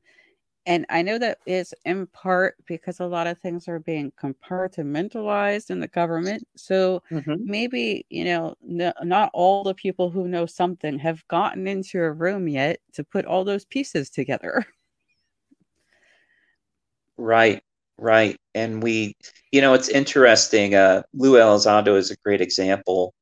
And 0.68 0.86
I 0.90 1.02
know 1.02 1.18
that 1.18 1.40
is 1.46 1.74
in 1.86 2.06
part 2.08 2.56
because 2.66 3.00
a 3.00 3.06
lot 3.06 3.26
of 3.26 3.38
things 3.40 3.68
are 3.68 3.80
being 3.80 4.12
compartmentalized 4.22 5.70
in 5.70 5.80
the 5.80 5.88
government. 5.88 6.46
So 6.56 7.02
Mhm. 7.10 7.40
maybe, 7.44 8.06
you 8.10 8.24
know, 8.26 8.54
no, 8.62 8.92
not 9.02 9.30
all 9.34 9.64
the 9.64 9.74
people 9.74 10.10
who 10.10 10.28
know 10.28 10.46
something 10.46 10.98
have 11.00 11.26
gotten 11.28 11.66
into 11.68 12.00
a 12.00 12.12
room 12.12 12.48
yet 12.48 12.80
to 12.94 13.04
put 13.04 13.26
all 13.26 13.44
those 13.44 13.64
pieces 13.66 14.10
together. 14.10 14.66
Right, 17.16 17.62
right. 17.98 18.36
And 18.54 18.82
we, 18.82 19.14
you 19.52 19.60
know, 19.60 19.74
it's 19.74 19.88
interesting. 19.88 20.74
Uh, 20.74 21.02
Lou 21.14 21.34
Elizondo 21.34 21.96
is 21.96 22.10
a 22.10 22.16
great 22.24 22.40
example. 22.40 23.14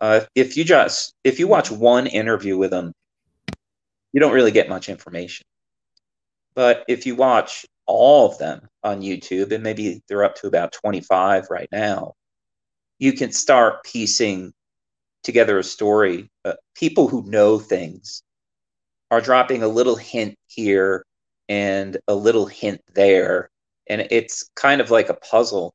Uh, 0.00 0.22
if 0.36 0.56
you 0.58 0.64
just 0.64 1.14
if 1.24 1.40
you 1.40 1.48
watch 1.48 1.70
one 1.70 2.08
interview 2.08 2.58
with 2.58 2.72
him, 2.74 2.92
you 4.12 4.20
don't 4.20 4.32
really 4.32 4.50
get 4.50 4.68
much 4.68 4.88
information. 4.88 5.46
But 6.56 6.84
if 6.88 7.06
you 7.06 7.14
watch 7.14 7.66
all 7.86 8.28
of 8.28 8.38
them 8.38 8.68
on 8.82 9.02
YouTube, 9.02 9.52
and 9.52 9.62
maybe 9.62 10.02
they're 10.08 10.24
up 10.24 10.34
to 10.36 10.48
about 10.48 10.72
25 10.72 11.48
right 11.50 11.68
now, 11.70 12.14
you 12.98 13.12
can 13.12 13.30
start 13.30 13.84
piecing 13.84 14.52
together 15.22 15.58
a 15.58 15.62
story. 15.62 16.30
Uh, 16.44 16.54
people 16.74 17.08
who 17.08 17.30
know 17.30 17.58
things 17.58 18.22
are 19.10 19.20
dropping 19.20 19.62
a 19.62 19.68
little 19.68 19.96
hint 19.96 20.36
here 20.46 21.04
and 21.48 21.98
a 22.08 22.14
little 22.14 22.46
hint 22.46 22.80
there. 22.94 23.50
And 23.88 24.06
it's 24.10 24.50
kind 24.56 24.80
of 24.80 24.90
like 24.90 25.10
a 25.10 25.14
puzzle. 25.14 25.74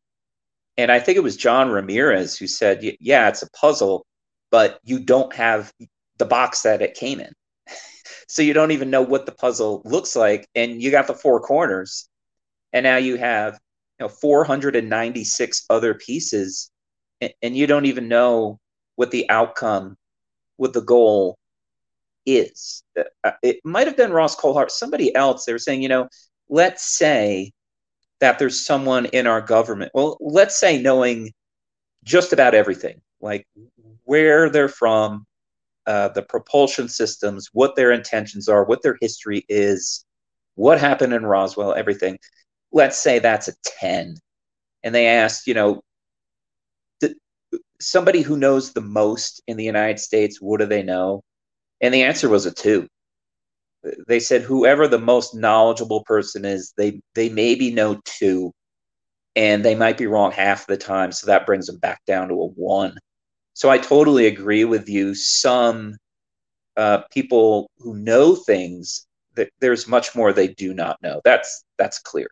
And 0.77 0.91
I 0.91 0.99
think 0.99 1.17
it 1.17 1.23
was 1.23 1.37
John 1.37 1.69
Ramirez 1.69 2.37
who 2.37 2.47
said, 2.47 2.83
yeah, 2.99 3.29
it's 3.29 3.43
a 3.43 3.51
puzzle, 3.51 4.05
but 4.49 4.79
you 4.83 4.99
don't 4.99 5.33
have 5.35 5.71
the 6.17 6.25
box 6.25 6.63
that 6.63 6.81
it 6.81 6.95
came 6.95 7.19
in. 7.19 7.31
So 8.31 8.41
you 8.41 8.53
don't 8.53 8.71
even 8.71 8.89
know 8.89 9.01
what 9.01 9.25
the 9.25 9.33
puzzle 9.33 9.81
looks 9.83 10.15
like. 10.15 10.47
And 10.55 10.81
you 10.81 10.89
got 10.89 11.07
the 11.07 11.13
four 11.13 11.41
corners. 11.41 12.07
And 12.71 12.85
now 12.85 12.95
you 12.95 13.17
have 13.17 13.59
you 13.99 14.05
know 14.05 14.09
496 14.09 15.65
other 15.69 15.93
pieces, 15.93 16.71
and, 17.19 17.33
and 17.41 17.57
you 17.57 17.67
don't 17.67 17.85
even 17.87 18.07
know 18.07 18.57
what 18.95 19.11
the 19.11 19.29
outcome, 19.29 19.97
what 20.55 20.71
the 20.73 20.81
goal 20.81 21.37
is. 22.25 22.83
Uh, 22.97 23.31
It 23.43 23.59
might 23.65 23.87
have 23.87 23.97
been 23.97 24.13
Ross 24.13 24.35
Coulthart, 24.37 24.71
somebody 24.71 25.13
else. 25.13 25.43
They 25.43 25.51
were 25.51 25.59
saying, 25.59 25.81
you 25.81 25.89
know, 25.89 26.07
let's 26.49 26.83
say 26.97 27.51
that 28.21 28.39
there's 28.39 28.65
someone 28.65 29.07
in 29.07 29.27
our 29.27 29.41
government. 29.41 29.91
Well, 29.93 30.17
let's 30.21 30.57
say 30.57 30.81
knowing 30.81 31.33
just 32.05 32.31
about 32.31 32.55
everything, 32.55 33.01
like 33.19 33.45
where 34.05 34.49
they're 34.49 34.69
from, 34.69 35.25
uh, 35.87 36.09
the 36.09 36.21
propulsion 36.23 36.87
systems, 36.87 37.49
what 37.53 37.75
their 37.75 37.91
intentions 37.91 38.47
are, 38.47 38.63
what 38.65 38.81
their 38.81 38.97
history 39.01 39.45
is, 39.49 40.05
what 40.55 40.79
happened 40.79 41.13
in 41.13 41.25
Roswell, 41.25 41.73
everything. 41.73 42.17
Let's 42.71 42.97
say 42.97 43.19
that's 43.19 43.47
a 43.47 43.53
10. 43.79 44.15
And 44.83 44.95
they 44.95 45.07
asked, 45.07 45.47
you 45.47 45.53
know, 45.53 45.81
th- 47.01 47.15
somebody 47.79 48.21
who 48.21 48.37
knows 48.37 48.73
the 48.73 48.81
most 48.81 49.41
in 49.47 49.57
the 49.57 49.63
United 49.63 49.99
States, 49.99 50.39
what 50.41 50.59
do 50.59 50.65
they 50.65 50.83
know? 50.83 51.23
And 51.81 51.93
the 51.93 52.03
answer 52.03 52.29
was 52.29 52.45
a 52.45 52.51
two. 52.53 52.87
They 54.07 54.19
said 54.19 54.43
whoever 54.43 54.87
the 54.87 54.99
most 54.99 55.33
knowledgeable 55.33 56.03
person 56.03 56.45
is, 56.45 56.73
they 56.77 57.01
they 57.15 57.29
maybe 57.29 57.73
know 57.73 57.99
two, 58.05 58.53
and 59.35 59.65
they 59.65 59.75
might 59.75 59.97
be 59.97 60.07
wrong 60.07 60.31
half 60.31 60.67
the 60.67 60.77
time. 60.77 61.11
So 61.11 61.27
that 61.27 61.47
brings 61.47 61.67
them 61.67 61.77
back 61.77 62.01
down 62.05 62.27
to 62.29 62.35
a 62.35 62.47
one. 62.47 62.97
So 63.53 63.69
I 63.69 63.77
totally 63.77 64.27
agree 64.27 64.65
with 64.65 64.87
you. 64.89 65.13
Some 65.15 65.97
uh, 66.77 67.03
people 67.11 67.69
who 67.79 67.95
know 67.95 68.35
things, 68.35 69.07
that 69.35 69.49
there's 69.59 69.87
much 69.87 70.15
more 70.15 70.33
they 70.33 70.49
do 70.49 70.73
not 70.73 71.01
know. 71.01 71.21
That's 71.23 71.63
that's 71.77 71.99
clear. 71.99 72.27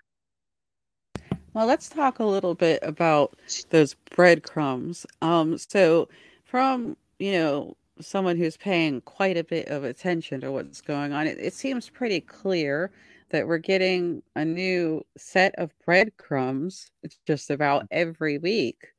Well, 1.53 1.65
let's 1.65 1.89
talk 1.89 2.19
a 2.19 2.25
little 2.25 2.53
bit 2.53 2.79
about 2.83 3.37
those 3.69 3.95
breadcrumbs. 4.15 5.05
Um, 5.21 5.57
so 5.57 6.07
from, 6.45 6.95
you 7.17 7.31
know, 7.31 7.75
someone 7.99 8.37
who's 8.37 8.55
paying 8.55 9.01
quite 9.01 9.35
a 9.35 9.43
bit 9.43 9.67
of 9.67 9.83
attention 9.83 10.41
to 10.41 10.51
what's 10.51 10.81
going 10.81 11.11
on, 11.11 11.27
it, 11.27 11.37
it 11.39 11.53
seems 11.53 11.89
pretty 11.89 12.21
clear 12.21 12.91
that 13.31 13.47
we're 13.47 13.57
getting 13.57 14.21
a 14.35 14.45
new 14.45 15.03
set 15.17 15.53
of 15.55 15.71
breadcrumbs 15.85 16.91
just 17.25 17.49
about 17.49 17.87
every 17.91 18.37
week. 18.37 18.89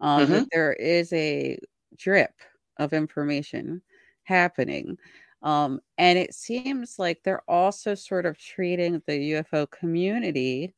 Um, 0.00 0.30
that 0.30 0.44
Mhm. 0.44 0.50
there 0.52 0.72
is 0.74 1.12
a 1.12 1.58
drip 1.96 2.34
of 2.78 2.92
information 2.92 3.82
happening. 4.24 4.98
Um, 5.42 5.80
and 5.98 6.18
it 6.18 6.34
seems 6.34 6.98
like 6.98 7.22
they're 7.22 7.48
also 7.48 7.94
sort 7.94 8.26
of 8.26 8.38
treating 8.38 9.02
the 9.06 9.18
UFO 9.18 9.66
community 9.70 10.74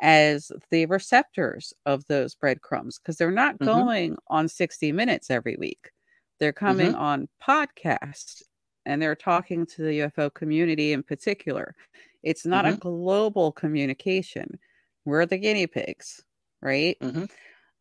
as 0.00 0.52
the 0.70 0.86
receptors 0.86 1.72
of 1.86 2.06
those 2.06 2.34
breadcrumbs 2.34 2.98
because 2.98 3.16
they're 3.16 3.30
not 3.32 3.60
Mhm. 3.60 3.88
going 4.00 4.16
on 4.28 4.48
60 4.48 4.92
Minutes 4.92 5.30
every 5.30 5.56
week. 5.58 5.90
They're 6.38 6.52
coming 6.52 6.94
Mhm. 6.94 6.94
on 6.94 7.28
podcasts 7.42 8.42
and 8.86 9.02
they're 9.02 9.16
talking 9.16 9.66
to 9.66 9.82
the 9.82 9.94
UFO 9.96 10.30
community 10.30 10.92
in 10.92 11.02
particular. 11.02 11.74
It's 12.22 12.46
not 12.46 12.66
a 12.66 12.72
Mhm. 12.72 12.80
global 12.80 13.52
communication. 13.52 14.58
We're 15.04 15.26
the 15.26 15.38
guinea 15.38 15.66
pigs, 15.66 16.24
right? 16.62 16.98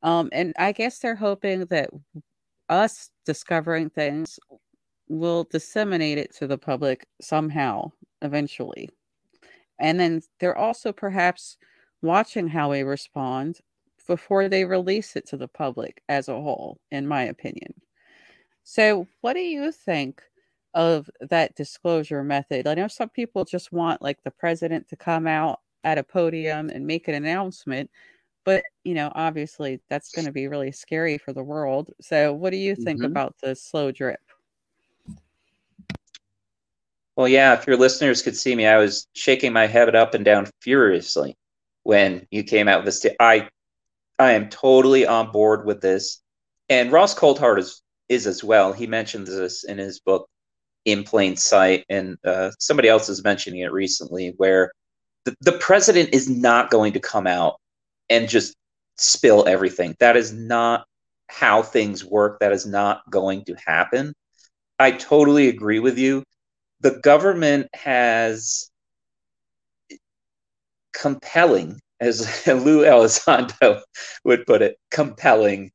Um, 0.03 0.29
and 0.31 0.53
I 0.57 0.71
guess 0.71 0.99
they're 0.99 1.15
hoping 1.15 1.65
that 1.65 1.89
us 2.69 3.09
discovering 3.25 3.89
things 3.89 4.39
will 5.07 5.45
disseminate 5.45 6.17
it 6.17 6.35
to 6.35 6.47
the 6.47 6.57
public 6.57 7.07
somehow 7.21 7.91
eventually. 8.21 8.89
And 9.79 9.99
then 9.99 10.21
they're 10.39 10.57
also 10.57 10.91
perhaps 10.91 11.57
watching 12.01 12.47
how 12.47 12.71
we 12.71 12.81
respond 12.83 13.59
before 14.07 14.47
they 14.49 14.65
release 14.65 15.15
it 15.15 15.27
to 15.27 15.37
the 15.37 15.47
public 15.47 16.01
as 16.09 16.29
a 16.29 16.33
whole, 16.33 16.79
in 16.91 17.07
my 17.07 17.23
opinion. 17.23 17.73
So, 18.63 19.07
what 19.21 19.33
do 19.33 19.41
you 19.41 19.71
think 19.71 20.21
of 20.73 21.09
that 21.29 21.55
disclosure 21.55 22.23
method? 22.23 22.67
I 22.67 22.73
know 22.73 22.87
some 22.87 23.09
people 23.09 23.45
just 23.45 23.71
want 23.71 24.01
like 24.01 24.23
the 24.23 24.31
president 24.31 24.87
to 24.89 24.95
come 24.95 25.27
out 25.27 25.59
at 25.83 25.97
a 25.97 26.03
podium 26.03 26.69
and 26.69 26.85
make 26.85 27.07
an 27.07 27.15
announcement, 27.15 27.89
but 28.47 28.63
you 28.85 28.93
know, 28.93 29.11
obviously 29.13 29.81
that's 29.89 30.09
going 30.11 30.25
to 30.25 30.31
be 30.31 30.47
really 30.47 30.71
scary 30.71 31.17
for 31.17 31.33
the 31.33 31.43
world. 31.43 31.91
So, 31.99 32.31
what 32.31 32.51
do 32.51 32.57
you 32.57 32.77
think 32.77 33.01
Mhm. 33.01 33.07
about 33.07 33.35
the 33.43 33.53
slow 33.53 33.91
drip? 33.91 34.21
Well, 37.17 37.27
yeah, 37.27 37.55
if 37.55 37.67
your 37.67 37.75
listeners 37.75 38.21
could 38.21 38.37
see 38.37 38.55
me, 38.55 38.65
I 38.65 38.77
was 38.77 39.05
shaking 39.11 39.51
my 39.51 39.67
head 39.67 39.93
up 39.97 40.13
and 40.13 40.23
down 40.23 40.49
furiously 40.61 41.35
when 41.83 42.25
you 42.31 42.41
came 42.41 42.69
out 42.69 42.85
with 42.85 43.01
this. 43.01 43.13
I 43.19 43.49
I 44.17 44.31
am 44.31 44.49
totally 44.49 45.05
on 45.05 45.31
board 45.31 45.65
with 45.65 45.81
this. 45.81 46.21
And 46.69 46.89
Ross 46.89 47.13
Coulthart 47.13 47.59
is 47.59 47.81
is 48.07 48.27
as 48.27 48.45
well. 48.45 48.71
He 48.71 48.87
mentions 48.87 49.27
this 49.27 49.65
in 49.65 49.77
his 49.77 49.99
book 49.99 50.29
in 50.85 51.03
plain 51.03 51.35
sight 51.35 51.83
and 51.89 52.17
uh, 52.23 52.51
somebody 52.59 52.87
else 52.87 53.09
is 53.09 53.25
mentioning 53.25 53.59
it 53.59 53.73
recently 53.73 54.33
where 54.37 54.71
the, 55.25 55.35
the 55.41 55.51
president 55.51 56.13
is 56.13 56.29
not 56.29 56.69
going 56.69 56.93
to 56.93 56.99
come 57.01 57.27
out 57.27 57.59
and 58.09 58.29
just 58.29 58.55
spill 58.97 59.47
everything. 59.47 59.95
That 59.99 60.17
is 60.17 60.33
not 60.33 60.85
how 61.29 61.61
things 61.61 62.03
work. 62.05 62.39
That 62.39 62.51
is 62.51 62.65
not 62.65 63.01
going 63.09 63.45
to 63.45 63.55
happen. 63.65 64.13
I 64.79 64.91
totally 64.91 65.49
agree 65.49 65.79
with 65.79 65.97
you. 65.97 66.23
The 66.81 66.99
government 67.03 67.67
has 67.73 68.69
compelling 70.93 71.79
as 71.99 72.43
lou 72.47 72.83
elizondo 72.83 73.81
would 74.23 74.45
put 74.45 74.61
it 74.61 74.77
compelling 74.91 75.71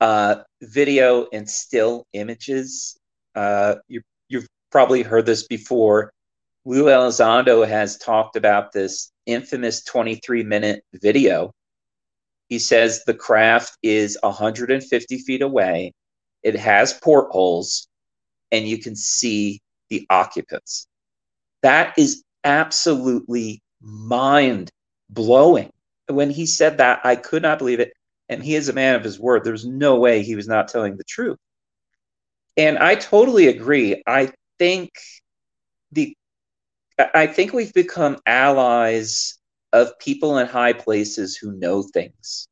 uh, 0.00 0.36
video 0.62 1.26
and 1.32 1.48
still 1.48 2.06
images. 2.12 2.98
Uh, 3.34 3.76
you 3.88 4.02
you've 4.28 4.46
probably 4.70 5.02
heard 5.02 5.26
this 5.26 5.46
before. 5.46 6.12
Lou 6.64 6.84
Elizondo 6.84 7.66
has 7.66 7.96
talked 7.96 8.36
about 8.36 8.72
this 8.72 9.12
infamous 9.26 9.82
23 9.84 10.44
minute 10.44 10.84
video. 10.94 11.52
He 12.48 12.58
says 12.58 13.04
the 13.04 13.14
craft 13.14 13.76
is 13.82 14.16
150 14.22 15.18
feet 15.18 15.42
away, 15.42 15.92
it 16.42 16.56
has 16.56 16.92
portholes, 16.94 17.88
and 18.52 18.66
you 18.66 18.78
can 18.78 18.94
see 18.94 19.60
the 19.90 20.06
occupants. 20.10 20.86
That 21.62 21.98
is 21.98 22.22
absolutely 22.44 23.62
mind 23.80 24.70
blowing. 25.10 25.70
When 26.08 26.30
he 26.30 26.46
said 26.46 26.78
that, 26.78 27.00
I 27.04 27.16
could 27.16 27.42
not 27.42 27.58
believe 27.58 27.80
it. 27.80 27.92
And 28.28 28.42
he 28.42 28.54
is 28.54 28.68
a 28.68 28.72
man 28.72 28.94
of 28.94 29.04
his 29.04 29.18
word. 29.18 29.44
There's 29.44 29.66
no 29.66 29.96
way 29.96 30.22
he 30.22 30.36
was 30.36 30.48
not 30.48 30.68
telling 30.68 30.96
the 30.96 31.04
truth. 31.04 31.38
And 32.56 32.78
I 32.78 32.94
totally 32.94 33.48
agree. 33.48 34.02
I 34.06 34.32
think 34.58 34.92
the 35.92 36.16
I 36.98 37.26
think 37.26 37.52
we've 37.52 37.74
become 37.74 38.18
allies 38.26 39.38
of 39.72 39.98
people 39.98 40.38
in 40.38 40.46
high 40.46 40.72
places 40.72 41.36
who 41.36 41.52
know 41.52 41.82
things. 41.82 42.48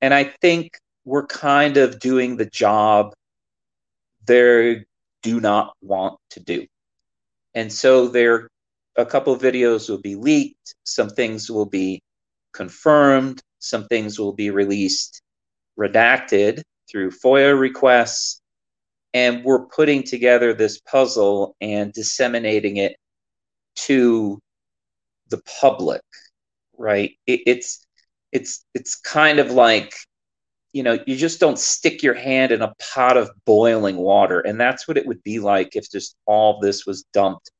And 0.00 0.14
I 0.14 0.24
think 0.40 0.78
we're 1.04 1.26
kind 1.26 1.76
of 1.76 1.98
doing 1.98 2.36
the 2.36 2.46
job 2.46 3.12
they 4.26 4.84
do 5.22 5.40
not 5.40 5.74
want 5.82 6.18
to 6.30 6.40
do. 6.40 6.66
And 7.54 7.72
so 7.72 8.08
there 8.08 8.48
a 8.96 9.06
couple 9.06 9.36
videos 9.36 9.88
will 9.88 10.00
be 10.00 10.14
leaked, 10.14 10.74
some 10.84 11.08
things 11.10 11.50
will 11.50 11.66
be 11.66 12.00
confirmed, 12.52 13.42
some 13.58 13.86
things 13.86 14.18
will 14.18 14.32
be 14.32 14.50
released 14.50 15.22
redacted 15.78 16.62
through 16.90 17.10
FOIA 17.10 17.58
requests, 17.58 18.40
and 19.14 19.42
we're 19.44 19.66
putting 19.66 20.02
together 20.02 20.52
this 20.52 20.78
puzzle 20.80 21.56
and 21.60 21.92
disseminating 21.92 22.76
it 22.76 22.96
to 23.74 24.38
the 25.28 25.40
public 25.60 26.02
right? 26.78 27.12
It, 27.26 27.40
it's 27.46 27.86
it's 28.32 28.64
it's 28.74 28.96
kind 28.96 29.38
of 29.38 29.50
like 29.52 29.94
you 30.72 30.82
know 30.82 30.98
you 31.06 31.16
just 31.16 31.40
don't 31.40 31.58
stick 31.58 32.02
your 32.02 32.14
hand 32.14 32.52
in 32.52 32.62
a 32.62 32.74
pot 32.94 33.16
of 33.16 33.30
boiling 33.46 33.96
water. 33.96 34.40
And 34.40 34.60
that's 34.60 34.88
what 34.88 34.96
it 34.98 35.06
would 35.06 35.22
be 35.22 35.38
like 35.38 35.76
if 35.76 35.90
just 35.90 36.16
all 36.26 36.60
this 36.60 36.86
was 36.86 37.04
dumped 37.12 37.50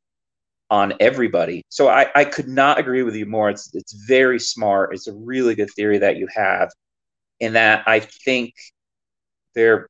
on 0.70 0.94
everybody. 1.00 1.62
So 1.68 1.88
i 1.88 2.08
i 2.14 2.24
could 2.24 2.48
not 2.48 2.78
agree 2.78 3.02
with 3.02 3.16
you 3.16 3.26
more. 3.26 3.50
It's 3.50 3.70
it's 3.74 3.92
very 4.08 4.40
smart. 4.40 4.94
It's 4.94 5.08
a 5.08 5.14
really 5.14 5.54
good 5.54 5.70
theory 5.76 5.98
that 5.98 6.16
you 6.16 6.28
have 6.34 6.70
in 7.40 7.54
that 7.54 7.82
i 7.88 8.00
think 8.00 8.54
they're 9.54 9.88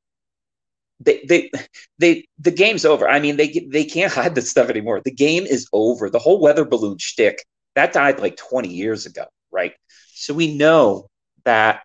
they, 1.04 1.50
they, 1.98 2.26
the 2.38 2.50
game's 2.50 2.84
over. 2.84 3.08
I 3.08 3.20
mean, 3.20 3.36
they 3.36 3.66
they 3.70 3.84
can't 3.84 4.12
hide 4.12 4.34
this 4.34 4.50
stuff 4.50 4.68
anymore. 4.68 5.00
The 5.04 5.10
game 5.10 5.44
is 5.44 5.68
over. 5.72 6.10
The 6.10 6.18
whole 6.18 6.40
weather 6.40 6.64
balloon 6.64 6.98
shtick 6.98 7.44
that 7.74 7.92
died 7.92 8.20
like 8.20 8.36
20 8.36 8.68
years 8.68 9.06
ago, 9.06 9.24
right? 9.50 9.72
So 10.14 10.34
we 10.34 10.56
know 10.56 11.08
that 11.44 11.82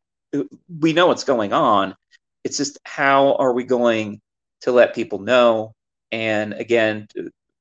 we 0.79 0.93
know 0.93 1.07
what's 1.07 1.23
going 1.23 1.53
on. 1.53 1.95
It's 2.43 2.57
just 2.57 2.77
how 2.85 3.35
are 3.35 3.53
we 3.53 3.63
going 3.63 4.21
to 4.61 4.71
let 4.71 4.95
people 4.95 5.19
know? 5.19 5.73
And 6.11 6.53
again, 6.53 7.07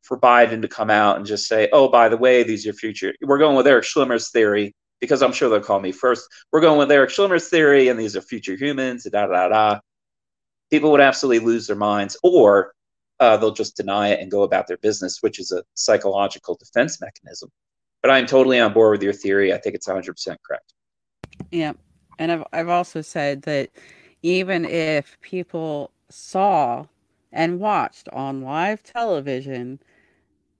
for 0.02 0.18
Biden 0.18 0.62
to 0.62 0.68
come 0.68 0.90
out 0.90 1.16
and 1.16 1.26
just 1.26 1.46
say, 1.48 1.68
"Oh, 1.72 1.88
by 1.88 2.08
the 2.08 2.16
way, 2.16 2.42
these 2.42 2.66
are 2.66 2.72
future." 2.72 3.14
We're 3.20 3.38
going 3.38 3.56
with 3.56 3.66
Eric 3.66 3.84
Schlimmer's 3.84 4.30
theory 4.30 4.74
because 5.00 5.22
I'm 5.22 5.32
sure 5.32 5.48
they'll 5.48 5.60
call 5.60 5.80
me 5.80 5.92
first. 5.92 6.28
We're 6.52 6.60
going 6.60 6.78
with 6.78 6.92
Eric 6.92 7.10
Schlimmer's 7.10 7.48
theory, 7.48 7.88
and 7.88 7.98
these 7.98 8.16
are 8.16 8.22
future 8.22 8.54
humans. 8.54 9.04
Da 9.10 9.26
da 9.26 9.48
da 9.48 9.80
people 10.70 10.90
would 10.90 11.00
absolutely 11.00 11.44
lose 11.44 11.66
their 11.66 11.76
minds, 11.76 12.16
or 12.22 12.72
uh, 13.20 13.36
they'll 13.36 13.52
just 13.52 13.76
deny 13.76 14.08
it 14.08 14.20
and 14.20 14.30
go 14.30 14.42
about 14.42 14.66
their 14.66 14.76
business, 14.78 15.22
which 15.22 15.38
is 15.38 15.52
a 15.52 15.64
psychological 15.74 16.56
defense 16.56 17.00
mechanism. 17.00 17.50
But 18.02 18.10
I'm 18.10 18.26
totally 18.26 18.60
on 18.60 18.72
board 18.72 18.92
with 18.92 19.02
your 19.02 19.12
theory. 19.12 19.52
I 19.52 19.58
think 19.58 19.74
it's 19.74 19.88
100% 19.88 20.36
correct. 20.46 20.72
Yeah. 21.50 21.72
And 22.18 22.32
I've, 22.32 22.44
I've 22.52 22.68
also 22.68 23.00
said 23.00 23.42
that 23.42 23.70
even 24.22 24.64
if 24.64 25.18
people 25.20 25.90
saw 26.10 26.86
and 27.32 27.60
watched 27.60 28.08
on 28.12 28.42
live 28.42 28.82
television 28.82 29.78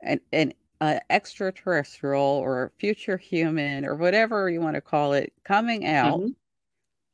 an, 0.03 0.21
an 0.33 0.53
uh, 0.81 0.99
extraterrestrial 1.09 2.21
or 2.21 2.73
future 2.79 3.17
human 3.17 3.85
or 3.85 3.95
whatever 3.95 4.51
you 4.51 4.61
want 4.61 4.75
to 4.75 4.81
call 4.81 5.15
it 5.15 5.33
coming 5.45 5.87
out 5.87 6.21
mm-hmm. 6.21 6.31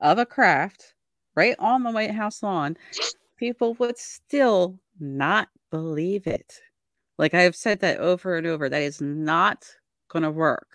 of 0.01 0.19
a 0.19 0.27
craft 0.27 0.95
right 1.35 1.57
on 1.59 1.83
the 1.83 1.91
White 1.91 2.11
House 2.11 2.43
lawn, 2.43 2.77
people 3.37 3.75
would 3.75 3.99
still 3.99 4.79
not 5.01 5.49
believe 5.71 6.27
it. 6.27 6.61
Like 7.19 7.35
I've 7.35 7.57
said 7.57 7.81
that 7.81 7.99
over 7.99 8.37
and 8.37 8.47
over, 8.47 8.69
that 8.69 8.83
is 8.83 9.01
not 9.01 9.67
going 10.09 10.23
to 10.23 10.31
work 10.31 10.69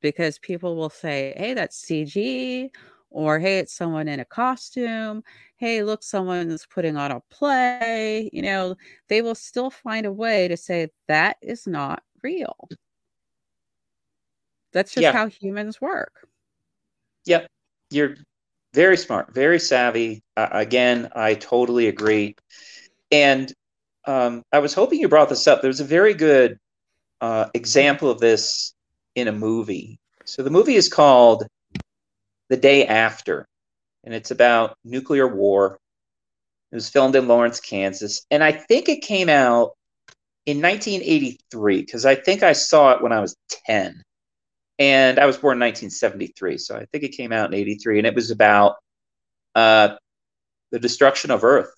because 0.00 0.38
people 0.38 0.76
will 0.76 0.90
say, 0.90 1.34
hey, 1.36 1.54
that's 1.54 1.84
CG, 1.84 2.70
or 3.10 3.38
hey, 3.38 3.58
it's 3.58 3.72
someone 3.72 4.08
in 4.08 4.20
a 4.20 4.24
costume. 4.24 5.22
Hey, 5.56 5.82
look, 5.82 6.02
someone's 6.02 6.66
putting 6.66 6.96
on 6.96 7.10
a 7.10 7.20
play. 7.30 8.28
You 8.32 8.42
know, 8.42 8.76
they 9.08 9.22
will 9.22 9.34
still 9.34 9.70
find 9.70 10.06
a 10.06 10.12
way 10.12 10.48
to 10.48 10.56
say 10.56 10.88
that 11.08 11.36
is 11.40 11.66
not 11.66 12.02
real. 12.22 12.68
That's 14.72 14.92
just 14.92 15.02
yeah. 15.02 15.12
how 15.12 15.28
humans 15.28 15.80
work. 15.80 16.28
Yep. 17.24 17.48
You're 17.90 18.16
very 18.76 18.98
smart, 18.98 19.32
very 19.32 19.58
savvy. 19.58 20.22
Uh, 20.36 20.48
again, 20.52 21.08
I 21.16 21.32
totally 21.32 21.88
agree. 21.88 22.36
And 23.10 23.50
um, 24.06 24.42
I 24.52 24.58
was 24.58 24.74
hoping 24.74 25.00
you 25.00 25.08
brought 25.08 25.30
this 25.30 25.46
up. 25.46 25.62
There's 25.62 25.80
a 25.80 25.84
very 25.84 26.12
good 26.12 26.58
uh, 27.22 27.46
example 27.54 28.10
of 28.10 28.20
this 28.20 28.74
in 29.14 29.28
a 29.28 29.32
movie. 29.32 29.98
So 30.26 30.42
the 30.42 30.50
movie 30.50 30.76
is 30.76 30.90
called 30.90 31.46
The 32.50 32.58
Day 32.58 32.86
After, 32.86 33.46
and 34.04 34.14
it's 34.14 34.30
about 34.30 34.76
nuclear 34.84 35.26
war. 35.26 35.78
It 36.70 36.74
was 36.74 36.90
filmed 36.90 37.16
in 37.16 37.28
Lawrence, 37.28 37.60
Kansas, 37.60 38.26
and 38.30 38.44
I 38.44 38.52
think 38.52 38.90
it 38.90 39.00
came 39.00 39.30
out 39.30 39.72
in 40.44 40.60
1983 40.60 41.80
because 41.80 42.04
I 42.04 42.14
think 42.14 42.42
I 42.42 42.52
saw 42.52 42.92
it 42.92 43.02
when 43.02 43.12
I 43.12 43.20
was 43.20 43.34
10 43.66 44.02
and 44.78 45.18
I 45.18 45.26
was 45.26 45.36
born 45.36 45.56
in 45.56 45.60
1973, 45.60 46.58
so 46.58 46.76
I 46.76 46.84
think 46.86 47.04
it 47.04 47.16
came 47.16 47.32
out 47.32 47.52
in 47.52 47.58
83, 47.58 47.98
and 47.98 48.06
it 48.06 48.14
was 48.14 48.30
about 48.30 48.76
uh, 49.54 49.96
the 50.70 50.78
destruction 50.78 51.30
of 51.30 51.44
Earth 51.44 51.72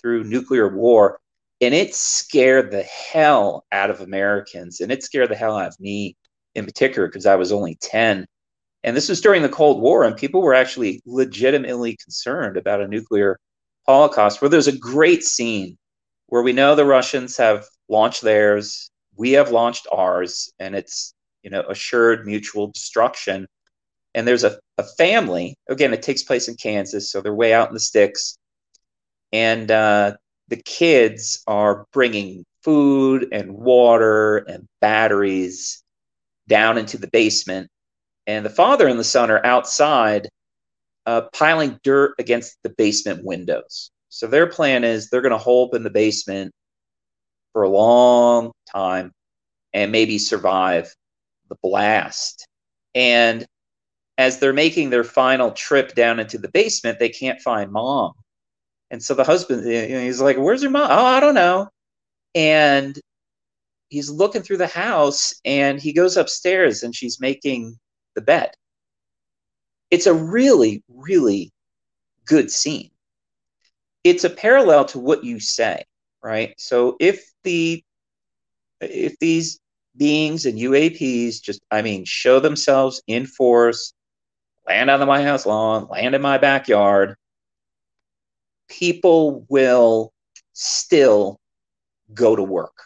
through 0.00 0.24
nuclear 0.24 0.68
war, 0.68 1.18
and 1.60 1.74
it 1.74 1.94
scared 1.94 2.70
the 2.70 2.82
hell 2.82 3.64
out 3.72 3.90
of 3.90 4.00
Americans, 4.00 4.80
and 4.80 4.92
it 4.92 5.02
scared 5.02 5.30
the 5.30 5.36
hell 5.36 5.56
out 5.56 5.68
of 5.68 5.80
me 5.80 6.16
in 6.54 6.66
particular 6.66 7.08
because 7.08 7.26
I 7.26 7.36
was 7.36 7.52
only 7.52 7.76
10. 7.76 8.26
And 8.84 8.96
this 8.96 9.08
was 9.08 9.20
during 9.20 9.42
the 9.42 9.48
Cold 9.48 9.80
War, 9.80 10.04
and 10.04 10.16
people 10.16 10.42
were 10.42 10.54
actually 10.54 11.00
legitimately 11.06 11.96
concerned 11.96 12.56
about 12.56 12.80
a 12.80 12.88
nuclear 12.88 13.38
holocaust. 13.86 14.42
Where 14.42 14.48
there's 14.48 14.68
a 14.68 14.76
great 14.76 15.22
scene 15.22 15.78
where 16.26 16.42
we 16.42 16.52
know 16.52 16.74
the 16.74 16.84
Russians 16.84 17.36
have 17.36 17.64
launched 17.88 18.22
theirs, 18.22 18.90
we 19.16 19.32
have 19.32 19.52
launched 19.52 19.86
ours, 19.92 20.52
and 20.58 20.74
it's 20.74 21.14
you 21.42 21.50
know, 21.50 21.62
assured 21.68 22.26
mutual 22.26 22.68
destruction. 22.68 23.46
And 24.14 24.26
there's 24.26 24.44
a, 24.44 24.58
a 24.78 24.84
family, 24.84 25.56
again, 25.68 25.94
it 25.94 26.02
takes 26.02 26.22
place 26.22 26.48
in 26.48 26.56
Kansas, 26.56 27.10
so 27.10 27.20
they're 27.20 27.34
way 27.34 27.54
out 27.54 27.68
in 27.68 27.74
the 27.74 27.80
sticks. 27.80 28.36
And 29.32 29.70
uh, 29.70 30.14
the 30.48 30.56
kids 30.56 31.42
are 31.46 31.86
bringing 31.92 32.44
food 32.62 33.28
and 33.32 33.52
water 33.52 34.38
and 34.38 34.66
batteries 34.80 35.82
down 36.48 36.78
into 36.78 36.98
the 36.98 37.08
basement. 37.08 37.68
And 38.26 38.44
the 38.44 38.50
father 38.50 38.86
and 38.86 38.98
the 38.98 39.04
son 39.04 39.30
are 39.30 39.44
outside 39.44 40.28
uh, 41.06 41.22
piling 41.32 41.80
dirt 41.82 42.14
against 42.18 42.58
the 42.62 42.70
basement 42.70 43.24
windows. 43.24 43.90
So 44.08 44.26
their 44.26 44.46
plan 44.46 44.84
is 44.84 45.08
they're 45.08 45.22
going 45.22 45.32
to 45.32 45.38
hole 45.38 45.68
up 45.68 45.74
in 45.74 45.82
the 45.82 45.90
basement 45.90 46.52
for 47.52 47.62
a 47.62 47.68
long 47.68 48.52
time 48.70 49.12
and 49.72 49.90
maybe 49.90 50.18
survive 50.18 50.94
the 51.52 51.68
blast. 51.68 52.46
And 52.94 53.46
as 54.18 54.38
they're 54.38 54.52
making 54.52 54.90
their 54.90 55.04
final 55.04 55.50
trip 55.52 55.94
down 55.94 56.18
into 56.18 56.38
the 56.38 56.48
basement, 56.48 56.98
they 56.98 57.08
can't 57.08 57.40
find 57.40 57.70
mom. 57.70 58.12
And 58.90 59.02
so 59.02 59.14
the 59.14 59.24
husband, 59.24 59.66
he's 59.66 60.20
like, 60.20 60.36
Where's 60.36 60.62
your 60.62 60.70
mom? 60.70 60.88
Oh, 60.90 61.04
I 61.04 61.20
don't 61.20 61.34
know. 61.34 61.68
And 62.34 62.98
he's 63.88 64.10
looking 64.10 64.42
through 64.42 64.58
the 64.58 64.66
house 64.66 65.34
and 65.44 65.80
he 65.80 65.92
goes 65.92 66.16
upstairs 66.16 66.82
and 66.82 66.94
she's 66.94 67.20
making 67.20 67.78
the 68.14 68.22
bed. 68.22 68.52
It's 69.90 70.06
a 70.06 70.14
really, 70.14 70.82
really 70.88 71.52
good 72.24 72.50
scene. 72.50 72.90
It's 74.04 74.24
a 74.24 74.30
parallel 74.30 74.86
to 74.86 74.98
what 74.98 75.24
you 75.24 75.38
say, 75.40 75.84
right? 76.22 76.54
So 76.58 76.96
if 77.00 77.24
the 77.44 77.84
if 78.80 79.18
these 79.18 79.60
beings 79.96 80.46
and 80.46 80.58
UAPs 80.58 81.40
just, 81.42 81.60
I 81.70 81.82
mean, 81.82 82.04
show 82.04 82.40
themselves 82.40 83.02
in 83.06 83.26
force, 83.26 83.92
land 84.66 84.90
on 84.90 85.00
the 85.00 85.06
House 85.06 85.46
lawn, 85.46 85.88
land 85.88 86.14
in 86.14 86.22
my 86.22 86.38
backyard, 86.38 87.16
people 88.68 89.44
will 89.48 90.12
still 90.52 91.38
go 92.14 92.36
to 92.36 92.42
work. 92.42 92.84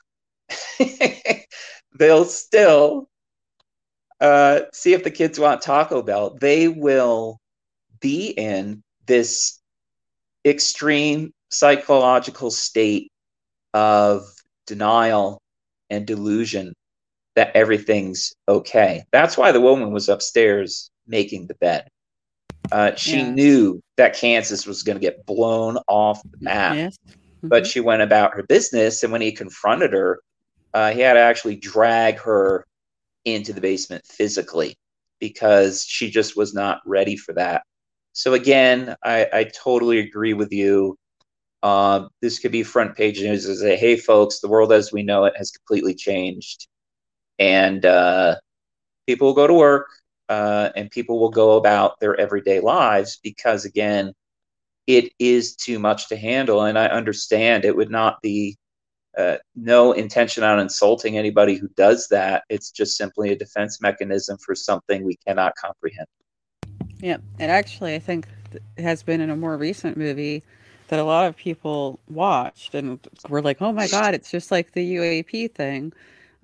They'll 1.98 2.24
still 2.24 3.08
uh, 4.20 4.60
see 4.72 4.92
if 4.92 5.04
the 5.04 5.10
kids 5.10 5.38
want 5.38 5.62
Taco 5.62 6.02
Bell. 6.02 6.36
They 6.40 6.68
will 6.68 7.38
be 8.00 8.28
in 8.28 8.82
this 9.06 9.60
extreme 10.44 11.32
psychological 11.50 12.50
state 12.50 13.10
of 13.74 14.26
denial 14.66 15.40
and 15.90 16.06
delusion 16.06 16.72
that 17.36 17.54
everything's 17.54 18.34
okay. 18.48 19.04
That's 19.12 19.38
why 19.38 19.52
the 19.52 19.60
woman 19.60 19.92
was 19.92 20.08
upstairs 20.08 20.90
making 21.06 21.46
the 21.46 21.54
bed. 21.54 21.88
Uh, 22.72 22.94
she 22.96 23.22
knew 23.22 23.80
that 23.96 24.16
Kansas 24.16 24.66
was 24.66 24.82
going 24.82 24.96
to 24.96 25.00
get 25.00 25.24
blown 25.24 25.78
off 25.86 26.20
the 26.22 26.38
map, 26.40 26.74
yes. 26.74 26.96
mm-hmm. 27.06 27.48
but 27.48 27.66
she 27.66 27.78
went 27.78 28.02
about 28.02 28.34
her 28.34 28.42
business. 28.42 29.02
And 29.04 29.12
when 29.12 29.20
he 29.20 29.30
confronted 29.30 29.92
her, 29.92 30.18
uh, 30.74 30.90
he 30.90 31.00
had 31.00 31.12
to 31.12 31.20
actually 31.20 31.56
drag 31.56 32.18
her 32.18 32.66
into 33.24 33.52
the 33.52 33.60
basement 33.60 34.04
physically 34.04 34.76
because 35.20 35.84
she 35.86 36.10
just 36.10 36.36
was 36.36 36.54
not 36.54 36.80
ready 36.84 37.16
for 37.16 37.34
that. 37.34 37.62
So 38.12 38.34
again, 38.34 38.96
I, 39.04 39.28
I 39.32 39.44
totally 39.44 40.00
agree 40.00 40.32
with 40.32 40.52
you. 40.52 40.96
Uh, 41.62 42.08
this 42.20 42.38
could 42.38 42.52
be 42.52 42.62
front 42.62 42.96
page 42.96 43.20
news 43.20 43.46
as 43.46 43.60
say, 43.60 43.76
hey, 43.76 43.96
folks, 43.96 44.40
the 44.40 44.48
world 44.48 44.72
as 44.72 44.92
we 44.92 45.02
know 45.02 45.24
it 45.24 45.34
has 45.36 45.50
completely 45.50 45.94
changed. 45.94 46.66
And 47.38 47.84
uh, 47.84 48.36
people 49.06 49.28
will 49.28 49.34
go 49.34 49.46
to 49.46 49.54
work 49.54 49.88
uh, 50.28 50.70
and 50.74 50.90
people 50.90 51.18
will 51.18 51.30
go 51.30 51.56
about 51.56 52.00
their 52.00 52.18
everyday 52.18 52.60
lives 52.60 53.18
because, 53.22 53.64
again, 53.64 54.12
it 54.86 55.12
is 55.18 55.56
too 55.56 55.78
much 55.78 56.08
to 56.08 56.16
handle. 56.16 56.62
And 56.62 56.78
I 56.78 56.86
understand 56.86 57.64
it 57.64 57.76
would 57.76 57.90
not 57.90 58.20
be 58.22 58.56
uh, 59.16 59.36
no 59.54 59.92
intention 59.92 60.44
on 60.44 60.58
insulting 60.58 61.16
anybody 61.16 61.56
who 61.56 61.68
does 61.76 62.06
that. 62.08 62.44
It's 62.48 62.70
just 62.70 62.96
simply 62.96 63.32
a 63.32 63.36
defense 63.36 63.80
mechanism 63.80 64.36
for 64.38 64.54
something 64.54 65.04
we 65.04 65.16
cannot 65.26 65.54
comprehend. 65.56 66.06
Yeah, 67.00 67.18
and 67.38 67.50
actually, 67.50 67.94
I 67.94 67.98
think 67.98 68.26
has 68.78 69.02
been 69.02 69.20
in 69.20 69.30
a 69.30 69.36
more 69.36 69.56
recent 69.56 69.96
movie 69.96 70.42
that 70.88 70.98
a 70.98 71.04
lot 71.04 71.26
of 71.26 71.36
people 71.36 71.98
watched 72.08 72.74
and 72.74 73.00
were 73.28 73.42
like, 73.42 73.60
"Oh 73.60 73.72
my 73.72 73.88
god, 73.88 74.14
it's 74.14 74.30
just 74.30 74.50
like 74.50 74.72
the 74.72 74.84
UAP 74.96 75.48
thing." 75.48 75.92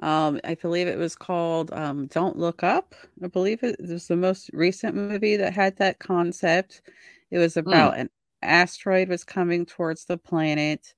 Um, 0.02 0.40
I 0.44 0.56
believe 0.56 0.88
it 0.88 0.98
was 0.98 1.14
called 1.16 1.72
um, 1.72 2.06
"Don't 2.06 2.36
Look 2.36 2.62
Up." 2.62 2.94
I 3.22 3.28
believe 3.28 3.62
it 3.62 3.76
was 3.80 4.08
the 4.08 4.16
most 4.16 4.50
recent 4.52 4.94
movie 4.94 5.36
that 5.36 5.52
had 5.52 5.76
that 5.76 6.00
concept. 6.00 6.82
It 7.30 7.38
was 7.38 7.54
hmm. 7.54 7.60
about 7.60 7.94
mm. 7.94 8.00
an 8.00 8.10
asteroid 8.42 9.08
was 9.08 9.24
coming 9.24 9.64
towards 9.64 10.04
the 10.04 10.18
planet, 10.18 10.92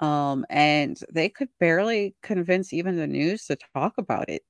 um, 0.00 0.44
and 0.50 1.00
they 1.10 1.28
could 1.28 1.48
barely 1.58 2.14
convince 2.22 2.72
even 2.72 2.96
the 2.96 3.06
news 3.06 3.46
to 3.46 3.56
talk 3.74 3.94
about 3.98 4.28
it. 4.28 4.42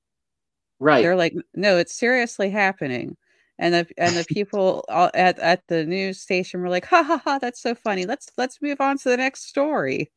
Right? 0.79 1.01
They're 1.01 1.15
like, 1.15 1.33
"No, 1.55 1.77
it's 1.77 1.95
seriously 1.95 2.49
happening." 2.49 3.17
and 3.57 3.73
the 3.73 3.87
and 3.97 4.15
the 4.15 4.25
people 4.25 4.83
at 4.89 5.39
at 5.39 5.63
the 5.67 5.85
news 5.85 6.19
station 6.19 6.61
were 6.61 6.69
like, 6.69 6.85
"Ha 6.85 7.03
ha 7.03 7.21
ha! 7.23 7.39
That's 7.39 7.61
so 7.61 7.73
funny. 7.73 8.05
Let's 8.05 8.29
let's 8.37 8.61
move 8.61 8.81
on 8.81 8.97
to 8.99 9.09
the 9.09 9.17
next 9.17 9.47
story." 9.47 10.11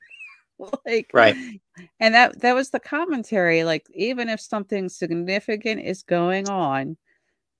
like 0.86 1.10
right, 1.12 1.36
and 2.00 2.14
that 2.14 2.40
that 2.40 2.54
was 2.54 2.70
the 2.70 2.80
commentary. 2.80 3.64
Like 3.64 3.86
even 3.94 4.28
if 4.28 4.40
something 4.40 4.88
significant 4.88 5.82
is 5.82 6.02
going 6.02 6.48
on, 6.48 6.96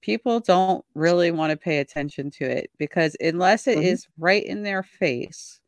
people 0.01 0.41
don't 0.41 0.85
really 0.95 1.31
want 1.31 1.51
to 1.51 1.57
pay 1.57 1.79
attention 1.79 2.31
to 2.31 2.45
it 2.45 2.71
because 2.79 3.17
unless 3.21 3.67
it 3.67 3.79
mm-hmm. 3.79 3.87
is 3.87 4.07
right 4.19 4.45
in 4.45 4.63
their 4.63 4.83
face, 4.83 5.61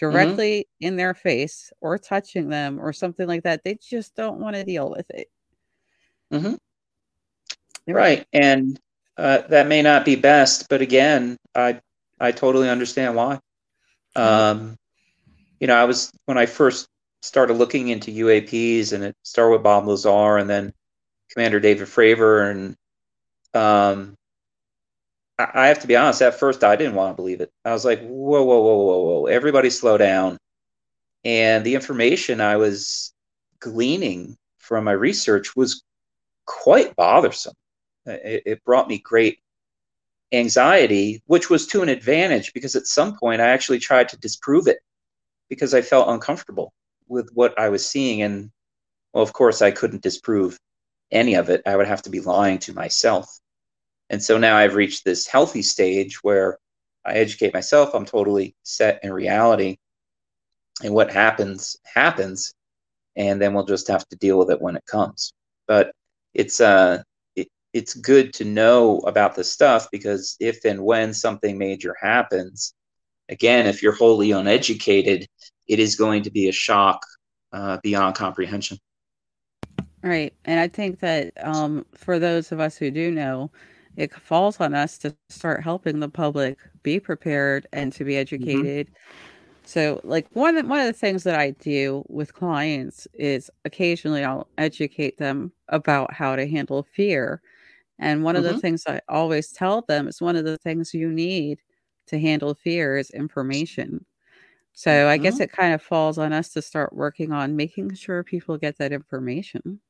mm-hmm. 0.00 0.10
directly 0.10 0.60
mm-hmm. 0.60 0.88
in 0.88 0.96
their 0.96 1.14
face, 1.14 1.72
or 1.80 1.98
touching 1.98 2.48
them 2.48 2.78
or 2.80 2.92
something 2.92 3.26
like 3.26 3.42
that, 3.44 3.64
they 3.64 3.76
just 3.76 4.14
don't 4.14 4.40
want 4.40 4.56
to 4.56 4.64
deal 4.64 4.90
with 4.90 5.08
it. 5.10 5.28
Mm-hmm. 6.32 6.54
Right, 7.92 8.26
and 8.32 8.78
uh, 9.16 9.38
that 9.48 9.66
may 9.66 9.82
not 9.82 10.04
be 10.04 10.16
best, 10.16 10.68
but 10.68 10.80
again, 10.80 11.36
I 11.54 11.80
I 12.20 12.32
totally 12.32 12.68
understand 12.68 13.16
why. 13.16 13.40
Um, 14.14 14.76
you 15.60 15.66
know, 15.66 15.76
I 15.76 15.84
was 15.84 16.10
when 16.24 16.38
I 16.38 16.46
first 16.46 16.88
started 17.22 17.54
looking 17.54 17.88
into 17.88 18.10
UAPs, 18.10 18.92
and 18.92 19.04
it 19.04 19.16
started 19.22 19.52
with 19.52 19.62
Bob 19.62 19.86
Lazar, 19.86 20.38
and 20.38 20.48
then 20.48 20.72
Commander 21.30 21.60
David 21.60 21.86
Fravor, 21.86 22.50
and 22.50 22.76
um, 23.54 24.16
I, 25.38 25.50
I 25.54 25.66
have 25.68 25.80
to 25.80 25.86
be 25.86 25.96
honest. 25.96 26.22
At 26.22 26.38
first, 26.38 26.64
I 26.64 26.76
didn't 26.76 26.94
want 26.94 27.12
to 27.12 27.22
believe 27.22 27.42
it. 27.42 27.52
I 27.64 27.72
was 27.72 27.84
like, 27.84 28.00
"Whoa, 28.00 28.42
whoa, 28.42 28.60
whoa, 28.60 28.76
whoa, 28.76 28.98
whoa! 29.00 29.26
Everybody, 29.26 29.70
slow 29.70 29.98
down!" 29.98 30.38
And 31.24 31.64
the 31.64 31.74
information 31.74 32.40
I 32.40 32.56
was 32.56 33.12
gleaning 33.60 34.38
from 34.58 34.84
my 34.84 34.92
research 34.92 35.54
was 35.54 35.82
quite 36.46 36.96
bothersome. 36.96 37.54
It, 38.06 38.42
it 38.46 38.64
brought 38.64 38.88
me 38.88 38.98
great 38.98 39.40
anxiety, 40.32 41.22
which 41.26 41.50
was 41.50 41.66
to 41.66 41.82
an 41.82 41.90
advantage 41.90 42.54
because 42.54 42.76
at 42.76 42.86
some 42.86 43.18
point 43.18 43.42
I 43.42 43.48
actually 43.48 43.78
tried 43.78 44.08
to 44.10 44.16
disprove 44.16 44.66
it 44.66 44.78
because 45.50 45.74
I 45.74 45.82
felt 45.82 46.08
uncomfortable 46.08 46.72
with 47.08 47.28
what 47.34 47.58
I 47.58 47.68
was 47.68 47.86
seeing. 47.86 48.22
And 48.22 48.50
well, 49.12 49.22
of 49.22 49.34
course, 49.34 49.60
I 49.60 49.72
couldn't 49.72 50.02
disprove 50.02 50.58
any 51.10 51.34
of 51.34 51.50
it. 51.50 51.60
I 51.66 51.76
would 51.76 51.88
have 51.88 52.02
to 52.02 52.10
be 52.10 52.20
lying 52.20 52.58
to 52.60 52.72
myself. 52.72 53.28
And 54.08 54.22
so 54.22 54.38
now 54.38 54.56
I've 54.56 54.76
reached 54.76 55.04
this 55.04 55.26
healthy 55.26 55.62
stage 55.62 56.22
where 56.22 56.58
I 57.04 57.14
educate 57.14 57.52
myself. 57.52 57.94
I'm 57.94 58.06
totally 58.06 58.54
set 58.62 59.00
in 59.02 59.12
reality. 59.12 59.76
And 60.82 60.94
what 60.94 61.12
happens, 61.12 61.76
happens. 61.84 62.54
And 63.16 63.42
then 63.42 63.52
we'll 63.52 63.66
just 63.66 63.88
have 63.88 64.08
to 64.08 64.16
deal 64.16 64.38
with 64.38 64.50
it 64.50 64.62
when 64.62 64.76
it 64.76 64.86
comes. 64.86 65.32
But 65.66 65.92
it's, 66.32 66.60
uh, 66.60 67.02
it's 67.72 67.94
good 67.94 68.32
to 68.34 68.44
know 68.44 68.98
about 69.00 69.34
the 69.34 69.44
stuff 69.44 69.88
because 69.92 70.36
if 70.40 70.64
and 70.64 70.82
when 70.82 71.14
something 71.14 71.56
major 71.58 71.94
happens, 72.00 72.74
again, 73.30 73.66
if 73.66 73.82
you're 73.82 73.94
wholly 73.94 74.32
uneducated, 74.32 75.26
it 75.66 75.78
is 75.78 75.96
going 75.96 76.22
to 76.24 76.30
be 76.30 76.48
a 76.48 76.52
shock 76.52 77.04
uh, 77.52 77.78
beyond 77.82 78.14
comprehension. 78.14 78.78
Right. 80.02 80.34
And 80.44 80.58
I 80.58 80.68
think 80.68 81.00
that 81.00 81.32
um, 81.44 81.84
for 81.94 82.18
those 82.18 82.52
of 82.52 82.60
us 82.60 82.76
who 82.76 82.90
do 82.90 83.10
know, 83.10 83.50
it 83.96 84.14
falls 84.14 84.60
on 84.60 84.74
us 84.74 84.98
to 84.98 85.14
start 85.28 85.62
helping 85.62 86.00
the 86.00 86.08
public 86.08 86.58
be 86.82 86.98
prepared 87.00 87.66
and 87.72 87.92
to 87.92 88.04
be 88.04 88.12
mm-hmm. 88.12 88.20
educated. 88.20 88.86
Mm-hmm. 88.86 88.96
So, 89.64 90.00
like 90.02 90.26
one 90.32 90.56
of, 90.56 90.66
one 90.66 90.80
of 90.80 90.86
the 90.86 90.92
things 90.92 91.22
that 91.24 91.38
I 91.38 91.50
do 91.50 92.04
with 92.08 92.34
clients 92.34 93.06
is 93.14 93.50
occasionally 93.64 94.24
I'll 94.24 94.48
educate 94.58 95.18
them 95.18 95.52
about 95.68 96.12
how 96.12 96.34
to 96.34 96.48
handle 96.48 96.86
fear 96.94 97.40
and 98.00 98.24
one 98.24 98.34
of 98.34 98.44
mm-hmm. 98.44 98.54
the 98.54 98.60
things 98.60 98.84
I 98.86 99.00
always 99.08 99.52
tell 99.52 99.82
them 99.82 100.08
is 100.08 100.20
one 100.20 100.34
of 100.34 100.44
the 100.44 100.58
things 100.58 100.94
you 100.94 101.12
need 101.12 101.60
to 102.10 102.20
handle 102.20 102.54
fear 102.54 102.96
is 102.96 103.10
information. 103.10 104.04
So 104.72 104.90
mm-hmm. 104.90 105.08
I 105.10 105.16
guess 105.16 105.34
mm-hmm. 105.34 105.42
it 105.42 105.52
kind 105.52 105.74
of 105.74 105.82
falls 105.82 106.18
on 106.18 106.32
us 106.32 106.50
to 106.50 106.62
start 106.62 106.92
working 106.92 107.32
on 107.32 107.56
making 107.56 107.94
sure 107.94 108.22
people 108.22 108.56
get 108.58 108.78
that 108.78 108.92
information. 108.92 109.80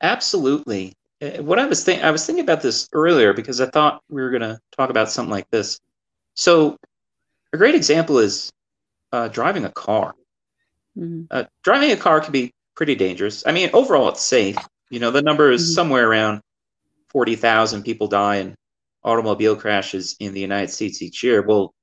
Absolutely. 0.00 0.94
Eh, 1.20 1.40
what 1.40 1.58
I 1.58 1.66
was 1.66 1.84
thinking, 1.84 2.04
I 2.04 2.10
was 2.10 2.24
thinking 2.24 2.44
about 2.44 2.62
this 2.62 2.88
earlier 2.92 3.32
because 3.32 3.60
I 3.60 3.66
thought 3.66 4.02
we 4.08 4.22
were 4.22 4.30
going 4.30 4.42
to 4.42 4.58
talk 4.76 4.90
about 4.90 5.10
something 5.10 5.30
like 5.30 5.50
this. 5.50 5.80
So, 6.34 6.76
a 7.52 7.56
great 7.56 7.74
example 7.74 8.18
is 8.18 8.52
uh, 9.12 9.28
driving 9.28 9.64
a 9.64 9.72
car. 9.72 10.14
Mm-hmm. 10.96 11.24
Uh, 11.30 11.44
driving 11.62 11.90
a 11.92 11.96
car 11.96 12.20
can 12.20 12.32
be 12.32 12.52
pretty 12.76 12.94
dangerous. 12.94 13.44
I 13.46 13.52
mean, 13.52 13.70
overall, 13.72 14.08
it's 14.08 14.22
safe, 14.22 14.56
you 14.90 15.00
know, 15.00 15.10
the 15.10 15.22
number 15.22 15.50
is 15.50 15.62
mm-hmm. 15.62 15.74
somewhere 15.74 16.08
around 16.08 16.42
40,000 17.08 17.82
people 17.82 18.06
die 18.06 18.36
in 18.36 18.54
automobile 19.08 19.56
crashes 19.56 20.16
in 20.20 20.34
the 20.34 20.40
United 20.40 20.70
States 20.70 21.02
each 21.02 21.22
year. 21.24 21.42
Well, 21.42 21.74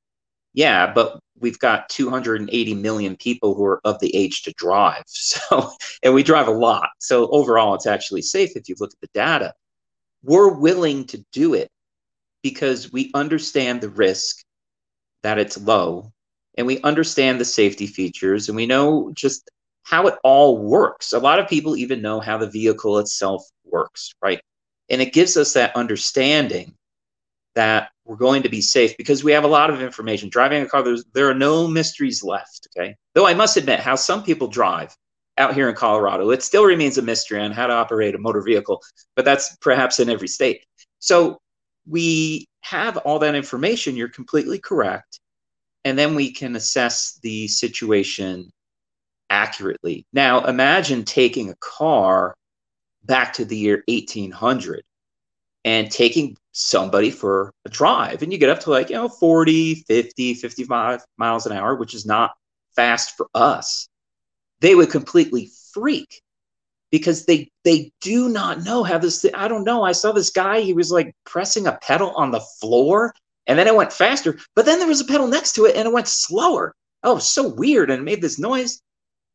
yeah, 0.53 0.91
but 0.93 1.19
we've 1.39 1.59
got 1.59 1.89
280 1.89 2.75
million 2.75 3.17
people 3.17 3.55
who 3.55 3.65
are 3.65 3.81
of 3.83 3.99
the 3.99 4.15
age 4.15 4.43
to 4.43 4.53
drive. 4.57 5.03
So, 5.09 5.71
and 6.03 6.13
we 6.13 6.23
drive 6.23 6.47
a 6.47 6.51
lot. 6.51 6.89
So 6.99 7.27
overall, 7.29 7.75
it's 7.75 7.87
actually 7.87 8.21
safe 8.21 8.51
if 8.55 8.69
you 8.69 8.75
look 8.79 8.93
at 8.93 9.01
the 9.01 9.09
data. 9.13 9.53
we're 10.23 10.53
willing 10.53 11.05
to 11.07 11.23
do 11.31 11.53
it 11.53 11.69
because 12.43 12.91
we 12.91 13.11
understand 13.13 13.81
the 13.81 13.89
risk 13.89 14.43
that 15.23 15.39
it's 15.39 15.57
low 15.57 16.11
and 16.57 16.67
we 16.67 16.81
understand 16.81 17.39
the 17.39 17.45
safety 17.45 17.87
features 17.87 18.49
and 18.49 18.55
we 18.55 18.65
know 18.67 19.11
just 19.13 19.49
how 19.83 20.07
it 20.07 20.15
all 20.23 20.57
works. 20.57 21.13
A 21.13 21.19
lot 21.19 21.39
of 21.39 21.47
people 21.47 21.75
even 21.77 22.01
know 22.01 22.19
how 22.19 22.37
the 22.37 22.49
vehicle 22.49 22.99
itself 22.99 23.43
works, 23.65 24.13
right? 24.21 24.41
And 24.89 25.01
it 25.01 25.13
gives 25.13 25.37
us 25.37 25.53
that 25.53 25.75
understanding 25.75 26.75
that 27.55 27.89
we're 28.05 28.15
going 28.15 28.43
to 28.43 28.49
be 28.49 28.61
safe 28.61 28.95
because 28.97 29.23
we 29.23 29.31
have 29.31 29.43
a 29.43 29.47
lot 29.47 29.69
of 29.69 29.81
information. 29.81 30.29
Driving 30.29 30.63
a 30.63 30.67
car, 30.67 30.83
there 31.13 31.29
are 31.29 31.33
no 31.33 31.67
mysteries 31.67 32.23
left, 32.23 32.67
okay? 32.75 32.95
Though 33.13 33.27
I 33.27 33.33
must 33.33 33.57
admit, 33.57 33.79
how 33.79 33.95
some 33.95 34.23
people 34.23 34.47
drive 34.47 34.95
out 35.37 35.53
here 35.53 35.69
in 35.69 35.75
Colorado, 35.75 36.29
it 36.29 36.43
still 36.43 36.63
remains 36.63 36.97
a 36.97 37.01
mystery 37.01 37.41
on 37.41 37.51
how 37.51 37.67
to 37.67 37.73
operate 37.73 38.15
a 38.15 38.19
motor 38.19 38.41
vehicle, 38.41 38.81
but 39.15 39.25
that's 39.25 39.55
perhaps 39.57 39.99
in 39.99 40.09
every 40.09 40.27
state. 40.27 40.63
So 40.99 41.39
we 41.87 42.47
have 42.61 42.97
all 42.97 43.19
that 43.19 43.35
information. 43.35 43.95
You're 43.95 44.09
completely 44.09 44.59
correct 44.59 45.19
and 45.85 45.97
then 45.97 46.15
we 46.15 46.31
can 46.31 46.55
assess 46.55 47.19
the 47.21 47.47
situation 47.47 48.51
accurately. 49.29 50.05
Now, 50.11 50.43
imagine 50.45 51.05
taking 51.05 51.51
a 51.51 51.55
car 51.59 52.35
back 53.03 53.33
to 53.33 53.45
the 53.45 53.55
year 53.55 53.83
1800 53.87 54.83
and 55.63 55.91
taking 55.91 56.35
somebody 56.57 57.11
for 57.11 57.51
a 57.65 57.69
drive 57.69 58.21
and 58.21 58.31
you 58.31 58.37
get 58.37 58.49
up 58.49 58.61
to 58.61 58.69
like 58.69 58.89
you 58.89 58.95
know 58.95 59.09
40 59.09 59.75
50 59.87 60.33
55 60.35 61.01
miles 61.17 61.45
an 61.45 61.51
hour 61.51 61.75
which 61.75 61.93
is 61.93 62.05
not 62.05 62.31
fast 62.75 63.17
for 63.17 63.27
us 63.35 63.89
they 64.61 64.73
would 64.73 64.89
completely 64.89 65.49
freak 65.73 66.21
because 66.91 67.25
they 67.25 67.49
they 67.65 67.91
do 67.99 68.29
not 68.29 68.63
know 68.63 68.83
how 68.83 68.97
this 68.97 69.25
i 69.33 69.49
don't 69.49 69.65
know 69.65 69.83
i 69.83 69.91
saw 69.91 70.13
this 70.13 70.29
guy 70.29 70.61
he 70.61 70.73
was 70.73 70.91
like 70.91 71.13
pressing 71.25 71.67
a 71.67 71.77
pedal 71.81 72.11
on 72.11 72.31
the 72.31 72.39
floor 72.61 73.13
and 73.47 73.59
then 73.59 73.67
it 73.67 73.75
went 73.75 73.93
faster, 73.93 74.39
but 74.55 74.65
then 74.65 74.79
there 74.79 74.87
was 74.87 75.01
a 75.01 75.05
pedal 75.05 75.27
next 75.27 75.53
to 75.53 75.65
it 75.65 75.75
and 75.75 75.87
it 75.87 75.93
went 75.93 76.07
slower. 76.07 76.73
Oh, 77.03 77.19
so 77.19 77.47
weird. 77.47 77.89
And 77.91 78.01
it 78.01 78.05
made 78.05 78.21
this 78.21 78.39
noise. 78.39 78.81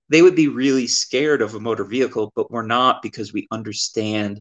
They 0.09 0.23
would 0.23 0.35
be 0.35 0.49
really 0.49 0.89
scared 0.89 1.41
of 1.41 1.55
a 1.55 1.61
motor 1.61 1.85
vehicle, 1.85 2.33
but 2.35 2.51
we're 2.51 2.66
not 2.66 3.03
because 3.03 3.33
we 3.33 3.47
understand 3.53 4.41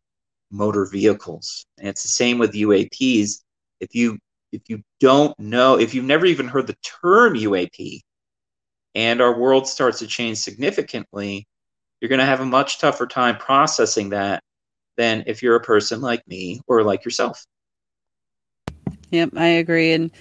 motor 0.51 0.85
vehicles. 0.85 1.65
And 1.77 1.87
it's 1.87 2.03
the 2.03 2.09
same 2.09 2.37
with 2.37 2.53
UAPs. 2.53 3.41
If 3.79 3.95
you 3.95 4.17
if 4.51 4.61
you 4.67 4.81
don't 4.99 5.37
know, 5.39 5.77
if 5.77 5.93
you've 5.93 6.05
never 6.05 6.25
even 6.25 6.47
heard 6.47 6.67
the 6.67 6.75
term 6.81 7.35
UAP, 7.35 8.01
and 8.95 9.21
our 9.21 9.37
world 9.37 9.67
starts 9.67 9.99
to 9.99 10.07
change 10.07 10.39
significantly, 10.39 11.47
you're 12.01 12.09
going 12.09 12.19
to 12.19 12.25
have 12.25 12.39
a 12.39 12.45
much 12.45 12.79
tougher 12.79 13.05
time 13.05 13.37
processing 13.37 14.09
that 14.09 14.41
than 14.97 15.23
if 15.27 15.43
you're 15.43 15.55
a 15.55 15.61
person 15.61 16.01
like 16.01 16.27
me 16.27 16.61
or 16.67 16.83
like 16.83 17.05
yourself. 17.05 17.45
Yep, 19.11 19.31
I 19.35 19.47
agree. 19.47 19.93
And 19.93 20.11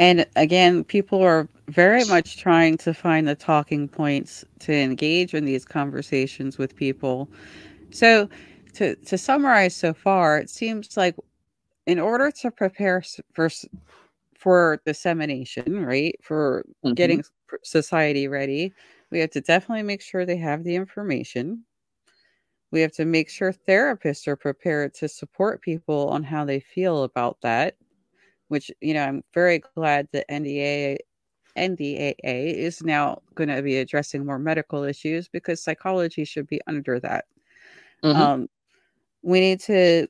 and 0.00 0.26
again, 0.36 0.84
people 0.84 1.22
are 1.22 1.48
very 1.66 2.04
much 2.04 2.36
trying 2.36 2.78
to 2.78 2.94
find 2.94 3.26
the 3.26 3.34
talking 3.34 3.88
points 3.88 4.44
to 4.60 4.72
engage 4.72 5.34
in 5.34 5.44
these 5.44 5.64
conversations 5.64 6.56
with 6.56 6.76
people. 6.76 7.28
So 7.90 8.28
to 8.78 8.96
to 8.96 9.18
summarize 9.18 9.76
so 9.76 9.94
far, 9.94 10.38
it 10.38 10.50
seems 10.50 10.96
like 10.96 11.16
in 11.86 11.98
order 11.98 12.30
to 12.30 12.50
prepare 12.50 13.02
for 13.32 13.50
for 14.36 14.80
dissemination, 14.86 15.84
right, 15.84 16.16
for 16.22 16.64
mm-hmm. 16.84 16.94
getting 16.94 17.24
society 17.62 18.28
ready, 18.28 18.72
we 19.10 19.20
have 19.20 19.30
to 19.30 19.40
definitely 19.40 19.82
make 19.82 20.02
sure 20.02 20.24
they 20.24 20.36
have 20.36 20.64
the 20.64 20.76
information. 20.76 21.64
We 22.70 22.82
have 22.82 22.92
to 22.92 23.06
make 23.06 23.30
sure 23.30 23.52
therapists 23.52 24.28
are 24.28 24.36
prepared 24.36 24.92
to 24.94 25.08
support 25.08 25.62
people 25.62 26.08
on 26.10 26.22
how 26.22 26.44
they 26.44 26.60
feel 26.60 27.04
about 27.04 27.38
that 27.40 27.76
which 28.48 28.70
you 28.80 28.94
know 28.94 29.04
I'm 29.04 29.22
very 29.32 29.62
glad 29.74 30.08
that 30.12 30.28
NDA 30.28 30.98
NDAA 31.56 32.54
is 32.54 32.82
now 32.82 33.20
going 33.34 33.48
to 33.48 33.62
be 33.62 33.78
addressing 33.78 34.24
more 34.24 34.38
medical 34.38 34.84
issues 34.84 35.28
because 35.28 35.62
psychology 35.62 36.24
should 36.24 36.46
be 36.46 36.60
under 36.66 37.00
that. 37.00 37.24
Mm-hmm. 38.04 38.20
Um, 38.20 38.48
we 39.22 39.40
need 39.40 39.60
to 39.60 40.06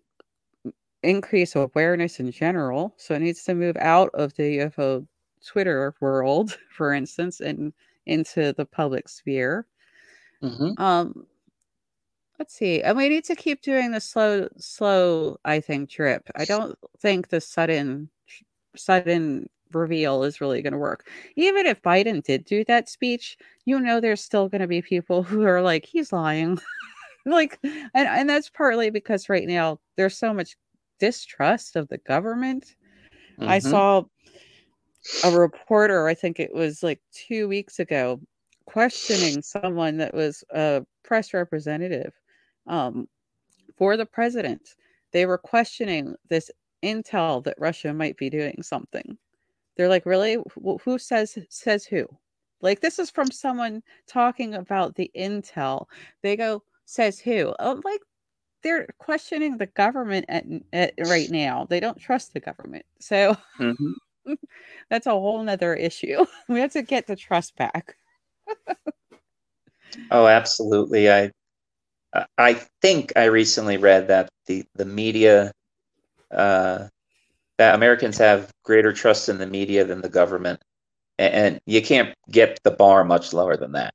increase 1.02 1.54
awareness 1.56 2.20
in 2.20 2.30
general, 2.30 2.94
so 2.96 3.14
it 3.14 3.20
needs 3.20 3.44
to 3.44 3.54
move 3.54 3.76
out 3.78 4.11
of 4.14 4.34
the 4.34 4.59
UFO 4.59 5.06
Twitter 5.44 5.94
world, 6.00 6.59
for 6.70 6.92
instance, 6.92 7.40
and 7.40 7.72
into 8.06 8.52
the 8.54 8.64
public 8.64 9.09
sphere. 9.09 9.66
Mm-hmm. 10.42 10.80
Um, 10.82 11.26
let's 12.38 12.54
see, 12.54 12.82
and 12.82 12.96
we 12.96 13.09
need 13.09 13.24
to 13.24 13.34
keep 13.34 13.62
doing 13.62 13.90
the 13.90 14.00
slow, 14.00 14.48
slow. 14.56 15.38
I 15.44 15.61
think 15.61 15.90
drip. 15.90 16.28
I 16.36 16.44
don't 16.44 16.78
think 17.00 17.28
the 17.28 17.40
sudden 17.40 18.09
sudden 18.76 19.48
reveal 19.72 20.22
is 20.24 20.40
really 20.40 20.62
going 20.62 20.72
to 20.72 20.78
work. 20.78 21.09
Even 21.36 21.66
if 21.66 21.82
Biden 21.82 22.22
did 22.22 22.44
do 22.44 22.64
that 22.64 22.88
speech, 22.88 23.36
you 23.64 23.78
know, 23.80 24.00
there's 24.00 24.20
still 24.20 24.48
going 24.48 24.61
to 24.61 24.66
be 24.66 24.82
people 24.82 25.22
who 25.24 25.42
are 25.44 25.62
like, 25.62 25.84
he's 25.84 26.12
lying. 26.12 26.59
like, 27.31 27.59
and, 27.62 27.91
and 27.95 28.29
that's 28.29 28.51
partly 28.51 28.91
because 28.91 29.29
right 29.29 29.47
now 29.47 29.79
there's 29.97 30.16
so 30.16 30.33
much 30.33 30.57
distrust 30.99 31.76
of 31.76 31.89
the 31.89 31.99
government. 31.99 32.76
Mm-hmm. 33.39 33.49
I 33.49 33.59
saw 33.59 34.03
a 35.24 35.31
reporter, 35.31 36.09
I 36.09 36.14
think 36.14 36.41
it 36.41 36.53
was 36.53 36.83
like 36.83 37.01
two 37.12 37.49
weeks 37.49 37.79
ago, 37.79 38.20
questioning 38.66 39.43
someone 39.43 39.97
that 39.99 40.14
was 40.14 40.45
a 40.51 40.85
press 41.03 41.33
representative 41.33 42.12
um, 42.66 43.09
for 43.76 43.97
the 43.97 44.07
president. 44.07 44.74
They 45.12 45.24
were 45.24 45.39
questioning 45.39 46.14
this 46.29 46.51
intel 46.83 47.43
that 47.45 47.57
Russia 47.59 47.95
might 47.95 48.16
be 48.16 48.29
doing 48.29 48.62
something. 48.62 49.16
They're 49.76 49.89
like, 49.89 50.05
really? 50.05 50.37
Who 50.85 50.99
says 50.99 51.39
says 51.49 51.87
who? 51.87 52.07
Like 52.61 52.81
this 52.81 52.99
is 52.99 53.11
from 53.11 53.31
someone 53.31 53.83
talking 54.07 54.55
about 54.55 54.97
the 54.97 55.11
intel. 55.16 55.87
They 56.22 56.37
go, 56.37 56.62
says 56.89 57.20
who? 57.20 57.55
Oh, 57.59 57.80
like 57.84 58.01
they're 58.62 58.89
questioning 58.99 59.59
the 59.59 59.66
government 59.66 60.24
at, 60.28 60.45
at, 60.72 60.95
right 61.07 61.30
now. 61.30 61.66
They 61.68 61.80
don't 61.80 62.01
trust 62.01 62.32
the 62.32 62.41
government. 62.41 62.86
So 62.99 63.36
mm-hmm. 63.61 64.34
that's 64.91 65.07
a 65.07 65.11
whole 65.11 65.43
nother 65.43 65.74
issue. 65.74 66.24
We 66.49 66.61
have 66.61 66.72
to 66.72 66.82
get 66.82 67.07
the 67.07 67.16
trust 67.16 67.57
back. 67.57 67.97
oh, 70.11 70.26
absolutely. 70.26 71.11
I 71.11 71.30
I 72.39 72.55
think 72.80 73.12
I 73.16 73.24
recently 73.24 73.76
read 73.76 74.09
that 74.09 74.30
the 74.47 74.64
the 74.74 74.86
media 74.86 75.53
uh, 76.30 76.89
that 77.59 77.74
Americans 77.74 78.16
have 78.18 78.51
greater 78.64 78.93
trust 78.95 79.28
in 79.28 79.36
the 79.36 79.47
media 79.47 79.84
than 79.84 80.01
the 80.01 80.09
government, 80.09 80.61
and, 81.18 81.34
and 81.34 81.61
you 81.66 81.82
can't 81.82 82.14
get 82.30 82.59
the 82.64 82.70
bar 82.70 83.05
much 83.05 83.34
lower 83.34 83.59
than 83.59 83.72
that. 83.72 83.93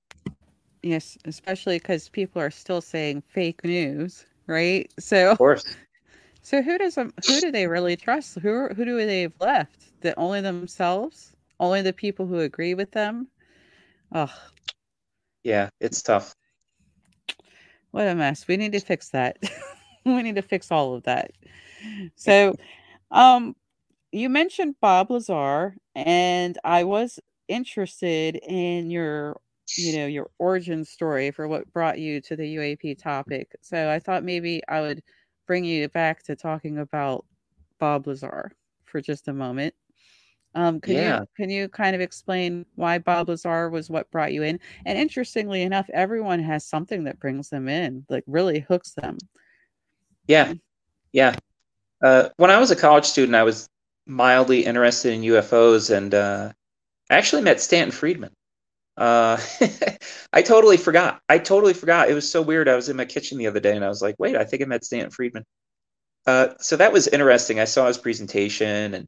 Yes, 0.83 1.17
especially 1.25 1.77
because 1.79 2.09
people 2.09 2.41
are 2.41 2.51
still 2.51 2.81
saying 2.81 3.23
fake 3.27 3.63
news, 3.63 4.25
right? 4.47 4.91
So, 4.99 5.31
of 5.31 5.37
course. 5.37 5.63
So 6.43 6.61
who 6.61 6.77
does 6.77 6.97
um, 6.97 7.13
who 7.25 7.41
do 7.41 7.51
they 7.51 7.67
really 7.67 7.95
trust? 7.97 8.39
Who 8.39 8.69
who 8.69 8.85
do 8.85 8.97
they 9.05 9.23
have 9.23 9.33
left? 9.39 9.99
That 10.01 10.15
only 10.17 10.41
themselves? 10.41 11.35
Only 11.59 11.81
the 11.81 11.93
people 11.93 12.27
who 12.27 12.39
agree 12.39 12.75
with 12.75 12.91
them? 12.91 13.27
Oh, 14.13 14.33
yeah, 15.43 15.69
it's 15.79 16.01
tough. 16.01 16.35
What 17.91 18.07
a 18.07 18.15
mess. 18.15 18.47
We 18.47 18.57
need 18.57 18.73
to 18.73 18.79
fix 18.79 19.09
that. 19.09 19.37
we 20.05 20.21
need 20.23 20.35
to 20.35 20.41
fix 20.41 20.71
all 20.71 20.95
of 20.95 21.03
that. 21.03 21.31
So, 22.15 22.55
um, 23.11 23.55
you 24.11 24.29
mentioned 24.29 24.75
Bob 24.81 25.11
Lazar, 25.11 25.77
and 25.95 26.57
I 26.63 26.83
was 26.83 27.19
interested 27.47 28.35
in 28.37 28.89
your, 28.89 29.39
you 29.75 29.97
know, 29.97 30.05
your 30.05 30.29
origin 30.39 30.85
story 30.85 31.31
for 31.31 31.47
what 31.47 31.71
brought 31.73 31.99
you 31.99 32.21
to 32.21 32.35
the 32.35 32.55
UAP 32.55 32.97
topic. 33.01 33.55
So 33.61 33.89
I 33.89 33.99
thought 33.99 34.23
maybe 34.23 34.61
I 34.67 34.81
would 34.81 35.03
bring 35.47 35.65
you 35.65 35.87
back 35.89 36.23
to 36.23 36.35
talking 36.35 36.79
about 36.79 37.25
Bob 37.79 38.07
Lazar 38.07 38.51
for 38.85 39.01
just 39.01 39.27
a 39.27 39.33
moment. 39.33 39.73
Um, 40.55 40.79
can 40.79 40.93
yeah. 40.93 41.19
you 41.19 41.27
can 41.35 41.49
you 41.49 41.67
kind 41.67 41.95
of 41.95 42.01
explain 42.01 42.65
why 42.75 42.99
Bob 42.99 43.29
Lazar 43.29 43.69
was 43.69 43.89
what 43.89 44.11
brought 44.11 44.33
you 44.33 44.43
in? 44.43 44.59
And 44.85 44.97
interestingly 44.97 45.63
enough, 45.63 45.89
everyone 45.91 46.39
has 46.39 46.63
something 46.63 47.05
that 47.05 47.19
brings 47.19 47.49
them 47.49 47.67
in, 47.67 48.05
like 48.09 48.23
really 48.27 48.59
hooks 48.59 48.91
them. 48.91 49.17
Yeah, 50.27 50.53
yeah. 51.11 51.35
Uh, 52.03 52.29
when 52.37 52.51
I 52.51 52.59
was 52.59 52.69
a 52.69 52.75
college 52.75 53.05
student, 53.05 53.35
I 53.35 53.43
was 53.43 53.67
mildly 54.05 54.65
interested 54.65 55.13
in 55.13 55.21
UFOs, 55.21 55.95
and 55.95 56.13
uh, 56.13 56.51
I 57.09 57.15
actually 57.15 57.41
met 57.41 57.59
Stanton 57.59 57.91
Friedman. 57.91 58.31
Uh, 58.97 59.39
I 60.33 60.41
totally 60.41 60.77
forgot. 60.77 61.21
I 61.29 61.39
totally 61.39 61.73
forgot. 61.73 62.09
It 62.09 62.13
was 62.13 62.29
so 62.29 62.41
weird. 62.41 62.69
I 62.69 62.75
was 62.75 62.89
in 62.89 62.97
my 62.97 63.05
kitchen 63.05 63.37
the 63.37 63.47
other 63.47 63.59
day, 63.59 63.75
and 63.75 63.85
I 63.85 63.89
was 63.89 64.01
like, 64.01 64.15
"Wait, 64.19 64.35
I 64.35 64.43
think 64.43 64.61
I 64.61 64.65
met 64.65 64.85
Stanton 64.85 65.11
Friedman." 65.11 65.45
Uh, 66.25 66.49
so 66.59 66.77
that 66.77 66.93
was 66.93 67.07
interesting. 67.07 67.59
I 67.59 67.65
saw 67.65 67.87
his 67.87 67.97
presentation, 67.97 68.93
and 68.93 69.07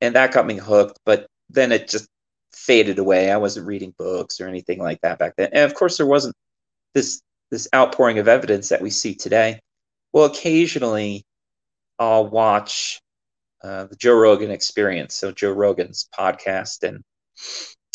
and 0.00 0.14
that 0.16 0.32
got 0.32 0.46
me 0.46 0.56
hooked. 0.56 0.98
But 1.04 1.26
then 1.50 1.72
it 1.72 1.88
just 1.88 2.08
faded 2.52 2.98
away. 2.98 3.30
I 3.30 3.38
wasn't 3.38 3.66
reading 3.66 3.94
books 3.98 4.40
or 4.40 4.48
anything 4.48 4.78
like 4.78 5.00
that 5.02 5.18
back 5.18 5.34
then, 5.36 5.50
and 5.52 5.64
of 5.64 5.74
course, 5.74 5.96
there 5.96 6.06
wasn't 6.06 6.34
this 6.94 7.22
this 7.50 7.68
outpouring 7.74 8.18
of 8.18 8.28
evidence 8.28 8.68
that 8.70 8.82
we 8.82 8.90
see 8.90 9.14
today. 9.14 9.60
Well, 10.12 10.24
occasionally 10.26 11.24
I'll 11.98 12.26
watch 12.26 13.00
uh, 13.62 13.84
the 13.84 13.96
Joe 13.96 14.14
Rogan 14.14 14.50
Experience, 14.50 15.14
so 15.14 15.32
Joe 15.32 15.52
Rogan's 15.52 16.08
podcast, 16.18 16.82
and 16.86 17.02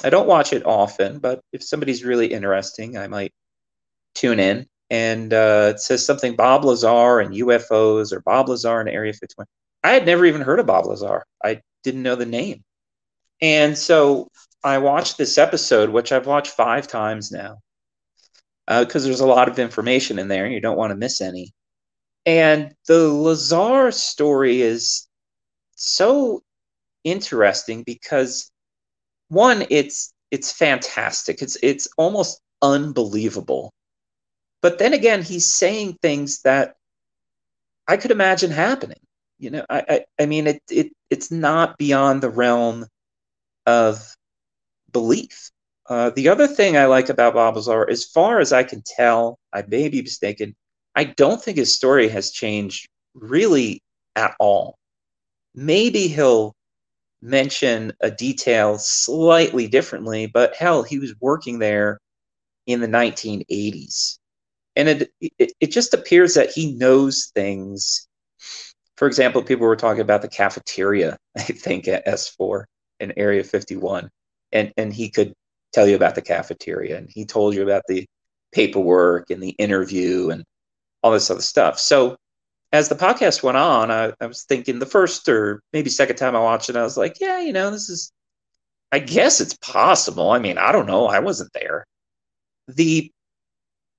I 0.04 0.10
don't 0.10 0.28
watch 0.28 0.54
it 0.54 0.66
often, 0.66 1.20
but 1.20 1.41
if 1.52 1.64
somebody's 1.64 2.04
really 2.04 2.28
interesting, 2.28 2.98
I 2.98 3.08
might 3.08 3.34
tune 4.16 4.39
in. 4.39 4.68
And 4.89 5.34
uh, 5.34 5.74
it 5.76 5.80
says 5.80 6.06
something 6.06 6.36
Bob 6.36 6.64
Lazar 6.64 7.20
and 7.20 7.34
UFOs 7.34 8.14
or 8.14 8.22
Bob 8.22 8.48
Lazar 8.48 8.80
and 8.80 8.89
Area 8.89 9.14
51. 9.14 9.45
I 9.84 9.91
had 9.91 10.06
never 10.06 10.26
even 10.26 10.41
heard 10.41 10.60
of 10.60 10.66
Bob 10.66 10.86
Lazar. 10.86 11.26
I 11.43 11.62
didn't 11.84 12.04
know 12.04 12.16
the 12.16 12.26
name. 12.26 12.64
And 13.41 13.78
so 13.78 14.30
I 14.64 14.78
watched 14.80 15.18
this 15.18 15.38
episode, 15.38 15.89
which 15.89 16.12
I've 16.12 16.28
watched 16.28 16.52
five 16.52 16.88
times 16.88 17.32
now, 17.32 17.58
because 18.68 19.04
uh, 19.04 19.08
there's 19.08 19.20
a 19.20 19.28
lot 19.28 19.50
of 19.50 19.60
information 19.60 20.20
in 20.20 20.28
there 20.28 20.45
and 20.45 20.54
you 20.54 20.62
don't 20.62 20.78
want 20.78 20.91
to 20.91 20.98
miss 20.98 21.22
any. 21.22 21.52
And 22.26 22.74
the 22.88 23.08
Lazar 23.08 23.91
story 23.91 24.62
is 24.62 25.08
so 25.76 26.41
interesting 27.04 27.84
because 27.84 28.52
one, 29.30 29.66
it's 29.70 30.14
it's 30.32 30.52
fantastic. 30.52 31.42
It's 31.42 31.58
it's 31.62 31.88
almost 31.98 32.42
unbelievable. 32.62 33.74
But 34.62 34.80
then 34.80 34.94
again, 34.94 35.22
he's 35.22 35.52
saying 35.54 35.98
things 36.02 36.42
that 36.42 36.76
I 37.88 37.98
could 37.98 38.12
imagine 38.12 38.52
happening. 38.52 39.00
You 39.40 39.52
know, 39.52 39.66
I 39.70 39.84
I, 39.90 40.06
I 40.20 40.26
mean 40.26 40.48
it 40.48 40.62
it 40.70 40.92
it's 41.10 41.32
not 41.32 41.78
beyond 41.78 42.22
the 42.22 42.30
realm 42.30 42.86
of 43.66 44.16
belief. 44.92 45.52
Uh, 45.90 46.10
the 46.10 46.30
other 46.30 46.48
thing 46.48 46.76
I 46.76 46.86
like 46.86 47.08
about 47.10 47.34
Bob 47.34 47.56
Lazar, 47.56 47.90
as 47.90 48.04
far 48.04 48.40
as 48.40 48.52
I 48.52 48.64
can 48.64 48.82
tell, 48.86 49.40
I 49.54 49.64
may 49.68 49.88
be 49.88 50.02
mistaken, 50.02 50.54
I 50.96 51.06
don't 51.06 51.42
think 51.42 51.58
his 51.58 51.74
story 51.74 52.10
has 52.10 52.32
changed 52.32 52.90
really 53.14 53.82
at 54.16 54.36
all. 54.40 54.78
Maybe 55.56 56.08
he'll 56.10 56.57
mention 57.22 57.93
a 58.01 58.11
detail 58.11 58.78
slightly 58.78 59.68
differently, 59.68 60.28
but 60.28 60.55
hell, 60.55 60.84
he 60.84 60.99
was 60.99 61.15
working 61.20 61.59
there 61.59 61.99
in 62.65 62.82
the 62.82 62.88
1980s. 62.88 64.20
And 64.76 64.89
it, 64.89 65.11
it, 65.39 65.53
it 65.59 65.72
just 65.72 65.93
appears 65.93 66.36
that 66.36 66.51
he 66.51 66.74
knows 66.74 67.32
things. 67.34 68.07
For 68.95 69.07
example, 69.07 69.41
people 69.41 69.65
were 69.65 69.76
talking 69.76 70.01
about 70.01 70.22
the 70.22 70.28
cafeteria, 70.28 71.18
I 71.38 71.41
think, 71.41 71.88
at 71.88 72.05
S4 72.05 72.65
in 72.99 73.13
Area 73.18 73.43
51. 73.43 74.09
And, 74.51 74.72
and 74.78 74.93
he 74.93 75.09
could 75.09 75.34
tell 75.74 75.88
you 75.88 75.95
about 75.95 76.15
the 76.15 76.22
cafeteria, 76.22 76.97
and 76.97 77.09
he 77.09 77.26
told 77.26 77.53
you 77.53 77.63
about 77.63 77.84
the 77.88 78.05
paperwork 78.53 79.30
and 79.30 79.41
the 79.41 79.49
interview 79.49 80.30
and 80.30 80.43
all 81.03 81.11
this 81.11 81.30
other 81.30 81.41
stuff. 81.41 81.80
So 81.80 82.15
as 82.72 82.89
the 82.89 82.95
podcast 82.95 83.43
went 83.43 83.57
on, 83.57 83.91
I, 83.91 84.13
I, 84.20 84.26
was 84.26 84.43
thinking 84.43 84.80
the 84.80 84.86
first 84.86 85.30
or 85.30 85.61
maybe 85.72 85.89
second 85.89 86.18
time 86.18 86.36
I 86.36 86.39
watched 86.39 86.70
it, 86.70 86.76
I 86.76 86.84
was 86.84 86.97
like, 86.97 87.20
yeah, 87.20 87.39
you 87.39 87.53
know, 87.53 87.72
this 87.72 87.89
is, 87.89 88.11
I 88.91 88.99
guess 88.99 89.39
it's 89.39 89.57
possible. 89.57 90.32
I 90.32 90.39
mean, 90.39 90.57
I 90.57 90.72
don't 90.72 90.86
know. 90.86 91.07
I 91.07 91.20
wasn't 91.20 91.53
there. 91.53 91.86
The 92.68 93.11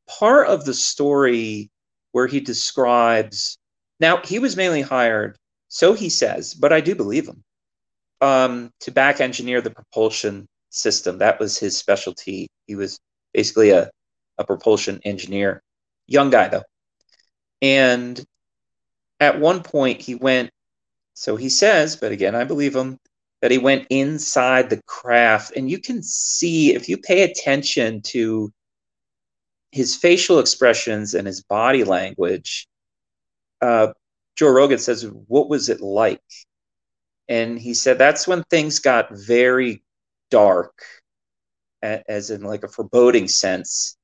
part 0.08 0.48
of 0.48 0.64
the 0.64 0.74
story 0.74 1.70
where 2.12 2.26
he 2.26 2.40
describes, 2.40 3.58
now 4.00 4.18
he 4.22 4.38
was 4.38 4.56
mainly 4.56 4.82
hired, 4.82 5.36
so 5.68 5.94
he 5.94 6.08
says, 6.08 6.54
but 6.54 6.72
I 6.72 6.80
do 6.80 6.94
believe 6.94 7.28
him, 7.28 7.42
um, 8.20 8.70
to 8.80 8.90
back 8.90 9.20
engineer 9.20 9.60
the 9.60 9.70
propulsion 9.70 10.46
system. 10.70 11.18
That 11.18 11.40
was 11.40 11.58
his 11.58 11.76
specialty. 11.76 12.48
He 12.66 12.74
was 12.74 12.98
basically 13.32 13.70
a, 13.70 13.90
a 14.38 14.44
propulsion 14.44 15.00
engineer. 15.04 15.62
Young 16.06 16.30
guy, 16.30 16.48
though. 16.48 16.64
And 17.60 18.24
at 19.20 19.40
one 19.40 19.62
point, 19.62 20.00
he 20.00 20.14
went, 20.14 20.50
so 21.14 21.36
he 21.36 21.48
says, 21.48 21.96
but 21.96 22.12
again, 22.12 22.34
I 22.34 22.44
believe 22.44 22.74
him, 22.74 22.98
that 23.42 23.50
he 23.50 23.58
went 23.58 23.86
inside 23.90 24.70
the 24.70 24.82
craft. 24.86 25.52
And 25.56 25.70
you 25.70 25.78
can 25.80 26.02
see, 26.02 26.74
if 26.74 26.88
you 26.88 26.96
pay 26.98 27.22
attention 27.22 28.02
to 28.02 28.52
his 29.70 29.96
facial 29.96 30.38
expressions 30.38 31.14
and 31.14 31.26
his 31.26 31.42
body 31.42 31.84
language, 31.84 32.66
uh, 33.60 33.88
Joe 34.36 34.50
Rogan 34.50 34.78
says, 34.78 35.04
What 35.26 35.48
was 35.48 35.68
it 35.68 35.80
like? 35.80 36.22
And 37.28 37.58
he 37.58 37.74
said, 37.74 37.98
That's 37.98 38.26
when 38.26 38.44
things 38.44 38.78
got 38.78 39.10
very 39.10 39.82
dark, 40.30 40.72
as 41.82 42.30
in 42.30 42.42
like 42.42 42.62
a 42.64 42.68
foreboding 42.68 43.28
sense 43.28 43.97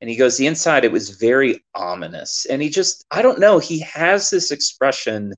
and 0.00 0.10
he 0.10 0.16
goes 0.16 0.36
the 0.36 0.46
inside 0.46 0.84
it 0.84 0.92
was 0.92 1.10
very 1.10 1.64
ominous. 1.74 2.46
And 2.46 2.62
he 2.62 2.68
just 2.68 3.04
i 3.10 3.22
don't 3.22 3.40
know 3.40 3.58
he 3.58 3.80
has 3.80 4.30
this 4.30 4.50
expression. 4.50 5.32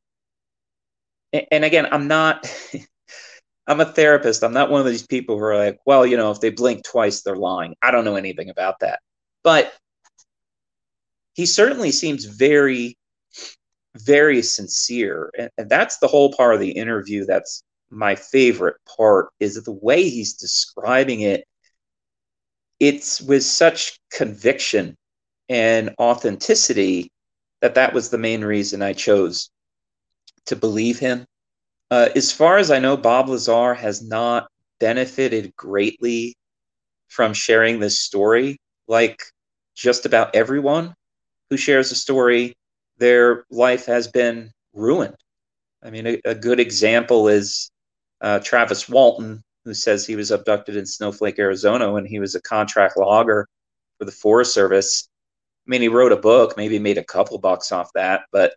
And 1.32 1.64
again 1.64 1.86
i'm 1.92 2.08
not 2.08 2.50
i'm 3.66 3.80
a 3.80 3.84
therapist. 3.84 4.42
I'm 4.42 4.54
not 4.54 4.70
one 4.70 4.80
of 4.80 4.86
these 4.86 5.06
people 5.06 5.38
who 5.38 5.44
are 5.44 5.56
like 5.56 5.78
well 5.86 6.06
you 6.06 6.16
know 6.16 6.30
if 6.30 6.40
they 6.40 6.50
blink 6.50 6.84
twice 6.84 7.22
they're 7.22 7.36
lying. 7.36 7.74
I 7.82 7.90
don't 7.90 8.04
know 8.04 8.16
anything 8.16 8.50
about 8.50 8.80
that. 8.80 9.00
But 9.44 9.72
he 11.34 11.46
certainly 11.46 11.92
seems 11.92 12.24
very 12.24 12.96
very 13.96 14.42
sincere. 14.42 15.30
And, 15.38 15.68
that's 15.68 15.98
the 15.98 16.08
whole 16.08 16.32
part 16.32 16.54
of 16.54 16.60
the 16.60 16.70
interview 16.70 17.24
that's 17.24 17.62
my 17.90 18.14
favorite 18.14 18.76
part 18.96 19.30
is 19.40 19.62
the 19.62 19.72
way 19.72 20.08
he's 20.08 20.34
describing 20.34 21.20
it 21.22 21.44
it's 22.80 23.20
with 23.20 23.42
such 23.42 23.98
conviction 24.12 24.96
and 25.48 25.94
authenticity 25.98 27.10
that 27.60 27.74
that 27.74 27.92
was 27.92 28.10
the 28.10 28.18
main 28.18 28.44
reason 28.44 28.82
I 28.82 28.92
chose 28.92 29.50
to 30.46 30.56
believe 30.56 30.98
him. 30.98 31.26
Uh, 31.90 32.08
as 32.14 32.30
far 32.30 32.58
as 32.58 32.70
I 32.70 32.78
know, 32.78 32.96
Bob 32.96 33.28
Lazar 33.28 33.74
has 33.74 34.02
not 34.02 34.48
benefited 34.78 35.54
greatly 35.56 36.36
from 37.08 37.32
sharing 37.32 37.80
this 37.80 37.98
story. 37.98 38.58
Like 38.86 39.20
just 39.74 40.06
about 40.06 40.34
everyone 40.34 40.94
who 41.50 41.56
shares 41.56 41.90
a 41.90 41.96
story, 41.96 42.54
their 42.98 43.44
life 43.50 43.86
has 43.86 44.08
been 44.08 44.50
ruined. 44.72 45.16
I 45.82 45.90
mean, 45.90 46.06
a, 46.06 46.20
a 46.24 46.34
good 46.34 46.60
example 46.60 47.28
is 47.28 47.70
uh, 48.20 48.40
Travis 48.40 48.88
Walton, 48.88 49.42
who 49.68 49.74
says 49.74 50.06
he 50.06 50.16
was 50.16 50.30
abducted 50.30 50.76
in 50.76 50.86
Snowflake, 50.86 51.38
Arizona, 51.38 51.92
when 51.92 52.06
he 52.06 52.18
was 52.18 52.34
a 52.34 52.40
contract 52.40 52.96
logger 52.96 53.46
for 53.98 54.06
the 54.06 54.12
Forest 54.12 54.54
Service. 54.54 55.08
I 55.66 55.70
mean, 55.70 55.82
he 55.82 55.88
wrote 55.88 56.12
a 56.12 56.16
book, 56.16 56.56
maybe 56.56 56.78
made 56.78 56.96
a 56.96 57.04
couple 57.04 57.38
bucks 57.38 57.70
off 57.70 57.90
that, 57.94 58.22
but 58.32 58.54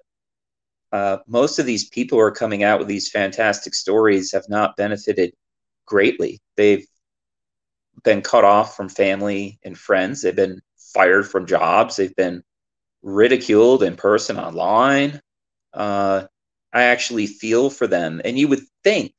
uh, 0.94 1.18
most 1.28 1.60
of 1.60 1.66
these 1.66 1.90
people 1.90 2.18
who 2.18 2.24
are 2.24 2.32
coming 2.32 2.64
out 2.64 2.80
with 2.80 2.88
these 2.88 3.10
fantastic 3.10 3.74
stories 3.76 4.32
have 4.32 4.48
not 4.48 4.78
benefited 4.78 5.34
greatly. 5.86 6.40
They've 6.56 6.86
been 8.04 8.22
cut 8.22 8.46
off 8.46 8.76
from 8.76 8.90
family 8.90 9.60
and 9.64 9.78
friends. 9.78 10.22
They've 10.22 10.36
been 10.36 10.62
fired 10.78 11.30
from 11.30 11.46
jobs. 11.46 11.96
They've 11.96 12.16
been 12.16 12.44
ridiculed 13.02 13.84
in 13.84 13.96
person 13.96 14.38
online. 14.38 15.22
Uh, 15.74 16.28
I 16.74 16.84
actually 16.84 17.28
feel 17.28 17.70
for 17.70 17.88
them. 17.88 18.22
And 18.24 18.38
you 18.38 18.48
would 18.48 18.64
think 18.84 19.14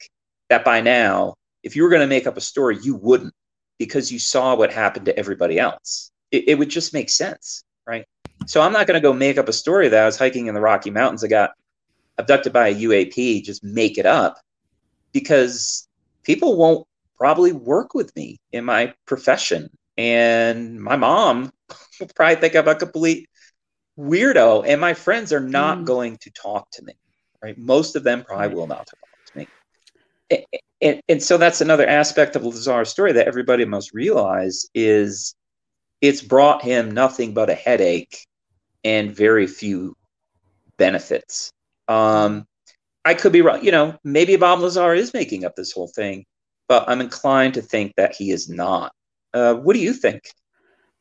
that 0.49 0.65
by 0.65 0.81
now 0.81 1.35
if 1.63 1.77
you 1.77 1.83
were 1.83 1.89
going 1.89 2.03
to 2.03 2.07
make 2.07 2.27
up 2.27 2.37
a 2.37 2.41
story, 2.41 2.79
you 2.83 2.95
wouldn't 2.95 3.35
because 3.79 4.13
you 4.13 4.19
saw 4.19 4.55
what 4.55 4.73
happened 4.73 5.07
to 5.07 5.19
everybody 5.19 5.59
else. 5.59 6.11
It, 6.31 6.49
it 6.49 6.59
would 6.59 6.69
just 6.69 6.95
make 6.95 7.11
sense, 7.11 7.65
right? 7.87 8.05
So 8.47 8.61
I'm 8.61 8.73
not 8.73 8.87
going 8.87 9.01
to 9.01 9.07
go 9.07 9.13
make 9.13 9.39
up 9.39 9.49
a 9.49 9.53
story 9.53 9.89
that 9.89 10.03
I 10.03 10.07
was 10.07 10.19
hiking 10.19 10.47
in 10.47 10.55
the 10.55 10.61
Rocky 10.61 10.91
Mountains. 10.91 11.23
I 11.25 11.29
got 11.29 11.51
abducted 12.19 12.53
by 12.53 12.69
a 12.69 12.75
UAP, 12.75 13.45
just 13.45 13.63
make 13.63 13.99
it 13.99 14.07
up 14.07 14.39
because 15.13 15.89
people 16.23 16.57
won't 16.57 16.87
probably 17.17 17.53
work 17.53 17.95
with 17.95 18.15
me 18.17 18.41
in 18.51 18.65
my 18.65 18.95
profession. 19.07 19.71
And 19.97 20.81
my 20.81 20.97
mom 20.97 21.53
will 22.01 22.09
probably 22.15 22.37
think 22.37 22.57
I'm 22.57 22.69
a 22.69 22.75
complete 22.75 23.29
weirdo. 23.99 24.65
And 24.67 24.81
my 24.81 24.95
friends 24.95 25.33
are 25.33 25.41
not 25.41 25.79
mm. 25.79 25.85
going 25.85 26.17
to 26.19 26.31
talk 26.31 26.71
to 26.73 26.85
me, 26.85 26.95
right? 27.43 27.57
Most 27.57 27.95
of 27.95 28.03
them 28.03 28.25
probably 28.25 28.55
will 28.55 28.67
not 28.67 28.87
talk 28.87 29.09
to 29.27 29.39
me 29.39 29.49
and, 30.83 31.01
and 31.09 31.23
so 31.23 31.39
that's 31.39 31.61
another 31.61 31.87
aspect 31.87 32.37
of 32.37 32.45
Lazar's 32.45 32.91
story 32.91 33.13
that 33.13 33.29
everybody 33.29 33.65
must 33.65 33.95
realize 33.95 34.67
is 34.75 35.35
it's 36.01 36.21
brought 36.21 36.63
him 36.63 36.91
nothing 36.91 37.33
but 37.33 37.49
a 37.49 37.55
headache 37.55 38.27
and 38.85 39.15
very 39.15 39.47
few 39.47 39.97
benefits. 40.77 41.53
Um, 41.89 42.47
I 43.05 43.15
could 43.15 43.33
be 43.33 43.43
wrong. 43.43 43.65
You 43.65 43.71
know, 43.71 43.97
maybe 44.05 44.37
Bob 44.37 44.61
Lazar 44.61 44.95
is 44.95 45.15
making 45.15 45.45
up 45.45 45.55
this 45.57 45.73
whole 45.73 45.89
thing, 45.89 46.25
but 46.69 46.89
I'm 46.89 47.01
inclined 47.01 47.55
to 47.55 47.63
think 47.63 47.95
that 47.97 48.15
he 48.15 48.31
is 48.31 48.49
not. 48.49 48.93
Uh, 49.33 49.55
what 49.55 49.75
do 49.75 49.81
you 49.81 49.93
think? 49.93 50.23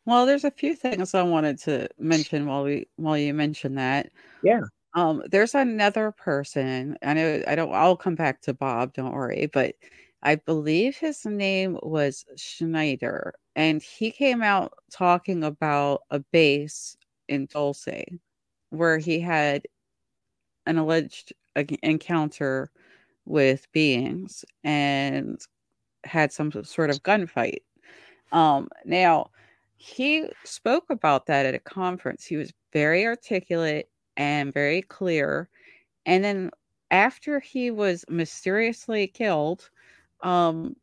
Well, 0.05 0.25
there's 0.25 0.43
a 0.43 0.51
few 0.51 0.75
things 0.75 1.13
I 1.13 1.23
wanted 1.23 1.59
to 1.59 1.89
mention 1.99 2.45
while 2.45 2.63
we 2.63 2.87
while 2.95 3.17
you 3.17 3.33
mentioned 3.33 3.77
that. 3.77 4.11
Yeah. 4.43 4.61
Um, 4.93 5.23
there's 5.31 5.55
another 5.55 6.11
person. 6.11 6.97
I 7.01 7.13
know 7.13 7.43
I 7.47 7.55
don't 7.55 7.73
I'll 7.73 7.95
come 7.97 8.15
back 8.15 8.41
to 8.41 8.53
Bob, 8.53 8.93
don't 8.93 9.13
worry, 9.13 9.47
but 9.53 9.75
I 10.23 10.35
believe 10.35 10.97
his 10.97 11.25
name 11.25 11.79
was 11.81 12.25
Schneider, 12.37 13.33
and 13.55 13.81
he 13.81 14.11
came 14.11 14.43
out 14.43 14.73
talking 14.91 15.43
about 15.43 16.01
a 16.11 16.19
base 16.19 16.97
in 17.29 17.47
Dulce 17.47 17.87
where 18.71 18.97
he 18.99 19.19
had 19.21 19.63
an 20.65 20.77
alleged 20.77 21.33
encounter 21.83 22.71
with 23.25 23.71
beings 23.71 24.45
and 24.63 25.41
had 26.05 26.33
some 26.33 26.51
sort 26.65 26.89
of 26.91 27.03
gunfight. 27.03 27.59
Um, 28.31 28.69
now, 28.85 29.31
he 29.77 30.27
spoke 30.45 30.85
about 30.89 31.27
that 31.27 31.45
at 31.45 31.55
a 31.55 31.59
conference. 31.59 32.25
He 32.25 32.37
was 32.37 32.53
very 32.73 33.05
articulate 33.05 33.89
and 34.21 34.53
very 34.53 34.83
clear. 34.83 35.49
And 36.05 36.23
then 36.23 36.51
after 36.91 37.39
he 37.39 37.71
was 37.71 38.05
mysteriously 38.07 39.07
killed, 39.07 39.69
um, 40.21 40.75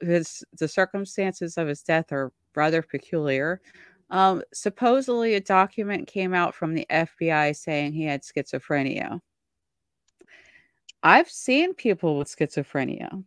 his 0.00 0.44
the 0.58 0.68
circumstances 0.68 1.56
of 1.56 1.68
his 1.68 1.82
death 1.82 2.12
are 2.12 2.32
rather 2.54 2.82
peculiar. 2.82 3.62
Um, 4.10 4.42
supposedly, 4.52 5.34
a 5.34 5.40
document 5.40 6.06
came 6.06 6.34
out 6.34 6.54
from 6.54 6.74
the 6.74 6.86
FBI 6.90 7.56
saying 7.56 7.94
he 7.94 8.04
had 8.04 8.22
schizophrenia. 8.22 9.20
I've 11.02 11.30
seen 11.30 11.72
people 11.72 12.18
with 12.18 12.28
schizophrenia. 12.28 13.24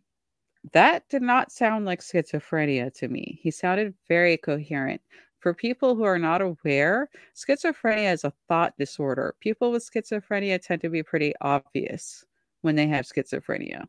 That 0.72 1.08
did 1.08 1.22
not 1.22 1.50
sound 1.50 1.86
like 1.86 2.00
schizophrenia 2.00 2.94
to 2.98 3.08
me. 3.08 3.40
He 3.42 3.50
sounded 3.50 3.94
very 4.08 4.36
coherent. 4.36 5.00
For 5.38 5.54
people 5.54 5.94
who 5.94 6.04
are 6.04 6.18
not 6.18 6.40
aware, 6.40 7.08
schizophrenia 7.34 8.12
is 8.12 8.24
a 8.24 8.32
thought 8.48 8.74
disorder. 8.78 9.34
People 9.40 9.70
with 9.70 9.88
schizophrenia 9.88 10.60
tend 10.60 10.80
to 10.82 10.88
be 10.88 11.02
pretty 11.02 11.34
obvious 11.40 12.24
when 12.62 12.74
they 12.74 12.86
have 12.88 13.06
schizophrenia. 13.06 13.84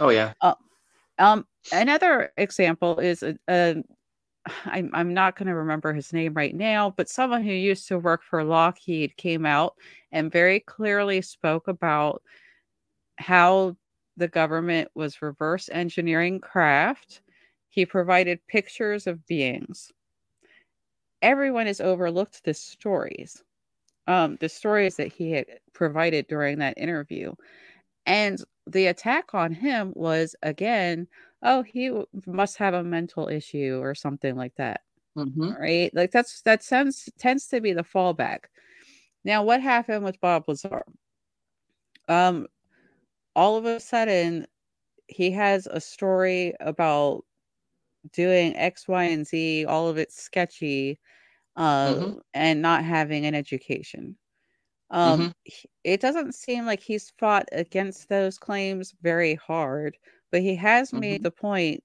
Oh 0.00 0.08
yeah. 0.08 0.32
Uh, 0.40 0.54
um, 1.18 1.46
another 1.72 2.32
example 2.36 2.98
is 2.98 3.22
a, 3.22 3.36
a 3.48 3.82
I'm, 4.64 4.90
I'm 4.94 5.14
not 5.14 5.36
going 5.36 5.48
to 5.48 5.54
remember 5.54 5.92
his 5.92 6.12
name 6.12 6.34
right 6.34 6.54
now, 6.54 6.94
but 6.96 7.08
someone 7.08 7.42
who 7.42 7.52
used 7.52 7.88
to 7.88 7.98
work 7.98 8.22
for 8.22 8.44
Lockheed 8.44 9.16
came 9.16 9.44
out 9.44 9.74
and 10.12 10.32
very 10.32 10.60
clearly 10.60 11.20
spoke 11.20 11.68
about 11.68 12.22
how 13.16 13.76
the 14.16 14.28
government 14.28 14.90
was 14.94 15.22
reverse 15.22 15.68
engineering 15.70 16.40
craft. 16.40 17.22
He 17.68 17.84
provided 17.84 18.46
pictures 18.46 19.06
of 19.06 19.26
beings. 19.26 19.92
Everyone 21.22 21.66
has 21.66 21.80
overlooked 21.80 22.44
the 22.44 22.54
stories, 22.54 23.42
um, 24.06 24.36
the 24.40 24.48
stories 24.48 24.96
that 24.96 25.12
he 25.12 25.32
had 25.32 25.46
provided 25.72 26.26
during 26.28 26.58
that 26.58 26.78
interview. 26.78 27.34
And 28.06 28.38
the 28.66 28.86
attack 28.86 29.34
on 29.34 29.52
him 29.52 29.92
was 29.94 30.36
again, 30.42 31.08
oh, 31.42 31.62
he 31.62 31.90
must 32.26 32.56
have 32.58 32.74
a 32.74 32.84
mental 32.84 33.28
issue 33.28 33.80
or 33.82 33.94
something 33.94 34.36
like 34.36 34.54
that. 34.56 34.82
Mm-hmm. 35.16 35.52
Right? 35.60 35.94
Like 35.94 36.12
that's 36.12 36.42
that 36.42 36.62
sounds 36.62 37.08
tends 37.18 37.48
to 37.48 37.60
be 37.60 37.72
the 37.72 37.82
fallback. 37.82 38.44
Now, 39.24 39.42
what 39.42 39.60
happened 39.60 40.04
with 40.04 40.20
Bob 40.20 40.44
Lazar? 40.46 40.84
Um, 42.08 42.46
all 43.34 43.56
of 43.56 43.64
a 43.66 43.80
sudden 43.80 44.46
he 45.08 45.30
has 45.32 45.66
a 45.66 45.80
story 45.80 46.54
about 46.60 47.24
doing 48.12 48.56
X, 48.56 48.88
Y, 48.88 49.04
and 49.04 49.26
Z, 49.26 49.64
all 49.66 49.88
of 49.88 49.98
it 49.98 50.12
sketchy, 50.12 50.98
uh, 51.56 51.94
mm-hmm. 51.94 52.18
and 52.34 52.62
not 52.62 52.84
having 52.84 53.26
an 53.26 53.34
education. 53.34 54.16
Um, 54.90 55.20
mm-hmm. 55.20 55.30
It 55.84 56.00
doesn't 56.00 56.34
seem 56.34 56.66
like 56.66 56.80
he's 56.80 57.12
fought 57.18 57.46
against 57.52 58.08
those 58.08 58.38
claims 58.38 58.94
very 59.02 59.34
hard, 59.34 59.96
but 60.32 60.40
he 60.40 60.54
has 60.56 60.88
mm-hmm. 60.88 61.00
made 61.00 61.22
the 61.22 61.30
point 61.30 61.82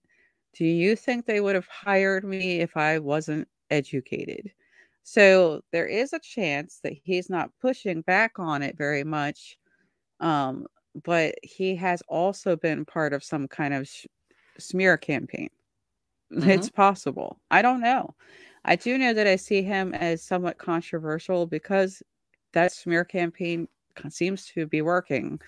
do 0.54 0.66
you 0.66 0.96
think 0.96 1.26
they 1.26 1.42
would 1.42 1.56
have 1.56 1.68
hired 1.68 2.24
me 2.24 2.60
if 2.60 2.78
I 2.78 3.00
wasn't 3.00 3.48
educated? 3.72 4.52
So 5.04 5.62
there 5.72 5.88
is 5.88 6.14
a 6.14 6.20
chance 6.20 6.80
that 6.84 6.94
he's 7.04 7.30
not 7.30 7.50
pushing 7.60 8.02
back 8.02 8.38
on 8.38 8.62
it 8.62 8.78
very 8.78 9.04
much. 9.04 9.58
Um, 10.20 10.68
but 11.04 11.36
he 11.42 11.76
has 11.76 12.04
also 12.08 12.56
been 12.56 12.86
part 12.86 13.14
of 13.14 13.24
some 13.24 13.48
kind 13.48 13.74
of 13.74 13.88
sh- 13.88 14.06
smear 14.60 14.96
campaign. 14.98 15.50
Mm-hmm. 16.34 16.50
It's 16.50 16.70
possible. 16.70 17.40
I 17.52 17.62
don't 17.62 17.82
know. 17.82 18.16
I 18.66 18.76
do 18.76 18.98
know 18.98 19.14
that 19.14 19.28
I 19.28 19.36
see 19.36 19.62
him 19.62 19.94
as 19.94 20.24
somewhat 20.24 20.58
controversial 20.58 21.46
because 21.46 22.02
that 22.54 22.72
smear 22.72 23.04
campaign 23.04 23.68
seems 24.10 24.48
to 24.48 24.66
be 24.66 24.82
working. 24.82 25.40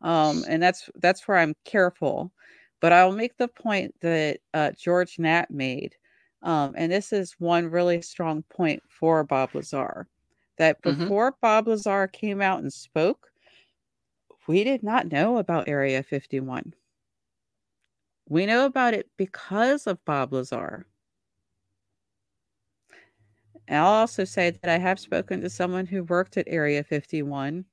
Um, 0.00 0.44
and 0.48 0.62
that's 0.62 0.90
that's 0.96 1.26
where 1.28 1.38
I'm 1.38 1.54
careful. 1.64 2.32
But 2.80 2.92
I'll 2.92 3.12
make 3.12 3.36
the 3.36 3.48
point 3.48 3.94
that 4.00 4.40
uh, 4.54 4.72
George 4.76 5.18
Knapp 5.18 5.50
made, 5.50 5.94
um, 6.42 6.74
and 6.76 6.90
this 6.90 7.12
is 7.12 7.36
one 7.38 7.70
really 7.70 8.02
strong 8.02 8.42
point 8.50 8.82
for 8.88 9.22
Bob 9.22 9.54
Lazar, 9.54 10.08
that 10.58 10.82
mm-hmm. 10.82 10.98
before 10.98 11.30
mm-hmm. 11.30 11.38
Bob 11.40 11.68
Lazar 11.68 12.08
came 12.08 12.42
out 12.42 12.60
and 12.60 12.72
spoke, 12.72 13.28
we 14.48 14.64
did 14.64 14.82
not 14.82 15.12
know 15.12 15.38
about 15.38 15.68
Area 15.68 16.02
51. 16.02 16.74
We 18.28 18.46
know 18.46 18.66
about 18.66 18.94
it 18.94 19.10
because 19.16 19.86
of 19.86 20.04
Bob 20.04 20.32
Lazar. 20.32 20.86
And 23.68 23.78
I'll 23.78 23.86
also 23.86 24.24
say 24.24 24.50
that 24.50 24.70
I 24.70 24.78
have 24.78 24.98
spoken 24.98 25.40
to 25.40 25.50
someone 25.50 25.86
who 25.86 26.04
worked 26.04 26.36
at 26.36 26.48
Area 26.48 26.82
51, 26.82 27.64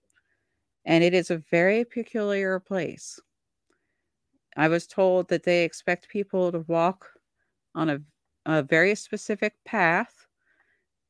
and 0.86 1.04
it 1.04 1.14
is 1.14 1.32
a 1.32 1.38
very 1.38 1.84
peculiar 1.84 2.60
place. 2.60 3.20
I 4.56 4.68
was 4.68 4.88
told 4.88 5.30
that 5.30 5.43
they 5.43 5.64
expect 5.64 6.10
people 6.10 6.52
to 6.52 6.60
walk 6.60 7.10
on 7.76 7.89
a, 7.89 8.00
a 8.45 8.64
very 8.64 8.95
specific 8.95 9.54
path. 9.66 10.26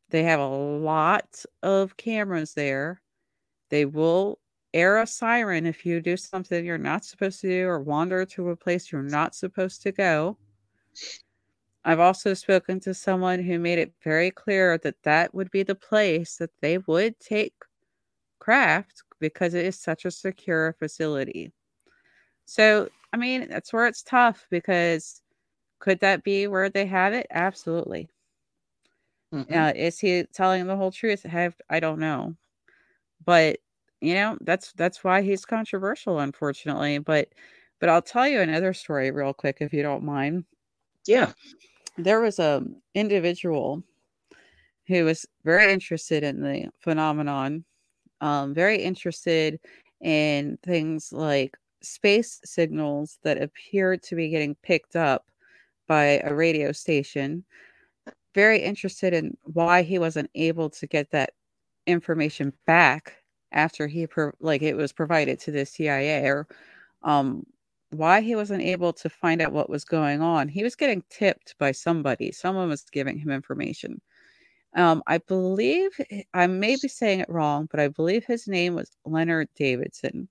They 0.09 0.23
have 0.23 0.39
a 0.39 0.47
lot 0.47 1.43
of 1.63 1.97
cameras 1.97 2.53
there. 2.53 3.01
They 3.69 3.85
will 3.85 4.39
air 4.73 4.97
a 4.99 5.07
siren 5.07 5.65
if 5.65 5.85
you 5.85 6.01
do 6.01 6.15
something 6.17 6.65
you're 6.65 6.77
not 6.77 7.05
supposed 7.05 7.41
to 7.41 7.47
do 7.47 7.67
or 7.67 7.79
wander 7.79 8.25
to 8.25 8.49
a 8.49 8.55
place 8.55 8.91
you're 8.91 9.01
not 9.01 9.35
supposed 9.35 9.81
to 9.83 9.91
go. 9.91 10.37
I've 11.85 11.99
also 11.99 12.33
spoken 12.33 12.79
to 12.81 12.93
someone 12.93 13.41
who 13.41 13.57
made 13.57 13.79
it 13.79 13.93
very 14.03 14.31
clear 14.31 14.77
that 14.79 15.01
that 15.03 15.33
would 15.33 15.49
be 15.49 15.63
the 15.63 15.75
place 15.75 16.37
that 16.37 16.51
they 16.61 16.77
would 16.79 17.19
take 17.19 17.53
craft 18.39 19.03
because 19.19 19.53
it 19.53 19.65
is 19.65 19.79
such 19.79 20.05
a 20.05 20.11
secure 20.11 20.75
facility. 20.77 21.51
So, 22.45 22.89
I 23.13 23.17
mean, 23.17 23.47
that's 23.49 23.71
where 23.71 23.87
it's 23.87 24.03
tough 24.03 24.45
because 24.49 25.21
could 25.79 25.99
that 26.01 26.23
be 26.23 26.47
where 26.47 26.69
they 26.69 26.85
have 26.85 27.13
it? 27.13 27.27
Absolutely. 27.31 28.09
Mm-hmm. 29.33 29.53
Uh, 29.53 29.71
is 29.75 29.99
he 29.99 30.23
telling 30.33 30.65
the 30.67 30.75
whole 30.75 30.91
truth? 30.91 31.23
Have 31.23 31.55
I 31.69 31.79
don't 31.79 31.99
know, 31.99 32.35
but 33.23 33.59
you 34.01 34.13
know 34.13 34.37
that's 34.41 34.71
that's 34.73 35.03
why 35.03 35.21
he's 35.21 35.45
controversial 35.45 36.19
unfortunately 36.19 36.97
but 36.99 37.27
but 37.79 37.89
i'll 37.89 38.01
tell 38.01 38.27
you 38.27 38.39
another 38.39 38.73
story 38.73 39.11
real 39.11 39.33
quick 39.33 39.57
if 39.59 39.73
you 39.73 39.83
don't 39.83 40.03
mind. 40.03 40.45
Yeah. 41.07 41.33
There 41.97 42.21
was 42.21 42.39
a 42.39 42.63
individual 42.93 43.83
who 44.87 45.05
was 45.05 45.25
very 45.43 45.71
interested 45.73 46.23
in 46.23 46.41
the 46.41 46.69
phenomenon 46.79 47.65
um, 48.21 48.53
very 48.53 48.81
interested 48.81 49.59
in 50.01 50.57
things 50.63 51.11
like 51.11 51.57
space 51.81 52.41
signals 52.43 53.17
that 53.23 53.41
appeared 53.41 54.03
to 54.03 54.15
be 54.15 54.29
getting 54.29 54.55
picked 54.55 54.95
up 54.95 55.25
by 55.87 56.21
a 56.23 56.33
radio 56.33 56.71
station 56.71 57.43
very 58.35 58.59
interested 58.59 59.13
in 59.13 59.35
why 59.43 59.81
he 59.81 59.97
wasn't 59.97 60.29
able 60.35 60.69
to 60.69 60.85
get 60.85 61.09
that 61.11 61.31
information 61.87 62.53
back 62.67 63.15
after 63.51 63.87
he 63.87 64.07
pro- 64.07 64.31
like 64.39 64.61
it 64.61 64.75
was 64.75 64.93
provided 64.93 65.39
to 65.41 65.51
the 65.51 65.65
CIA 65.65 66.25
or 66.27 66.47
um 67.03 67.45
why 67.91 68.21
he 68.21 68.35
wasn't 68.35 68.61
able 68.63 68.93
to 68.93 69.09
find 69.09 69.41
out 69.41 69.51
what 69.53 69.69
was 69.69 69.83
going 69.85 70.21
on. 70.21 70.47
He 70.47 70.63
was 70.63 70.75
getting 70.75 71.03
tipped 71.09 71.55
by 71.59 71.71
somebody. 71.71 72.31
Someone 72.31 72.69
was 72.69 72.83
giving 72.83 73.17
him 73.17 73.31
information. 73.31 74.01
Um, 74.75 75.03
I 75.07 75.19
believe 75.19 75.91
I 76.33 76.47
may 76.47 76.75
be 76.77 76.87
saying 76.87 77.21
it 77.21 77.29
wrong, 77.29 77.67
but 77.71 77.79
I 77.79 77.87
believe 77.89 78.25
his 78.25 78.47
name 78.47 78.75
was 78.75 78.91
Leonard 79.05 79.49
Davidson. 79.55 80.29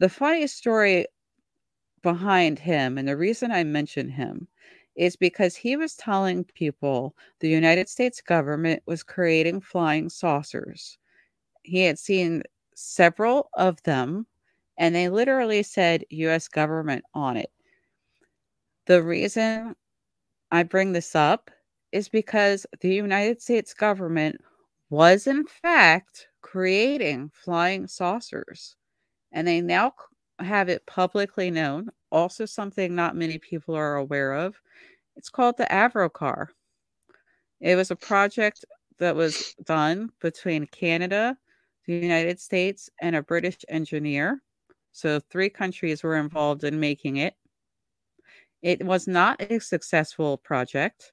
The 0.00 0.10
funniest 0.10 0.56
story 0.58 1.06
behind 2.02 2.58
him, 2.58 2.98
and 2.98 3.08
the 3.08 3.16
reason 3.16 3.50
I 3.50 3.64
mention 3.64 4.08
him, 4.10 4.48
is 4.96 5.16
because 5.16 5.56
he 5.56 5.76
was 5.76 5.94
telling 5.96 6.44
people 6.44 7.16
the 7.40 7.48
United 7.48 7.88
States 7.88 8.20
government 8.20 8.82
was 8.86 9.02
creating 9.02 9.60
flying 9.62 10.08
saucers 10.10 10.98
he 11.62 11.82
had 11.82 11.98
seen 11.98 12.42
several 12.74 13.50
of 13.54 13.82
them, 13.82 14.26
and 14.78 14.94
they 14.94 15.08
literally 15.08 15.62
said 15.62 16.04
US 16.10 16.48
government 16.48 17.04
on 17.14 17.36
it. 17.36 17.50
The 18.86 19.02
reason 19.02 19.76
I 20.50 20.62
bring 20.64 20.92
this 20.92 21.14
up 21.14 21.50
is 21.92 22.08
because 22.08 22.66
the 22.80 22.94
United 22.94 23.40
States 23.40 23.74
government 23.74 24.40
was, 24.90 25.26
in 25.26 25.46
fact, 25.46 26.28
creating 26.40 27.30
flying 27.32 27.86
saucers, 27.86 28.76
and 29.32 29.46
they 29.46 29.60
now 29.60 29.94
have 30.38 30.68
it 30.68 30.84
publicly 30.86 31.50
known. 31.50 31.90
Also, 32.10 32.44
something 32.44 32.94
not 32.94 33.16
many 33.16 33.38
people 33.38 33.74
are 33.74 33.96
aware 33.96 34.34
of. 34.34 34.60
It's 35.16 35.30
called 35.30 35.56
the 35.56 35.66
Avrocar. 35.66 36.48
It 37.60 37.76
was 37.76 37.90
a 37.90 37.96
project 37.96 38.64
that 38.98 39.14
was 39.14 39.54
done 39.64 40.10
between 40.20 40.66
Canada, 40.66 41.36
the 41.86 41.94
United 41.94 42.40
States, 42.40 42.90
and 43.00 43.16
a 43.16 43.22
British 43.22 43.58
engineer. 43.68 44.42
So, 44.92 45.20
three 45.20 45.50
countries 45.50 46.02
were 46.02 46.16
involved 46.16 46.64
in 46.64 46.80
making 46.80 47.16
it. 47.16 47.34
It 48.62 48.84
was 48.86 49.06
not 49.06 49.42
a 49.42 49.58
successful 49.60 50.38
project, 50.38 51.12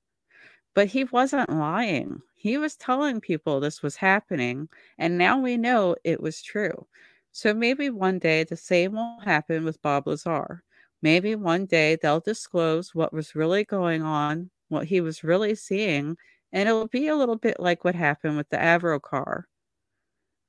but 0.76 0.88
he 0.90 1.06
wasn't 1.06 1.50
lying. 1.52 2.22
He 2.36 2.58
was 2.58 2.78
telling 2.78 3.22
people 3.22 3.60
this 3.60 3.84
was 3.84 3.98
happening, 3.98 4.70
and 4.98 5.18
now 5.18 5.40
we 5.40 5.58
know 5.58 5.96
it 6.04 6.22
was 6.22 6.42
true. 6.44 6.88
So 7.32 7.54
maybe 7.54 7.90
one 7.90 8.20
day 8.20 8.44
the 8.46 8.58
same 8.58 8.94
will 8.94 9.22
happen 9.22 9.66
with 9.66 9.82
Bob 9.82 10.08
Lazar. 10.08 10.64
Maybe 11.02 11.36
one 11.36 11.66
day 11.68 11.98
they'll 11.98 12.22
disclose 12.22 12.96
what 12.96 13.14
was 13.14 13.36
really 13.36 13.66
going 13.66 14.04
on, 14.04 14.52
what 14.70 14.88
he 14.88 15.02
was 15.02 15.24
really 15.24 15.56
seeing, 15.56 16.18
and 16.54 16.70
it'll 16.70 16.88
be 16.90 17.08
a 17.08 17.16
little 17.18 17.38
bit 17.38 17.60
like 17.60 17.84
what 17.86 17.96
happened 17.96 18.38
with 18.38 18.50
the 18.50 18.58
Avrocar. 18.58 19.46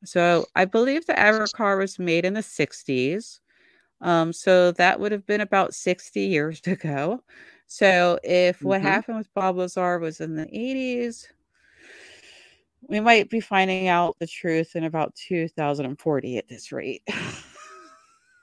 So 0.04 0.46
I 0.54 0.64
believe 0.64 1.06
the 1.06 1.12
Avrocar 1.14 1.78
was 1.78 1.98
made 1.98 2.24
in 2.24 2.34
the 2.34 2.40
60s. 2.40 3.40
Um, 4.00 4.32
so 4.32 4.72
that 4.72 4.98
would 4.98 5.12
have 5.12 5.26
been 5.26 5.42
about 5.42 5.74
60 5.74 6.20
years 6.20 6.60
ago. 6.66 7.22
So 7.66 8.18
if 8.24 8.62
what 8.62 8.78
mm-hmm. 8.78 8.88
happened 8.88 9.18
with 9.18 9.32
Bob 9.34 9.56
Lazar 9.56 9.98
was 9.98 10.20
in 10.20 10.34
the 10.34 10.46
80s, 10.46 11.26
we 12.88 12.98
might 12.98 13.30
be 13.30 13.40
finding 13.40 13.88
out 13.88 14.16
the 14.18 14.26
truth 14.26 14.74
in 14.74 14.84
about 14.84 15.14
2040 15.14 16.38
at 16.38 16.48
this 16.48 16.72
rate. 16.72 17.02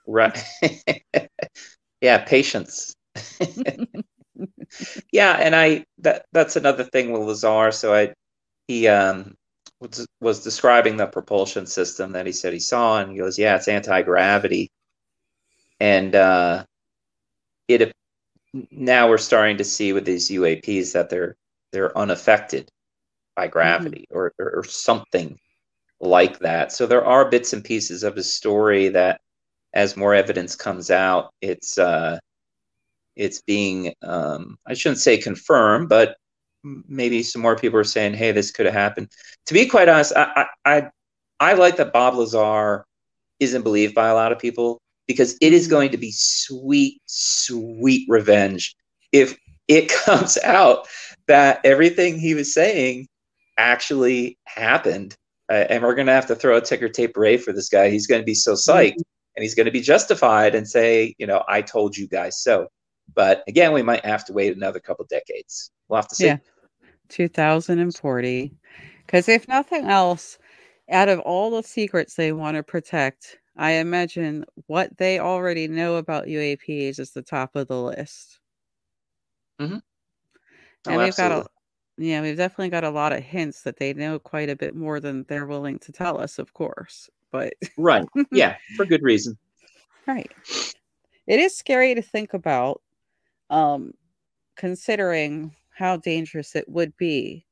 right. 0.07 0.41
yeah, 2.01 2.19
patience. 2.19 2.95
yeah, 5.11 5.33
and 5.33 5.55
I 5.55 5.85
that 5.99 6.25
that's 6.31 6.55
another 6.55 6.83
thing 6.83 7.11
with 7.11 7.23
Lazar. 7.23 7.71
So 7.71 7.93
I 7.93 8.13
he 8.67 8.87
um 8.87 9.35
was, 9.79 10.07
was 10.19 10.43
describing 10.43 10.97
the 10.97 11.07
propulsion 11.07 11.65
system 11.65 12.13
that 12.13 12.25
he 12.25 12.31
said 12.31 12.53
he 12.53 12.59
saw, 12.59 12.99
and 12.99 13.11
he 13.11 13.17
goes, 13.17 13.37
"Yeah, 13.37 13.55
it's 13.55 13.67
anti 13.67 14.01
gravity." 14.01 14.71
And 15.79 16.15
uh, 16.15 16.65
it 17.67 17.91
now 18.71 19.09
we're 19.09 19.17
starting 19.17 19.57
to 19.57 19.63
see 19.63 19.93
with 19.93 20.05
these 20.05 20.29
UAPs 20.29 20.93
that 20.93 21.09
they're 21.09 21.35
they're 21.71 21.97
unaffected 21.97 22.71
by 23.35 23.45
mm-hmm. 23.45 23.53
gravity 23.53 24.07
mm-hmm. 24.09 24.17
or, 24.17 24.33
or, 24.39 24.59
or 24.59 24.63
something 24.63 25.37
like 25.99 26.39
that. 26.39 26.71
So 26.71 26.85
there 26.85 27.05
are 27.05 27.29
bits 27.29 27.53
and 27.53 27.63
pieces 27.63 28.03
of 28.03 28.15
his 28.15 28.33
story 28.33 28.89
that, 28.89 29.21
as 29.73 29.97
more 29.97 30.13
evidence 30.13 30.55
comes 30.55 30.91
out, 30.91 31.33
it's 31.41 31.77
uh, 31.77 32.19
it's 33.15 33.41
being 33.41 33.93
um, 34.01 34.57
I 34.65 34.73
shouldn't 34.73 35.01
say 35.01 35.17
confirmed, 35.17 35.89
but 35.89 36.17
maybe 36.63 37.23
some 37.23 37.41
more 37.41 37.55
people 37.55 37.79
are 37.79 37.83
saying, 37.83 38.13
"Hey, 38.13 38.31
this 38.31 38.51
could 38.51 38.65
have 38.65 38.75
happened." 38.75 39.09
To 39.47 39.53
be 39.53 39.65
quite 39.65 39.89
honest, 39.89 40.13
I 40.15 40.47
I 40.65 40.89
I 41.39 41.53
like 41.53 41.77
that 41.77 41.93
Bob 41.93 42.15
Lazar 42.15 42.85
isn't 43.39 43.63
believed 43.63 43.93
by 43.93 44.07
a 44.07 44.15
lot 44.15 44.31
of 44.31 44.39
people 44.39 44.79
because 45.07 45.37
it 45.41 45.53
is 45.53 45.67
going 45.67 45.91
to 45.91 45.97
be 45.97 46.11
sweet, 46.11 47.01
sweet 47.05 48.05
revenge 48.09 48.75
if 49.11 49.37
it 49.67 49.89
comes 50.05 50.37
out 50.39 50.87
that 51.27 51.61
everything 51.63 52.19
he 52.19 52.33
was 52.33 52.53
saying 52.53 53.07
actually 53.57 54.37
happened. 54.45 55.15
Uh, 55.49 55.65
and 55.69 55.81
we're 55.81 55.95
going 55.95 56.07
to 56.07 56.13
have 56.13 56.27
to 56.27 56.35
throw 56.35 56.57
a 56.57 56.61
ticker 56.61 56.89
tape 56.89 57.13
parade 57.13 57.41
for 57.41 57.53
this 57.53 57.69
guy. 57.69 57.89
He's 57.89 58.07
going 58.07 58.21
to 58.21 58.25
be 58.25 58.33
so 58.33 58.53
psyched 58.53 58.91
mm-hmm. 58.91 59.35
and 59.35 59.43
he's 59.43 59.55
going 59.55 59.65
to 59.65 59.71
be 59.71 59.81
justified 59.81 60.55
and 60.55 60.67
say, 60.67 61.15
you 61.17 61.25
know, 61.25 61.43
I 61.47 61.61
told 61.61 61.95
you 61.95 62.07
guys 62.07 62.41
so. 62.41 62.67
But 63.13 63.43
again, 63.47 63.73
we 63.73 63.81
might 63.81 64.05
have 64.05 64.25
to 64.25 64.33
wait 64.33 64.55
another 64.55 64.79
couple 64.79 65.05
decades. 65.05 65.71
We'll 65.87 65.97
have 65.97 66.07
to 66.09 66.15
see. 66.15 66.25
Yeah. 66.27 66.37
2040. 67.09 68.53
Because 69.05 69.29
if 69.29 69.47
nothing 69.47 69.85
else, 69.85 70.37
out 70.89 71.09
of 71.09 71.19
all 71.19 71.51
the 71.51 71.63
secrets 71.63 72.15
they 72.15 72.31
want 72.31 72.57
to 72.57 72.63
protect, 72.63 73.37
I 73.55 73.73
imagine 73.73 74.45
what 74.67 74.97
they 74.97 75.19
already 75.19 75.67
know 75.67 75.95
about 75.95 76.25
UAPs 76.25 76.99
is 76.99 77.11
the 77.11 77.21
top 77.21 77.55
of 77.55 77.67
the 77.67 77.81
list. 77.81 78.39
Mm-hmm. 79.59 79.77
Oh, 79.77 80.91
and 80.91 80.97
we've 80.97 81.07
absolutely. 81.07 81.37
got 81.37 81.45
a 81.45 81.49
yeah, 81.97 82.21
we've 82.21 82.37
definitely 82.37 82.69
got 82.69 82.83
a 82.83 82.89
lot 82.91 83.11
of 83.11 83.23
hints 83.23 83.63
that 83.63 83.77
they 83.77 83.93
know 83.93 84.19
quite 84.19 84.49
a 84.49 84.55
bit 84.55 84.75
more 84.75 84.99
than 84.99 85.25
they're 85.27 85.47
willing 85.47 85.79
to 85.79 85.91
tell 85.91 86.21
us, 86.21 86.37
of 86.37 86.53
course. 86.53 87.09
But 87.31 87.53
right, 87.75 88.05
yeah, 88.31 88.57
for 88.75 88.85
good 88.85 89.01
reason. 89.01 89.37
Right. 90.05 90.31
It 91.25 91.39
is 91.39 91.57
scary 91.57 91.95
to 91.95 92.01
think 92.01 92.33
about, 92.33 92.81
um, 93.49 93.93
considering 94.57 95.55
how 95.71 95.97
dangerous 95.97 96.55
it 96.55 96.69
would 96.69 96.95
be 96.97 97.45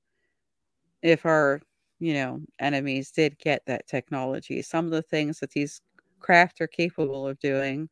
if 1.01 1.25
our, 1.25 1.61
you 1.99 2.13
know, 2.13 2.41
enemies 2.59 3.11
did 3.11 3.37
get 3.39 3.65
that 3.65 3.87
technology. 3.87 4.61
Some 4.61 4.85
of 4.85 4.91
the 4.91 5.01
things 5.01 5.39
that 5.39 5.51
these 5.51 5.81
craft 6.19 6.61
are 6.61 6.67
capable 6.67 7.27
of 7.27 7.39
doing, 7.39 7.89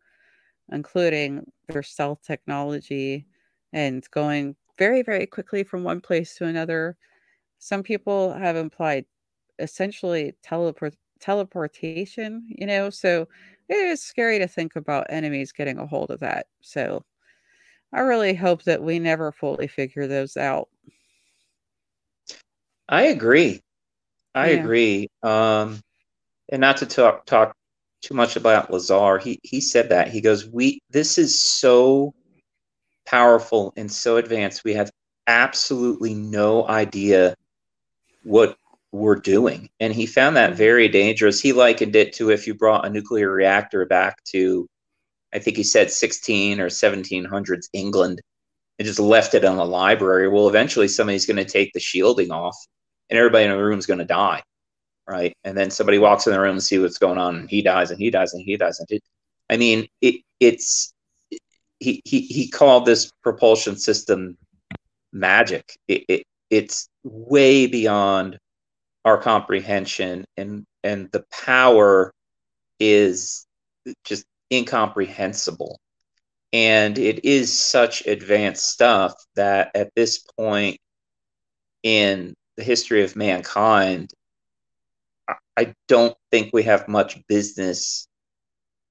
including 0.72 1.52
their 1.70 1.84
stealth 1.84 2.22
technology 2.24 3.28
and 3.74 4.10
going 4.12 4.56
very, 4.78 5.02
very 5.04 5.26
quickly 5.28 5.64
from 5.64 5.84
one 5.84 6.02
place 6.02 6.36
to 6.38 6.46
another. 6.46 6.98
Some 7.60 7.84
people 7.84 8.34
have 8.34 8.56
implied 8.56 9.06
essentially 9.60 10.36
teleport 10.44 10.96
teleportation, 11.20 12.46
you 12.50 12.68
know, 12.68 12.90
so 12.90 13.28
it 13.70 13.78
is 13.78 14.04
scary 14.04 14.40
to 14.40 14.48
think 14.48 14.76
about 14.76 15.08
enemies 15.10 15.52
getting 15.54 15.78
a 15.80 15.88
hold 15.88 16.12
of 16.12 16.20
that. 16.22 16.48
So 16.62 17.06
I 17.94 18.00
really 18.02 18.34
hope 18.34 18.64
that 18.64 18.82
we 18.82 18.98
never 18.98 19.32
fully 19.32 19.68
figure 19.68 20.08
those 20.08 20.36
out. 20.36 20.68
I 22.90 23.04
agree. 23.04 23.62
I 24.34 24.52
yeah. 24.52 24.60
agree. 24.60 25.10
Um, 25.22 25.80
and 26.50 26.60
not 26.60 26.78
to 26.78 26.86
talk 26.86 27.26
talk 27.26 27.56
too 28.02 28.14
much 28.14 28.36
about 28.36 28.72
Lazar. 28.72 29.18
He 29.18 29.40
he 29.44 29.62
said 29.62 29.90
that 29.90 30.10
he 30.10 30.22
goes, 30.22 30.48
"We 30.48 30.82
this 30.90 31.18
is 31.18 31.40
so 31.42 32.14
powerful 33.06 33.74
and 33.78 33.92
so 33.92 34.18
advanced. 34.18 34.64
We 34.64 34.74
have 34.74 34.92
absolutely 35.28 36.14
no 36.14 36.68
idea 36.68 37.36
what 38.24 38.58
we're 38.92 39.16
doing." 39.16 39.70
And 39.80 39.94
he 39.94 40.06
found 40.06 40.36
that 40.36 40.56
very 40.56 40.88
dangerous. 40.88 41.40
He 41.40 41.54
likened 41.54 41.96
it 41.96 42.14
to 42.14 42.32
if 42.32 42.48
you 42.48 42.56
brought 42.56 42.86
a 42.86 42.90
nuclear 42.90 43.32
reactor 43.32 43.86
back 43.86 44.24
to, 44.26 44.68
I 45.34 45.40
think 45.40 45.58
he 45.58 45.64
said 45.64 45.92
16 45.92 46.60
or 46.60 46.68
1700s 46.68 47.70
England, 47.74 48.22
and 48.80 48.86
just 48.86 49.00
left 49.00 49.34
it 49.34 49.44
in 49.44 49.58
the 49.58 49.66
library. 49.66 50.28
Well, 50.30 50.48
eventually 50.48 50.88
somebody's 50.88 51.26
going 51.26 51.38
to 51.38 51.46
take 51.46 51.74
the 51.74 51.80
shielding 51.80 52.32
off, 52.32 52.58
and 53.10 53.18
everybody 53.18 53.46
in 53.46 53.52
the 53.52 53.64
room 53.64 53.80
is 53.80 53.86
going 53.86 54.00
to 54.00 54.06
die 54.06 54.44
right? 55.08 55.36
And 55.44 55.58
then 55.58 55.70
somebody 55.72 56.00
walks 56.00 56.28
in 56.28 56.34
the 56.34 56.40
room 56.40 56.54
and 56.54 56.64
see 56.64 56.80
what's 56.80 56.98
going 56.98 57.18
on, 57.18 57.36
and 57.36 57.50
he 57.50 57.62
dies, 57.62 57.92
and 57.92 58.00
he 58.00 58.10
dies, 58.10 58.34
and 58.34 58.44
he 58.44 58.58
dies. 58.58 58.80
And 58.80 58.88
it, 58.92 59.04
I 59.50 59.58
mean, 59.58 59.88
it, 60.02 60.22
it's 60.40 60.94
he, 61.80 62.02
he 62.06 62.22
he 62.22 62.50
called 62.50 62.86
this 62.86 63.12
propulsion 63.22 63.78
system 63.78 64.38
magic. 65.12 65.78
It, 65.88 66.06
it 66.08 66.24
it's 66.50 66.88
way 67.04 67.68
beyond 67.68 68.38
our 69.06 69.18
comprehension, 69.18 70.26
and 70.38 70.66
and 70.84 71.10
the 71.12 71.26
power 71.32 72.14
is 72.80 73.46
just 74.06 74.26
incomprehensible. 74.54 75.80
And 76.52 76.98
it 77.00 77.26
is 77.26 77.60
such 77.62 78.06
advanced 78.06 78.70
stuff 78.70 79.14
that 79.36 79.72
at 79.76 79.90
this 79.96 80.20
point 80.38 80.78
in 81.82 82.36
the 82.58 82.64
history 82.64 83.04
of 83.04 83.16
mankind, 83.16 84.12
I 85.58 85.74
don't 85.88 86.16
think 86.32 86.52
we 86.54 86.64
have 86.64 86.88
much 86.88 87.20
business 87.28 88.08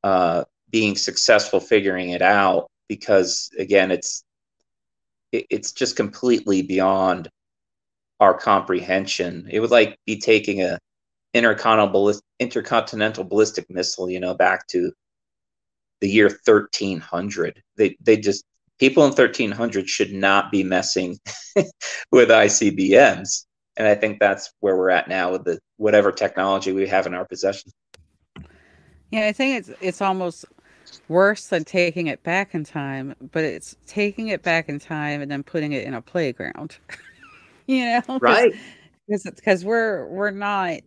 uh, 0.03 0.45
being 0.71 0.97
successful 0.97 1.61
figuring 1.61 2.11
it 2.11 2.23
out 2.23 2.69
because 2.89 3.51
again, 3.59 3.91
it's 3.91 4.25
it, 5.31 5.47
it's 5.51 5.73
just 5.73 5.97
completely 5.97 6.63
beyond 6.63 7.29
our 8.21 8.35
comprehension. 8.35 9.49
It 9.51 9.61
would 9.61 9.71
like 9.71 9.99
be 10.07 10.19
taking 10.19 10.63
a 10.63 10.79
intercontinental 11.35 12.15
intercontinental 12.39 13.25
ballistic 13.25 13.71
missile, 13.71 14.11
you 14.11 14.21
know, 14.21 14.35
back 14.35 14.67
to 14.69 14.93
the 16.03 16.11
year 16.11 16.29
1300. 16.45 17.63
They 17.77 17.97
they 18.03 18.19
just 18.19 18.45
people 18.79 19.05
in 19.05 19.13
1300 19.13 19.89
should 19.89 20.13
not 20.13 20.53
be 20.53 20.63
messing 20.63 21.19
with 22.13 22.29
ICBMs 22.29 23.47
and 23.77 23.87
I 23.87 23.95
think 23.95 24.21
that's 24.21 24.53
where 24.61 24.77
we're 24.77 24.91
at 24.91 25.09
now 25.09 25.33
with 25.33 25.45
the 25.45 25.59
whatever 25.77 26.13
technology 26.13 26.73
we 26.73 26.87
have 26.89 27.07
in 27.07 27.15
our 27.15 27.25
possession. 27.25 27.73
Yeah, 29.11 29.27
I 29.27 29.33
think 29.33 29.59
it's 29.59 29.71
it's 29.81 30.03
almost 30.03 30.45
worse 31.09 31.47
than 31.47 31.65
taking 31.65 32.07
it 32.09 32.23
back 32.23 32.55
in 32.55 32.65
time, 32.65 33.15
but 33.33 33.45
it's 33.45 33.77
taking 33.87 34.29
it 34.29 34.43
back 34.43 34.69
in 34.69 34.79
time 34.79 35.23
and 35.23 35.31
then 35.31 35.43
putting 35.43 35.73
it 35.73 35.85
in 35.85 35.95
a 35.95 36.03
playground. 36.03 36.79
you 37.67 37.85
know, 37.85 38.19
right? 38.21 38.53
Because 39.07 39.25
because 39.25 39.65
we're 39.65 40.07
we're 40.09 40.31
not 40.31 40.81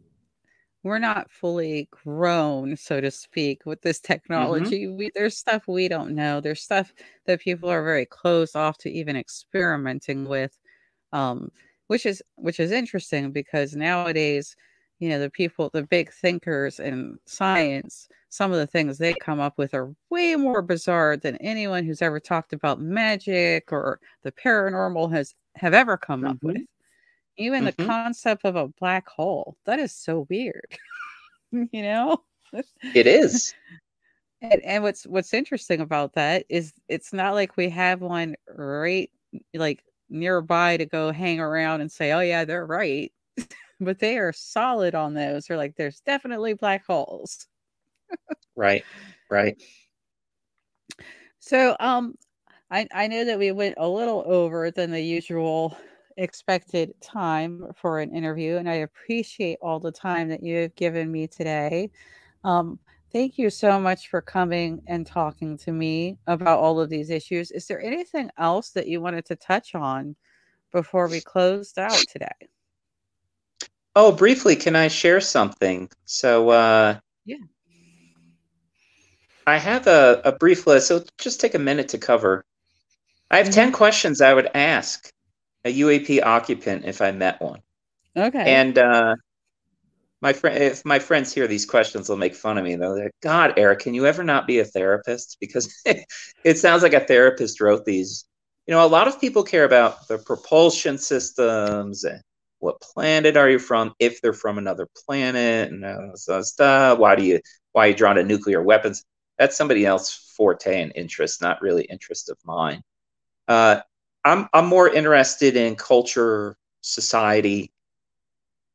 we're 0.85 0.99
not 0.99 1.31
fully 1.31 1.89
grown, 1.91 2.77
so 2.77 3.01
to 3.01 3.11
speak, 3.11 3.65
with 3.65 3.81
this 3.81 3.99
mm-hmm. 3.99 4.13
technology. 4.13 4.85
Mm-hmm. 4.85 4.97
We, 4.97 5.11
there's 5.15 5.37
stuff 5.37 5.63
we 5.67 5.87
don't 5.87 6.15
know. 6.15 6.39
There's 6.39 6.61
stuff 6.61 6.93
that 7.25 7.41
people 7.41 7.69
are 7.69 7.83
very 7.83 8.05
closed 8.05 8.55
off 8.55 8.77
to 8.79 8.91
even 8.91 9.17
experimenting 9.17 10.25
with. 10.25 10.57
Um, 11.11 11.51
which 11.87 12.05
is 12.05 12.23
which 12.35 12.59
is 12.59 12.71
interesting 12.71 13.31
because 13.31 13.75
nowadays 13.75 14.55
you 14.99 15.09
know, 15.09 15.19
the 15.19 15.29
people, 15.29 15.69
the 15.73 15.83
big 15.83 16.11
thinkers 16.11 16.79
in 16.79 17.17
science, 17.25 18.07
some 18.29 18.51
of 18.51 18.57
the 18.57 18.67
things 18.67 18.97
they 18.97 19.13
come 19.13 19.39
up 19.39 19.57
with 19.57 19.73
are 19.73 19.93
way 20.09 20.35
more 20.35 20.61
bizarre 20.61 21.17
than 21.17 21.35
anyone 21.37 21.85
who's 21.85 22.01
ever 22.01 22.19
talked 22.19 22.53
about 22.53 22.81
magic 22.81 23.71
or 23.71 23.99
the 24.23 24.31
paranormal 24.31 25.11
has 25.11 25.35
have 25.55 25.73
ever 25.73 25.97
come 25.97 26.21
mm-hmm. 26.21 26.31
up 26.31 26.37
with. 26.41 26.61
Even 27.37 27.65
mm-hmm. 27.65 27.81
the 27.81 27.85
concept 27.85 28.45
of 28.45 28.55
a 28.55 28.67
black 28.67 29.07
hole, 29.07 29.57
that 29.65 29.79
is 29.79 29.93
so 29.93 30.25
weird. 30.29 30.77
you 31.51 31.81
know? 31.81 32.17
It 32.93 33.05
is. 33.05 33.53
and, 34.41 34.61
and 34.61 34.81
what's 34.81 35.05
what's 35.05 35.33
interesting 35.33 35.81
about 35.81 36.13
that 36.13 36.45
is 36.47 36.71
it's 36.87 37.11
not 37.11 37.33
like 37.33 37.57
we 37.57 37.67
have 37.69 37.99
one 38.01 38.35
right 38.47 39.11
like 39.53 39.83
nearby 40.09 40.77
to 40.77 40.85
go 40.85 41.11
hang 41.11 41.41
around 41.41 41.81
and 41.81 41.91
say, 41.91 42.13
"Oh 42.13 42.21
yeah, 42.21 42.45
they're 42.45 42.65
right." 42.65 43.11
but 43.81 43.99
they 43.99 44.17
are 44.17 44.31
solid 44.31 44.95
on 44.95 45.15
those. 45.15 45.45
They're 45.45 45.57
like, 45.57 45.75
"There's 45.75 45.99
definitely 46.01 46.53
black 46.53 46.85
holes." 46.85 47.47
right 48.55 48.83
right 49.29 49.61
so 51.39 51.75
um 51.79 52.15
I, 52.71 52.87
I 52.93 53.07
know 53.07 53.25
that 53.25 53.37
we 53.37 53.51
went 53.51 53.75
a 53.77 53.87
little 53.87 54.23
over 54.25 54.71
than 54.71 54.91
the 54.91 55.01
usual 55.01 55.77
expected 56.17 56.93
time 57.01 57.65
for 57.75 57.99
an 57.99 58.15
interview 58.15 58.57
and 58.57 58.69
i 58.69 58.75
appreciate 58.75 59.57
all 59.61 59.79
the 59.79 59.91
time 59.91 60.29
that 60.29 60.43
you 60.43 60.57
have 60.57 60.75
given 60.75 61.11
me 61.11 61.27
today. 61.27 61.89
Um, 62.43 62.79
thank 63.11 63.37
you 63.37 63.49
so 63.49 63.79
much 63.79 64.09
for 64.09 64.21
coming 64.21 64.81
and 64.87 65.05
talking 65.05 65.57
to 65.59 65.71
me 65.71 66.17
about 66.27 66.59
all 66.59 66.79
of 66.79 66.89
these 66.89 67.09
issues. 67.09 67.51
Is 67.51 67.65
there 67.65 67.81
anything 67.81 68.29
else 68.37 68.69
that 68.71 68.87
you 68.87 69.01
wanted 69.01 69.25
to 69.25 69.35
touch 69.35 69.73
on 69.73 70.15
before 70.71 71.07
we 71.07 71.21
closed 71.21 71.79
out 71.79 72.03
today? 72.11 72.27
Oh 73.95 74.11
briefly 74.11 74.55
can 74.55 74.75
i 74.75 74.87
share 74.87 75.21
something? 75.21 75.89
So 76.05 76.49
uh 76.49 76.99
yeah. 77.25 77.37
I 79.47 79.57
have 79.57 79.85
a, 79.85 80.21
a 80.25 80.31
brief 80.31 80.65
list, 80.65 80.87
so 80.87 81.03
just 81.19 81.39
take 81.39 81.53
a 81.53 81.59
minute 81.59 81.89
to 81.89 81.99
cover. 81.99 82.43
I 83.29 83.37
have 83.37 83.47
mm-hmm. 83.47 83.53
10 83.53 83.71
questions 83.73 84.21
I 84.21 84.33
would 84.33 84.49
ask 84.55 85.11
a 85.65 85.79
UAP 85.79 86.23
occupant 86.23 86.85
if 86.85 87.01
I 87.01 87.11
met 87.11 87.41
one. 87.41 87.61
Okay. 88.15 88.55
And 88.55 88.77
uh, 88.77 89.15
my 90.21 90.31
friend, 90.33 90.57
if 90.63 90.85
my 90.85 90.99
friends 90.99 91.33
hear 91.33 91.47
these 91.47 91.65
questions, 91.65 92.07
they'll 92.07 92.17
make 92.17 92.35
fun 92.35 92.57
of 92.57 92.63
me. 92.63 92.75
They'll 92.75 92.97
like, 92.97 93.11
God, 93.21 93.55
Eric, 93.57 93.79
can 93.79 93.93
you 93.93 94.05
ever 94.05 94.23
not 94.23 94.47
be 94.47 94.59
a 94.59 94.65
therapist? 94.65 95.37
Because 95.39 95.81
it 96.43 96.57
sounds 96.57 96.83
like 96.83 96.93
a 96.93 97.01
therapist 97.01 97.59
wrote 97.59 97.83
these. 97.85 98.25
You 98.67 98.73
know, 98.73 98.85
a 98.85 98.87
lot 98.87 99.07
of 99.07 99.19
people 99.19 99.43
care 99.43 99.65
about 99.65 100.07
the 100.07 100.17
propulsion 100.17 100.97
systems 100.97 102.03
and 102.03 102.21
what 102.59 102.81
planet 102.81 103.37
are 103.37 103.49
you 103.49 103.59
from, 103.59 103.93
if 103.99 104.21
they're 104.21 104.33
from 104.33 104.57
another 104.57 104.87
planet, 105.05 105.71
and 105.71 106.17
so 106.17 106.41
stuff. 106.41 106.97
Why 106.97 107.15
do 107.15 107.23
you 107.23 107.41
why 107.73 107.85
are 107.85 107.89
you 107.89 107.95
drawn 107.95 108.15
to 108.15 108.23
nuclear 108.23 108.63
weapons? 108.63 109.03
that's 109.37 109.57
somebody 109.57 109.85
else 109.85 110.33
forte 110.35 110.81
and 110.81 110.91
interest, 110.95 111.41
not 111.41 111.61
really 111.61 111.83
interest 111.83 112.29
of 112.29 112.37
mine. 112.45 112.81
Uh, 113.47 113.81
I'm 114.25 114.49
I'm 114.53 114.65
more 114.65 114.89
interested 114.89 115.55
in 115.55 115.75
culture, 115.75 116.57
society, 116.81 117.71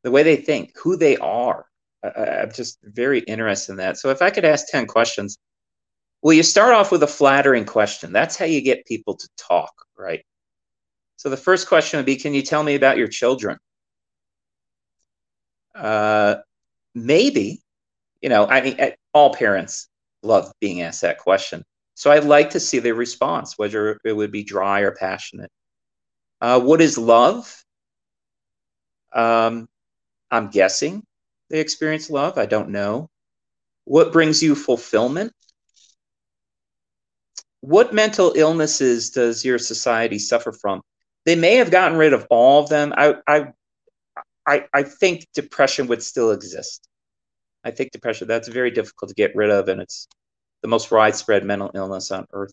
the 0.05 0.11
way 0.11 0.23
they 0.23 0.37
think, 0.37 0.73
who 0.79 0.97
they 0.97 1.17
are. 1.19 1.67
I, 2.03 2.09
I'm 2.43 2.53
just 2.53 2.79
very 2.83 3.19
interested 3.21 3.73
in 3.73 3.79
that. 3.79 3.99
So 3.99 4.11
if 4.11 4.23
I 4.23 4.31
could 4.31 4.45
ask 4.45 4.69
ten 4.69 4.87
questions, 4.87 5.39
well, 6.23 6.33
you 6.33 6.43
start 6.43 6.75
off 6.75 6.93
with 6.93 7.03
a 7.03 7.07
flattering 7.09 7.65
question. 7.65 8.13
That's 8.13 8.37
how 8.37 8.45
you 8.45 8.63
get 8.63 8.87
people 8.87 9.17
to 9.17 9.29
talk, 9.37 9.73
right? 9.99 10.25
So 11.17 11.29
the 11.29 11.37
first 11.37 11.69
question 11.69 11.99
would 11.99 12.07
be, 12.07 12.17
can 12.17 12.33
you 12.33 12.43
tell 12.43 12.63
me 12.63 12.75
about 12.77 12.97
your 12.97 13.09
children? 13.09 13.59
Uh, 15.75 16.37
maybe, 16.95 17.63
you 18.23 18.29
know, 18.29 18.47
I 18.47 18.61
mean, 18.61 18.79
all 19.13 19.35
parents 19.35 19.89
love 20.23 20.53
being 20.61 20.83
asked 20.83 21.03
that 21.03 21.19
question. 21.19 21.65
So 22.01 22.11
I'd 22.11 22.25
like 22.25 22.49
to 22.51 22.61
see 22.61 22.79
their 22.79 22.95
response, 22.95 23.59
whether 23.59 24.01
it 24.07 24.15
would 24.15 24.33
be 24.33 24.43
dry 24.43 24.81
or 24.81 24.93
passionate. 24.93 25.51
Uh, 26.41 26.59
what 26.59 26.81
is 26.81 26.97
love? 26.97 27.63
Um, 29.13 29.69
I'm 30.31 30.49
guessing 30.49 31.05
they 31.51 31.61
experience 31.61 32.09
love. 32.09 32.39
I 32.39 32.47
don't 32.47 32.71
know. 32.71 33.11
What 33.85 34.15
brings 34.15 34.43
you 34.43 34.55
fulfillment? 34.55 35.35
What 37.61 37.93
mental 37.93 38.33
illnesses 38.35 39.11
does 39.11 39.45
your 39.45 39.59
society 39.59 40.19
suffer 40.19 40.53
from? 40.53 40.81
They 41.27 41.37
may 41.37 41.57
have 41.57 41.71
gotten 41.71 41.99
rid 41.99 42.15
of 42.15 42.27
all 42.31 42.63
of 42.63 42.71
them. 42.71 42.95
I, 42.97 43.17
I, 43.27 43.53
I, 44.47 44.65
I 44.73 44.85
think 44.85 45.27
depression 45.35 45.87
would 45.89 46.03
still 46.03 46.31
exist. 46.31 46.89
I 47.63 47.71
think 47.73 47.91
depression, 47.91 48.27
that's 48.27 48.49
very 48.49 48.71
difficult 48.71 49.11
to 49.11 49.15
get 49.15 49.37
rid 49.37 49.51
of, 49.51 49.69
and 49.69 49.83
it's 49.83 50.09
the 50.63 50.69
most 50.69 50.91
widespread 50.91 51.45
mental 51.45 51.71
illness 51.75 52.11
on 52.11 52.27
earth. 52.33 52.53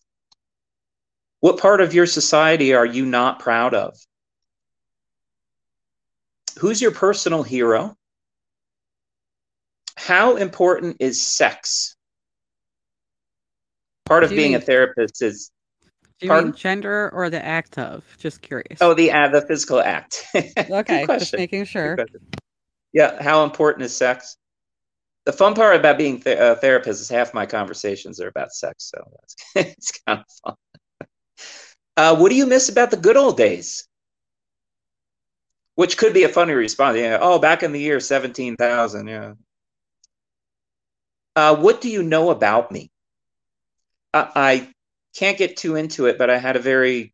What 1.40 1.60
part 1.60 1.82
of 1.82 1.94
your 1.94 2.06
society 2.06 2.74
are 2.74 2.86
you 2.86 3.06
not 3.06 3.40
proud 3.40 3.74
of? 3.74 3.98
Who's 6.58 6.82
your 6.82 6.92
personal 6.92 7.44
hero? 7.44 7.96
How 9.96 10.38
important 10.38 10.98
is 11.00 11.22
sex? 11.22 11.96
Part 14.06 14.24
of 14.24 14.30
being 14.30 14.54
mean, 14.54 14.62
a 14.62 14.62
therapist 14.62 15.22
is. 15.22 15.52
Do 16.20 16.26
you 16.26 16.30
pardon? 16.30 16.52
mean 16.52 16.58
gender 16.58 17.12
or 17.14 17.30
the 17.30 17.44
act 17.44 17.78
of? 17.78 18.04
Just 18.18 18.42
curious. 18.42 18.80
Oh, 18.82 18.94
the 18.94 19.12
uh, 19.12 19.28
the 19.28 19.42
physical 19.42 19.80
act. 19.80 20.26
okay, 20.36 21.06
just 21.06 21.34
making 21.34 21.66
sure. 21.66 21.98
Yeah, 22.94 23.22
how 23.22 23.44
important 23.44 23.86
is 23.86 23.96
sex? 23.96 24.38
The 25.28 25.34
fun 25.34 25.54
part 25.56 25.76
about 25.76 25.98
being 25.98 26.22
th- 26.22 26.40
a 26.40 26.56
therapist 26.56 27.02
is 27.02 27.10
half 27.10 27.34
my 27.34 27.46
conversations 27.46 28.22
are 28.22 28.30
about 28.30 28.54
sex, 28.54 28.90
so 28.96 29.12
it's 29.56 29.92
kind 30.08 30.22
of 30.22 30.26
fun. 30.42 31.08
Uh, 31.98 32.16
what 32.16 32.30
do 32.30 32.36
you 32.36 32.46
miss 32.46 32.70
about 32.70 32.92
the 32.92 32.98
good 32.98 33.18
old 33.18 33.36
days? 33.36 33.86
Which 35.76 35.98
could 35.98 36.14
be 36.14 36.24
a 36.24 36.30
funny 36.30 36.54
response. 36.54 36.98
Yeah. 36.98 37.18
Oh, 37.20 37.40
back 37.40 37.62
in 37.62 37.74
the 37.74 37.80
year 37.80 38.00
seventeen 38.00 38.56
thousand. 38.56 39.08
Yeah. 39.08 39.34
Uh, 41.36 41.58
what 41.58 41.82
do 41.82 41.90
you 41.90 42.04
know 42.04 42.30
about 42.30 42.72
me? 42.72 42.90
I, 44.14 44.32
I 44.34 44.70
can't 45.14 45.38
get 45.38 45.58
too 45.58 45.76
into 45.76 46.06
it, 46.06 46.18
but 46.18 46.30
I 46.30 46.38
had 46.38 46.56
a 46.56 46.60
very 46.60 47.14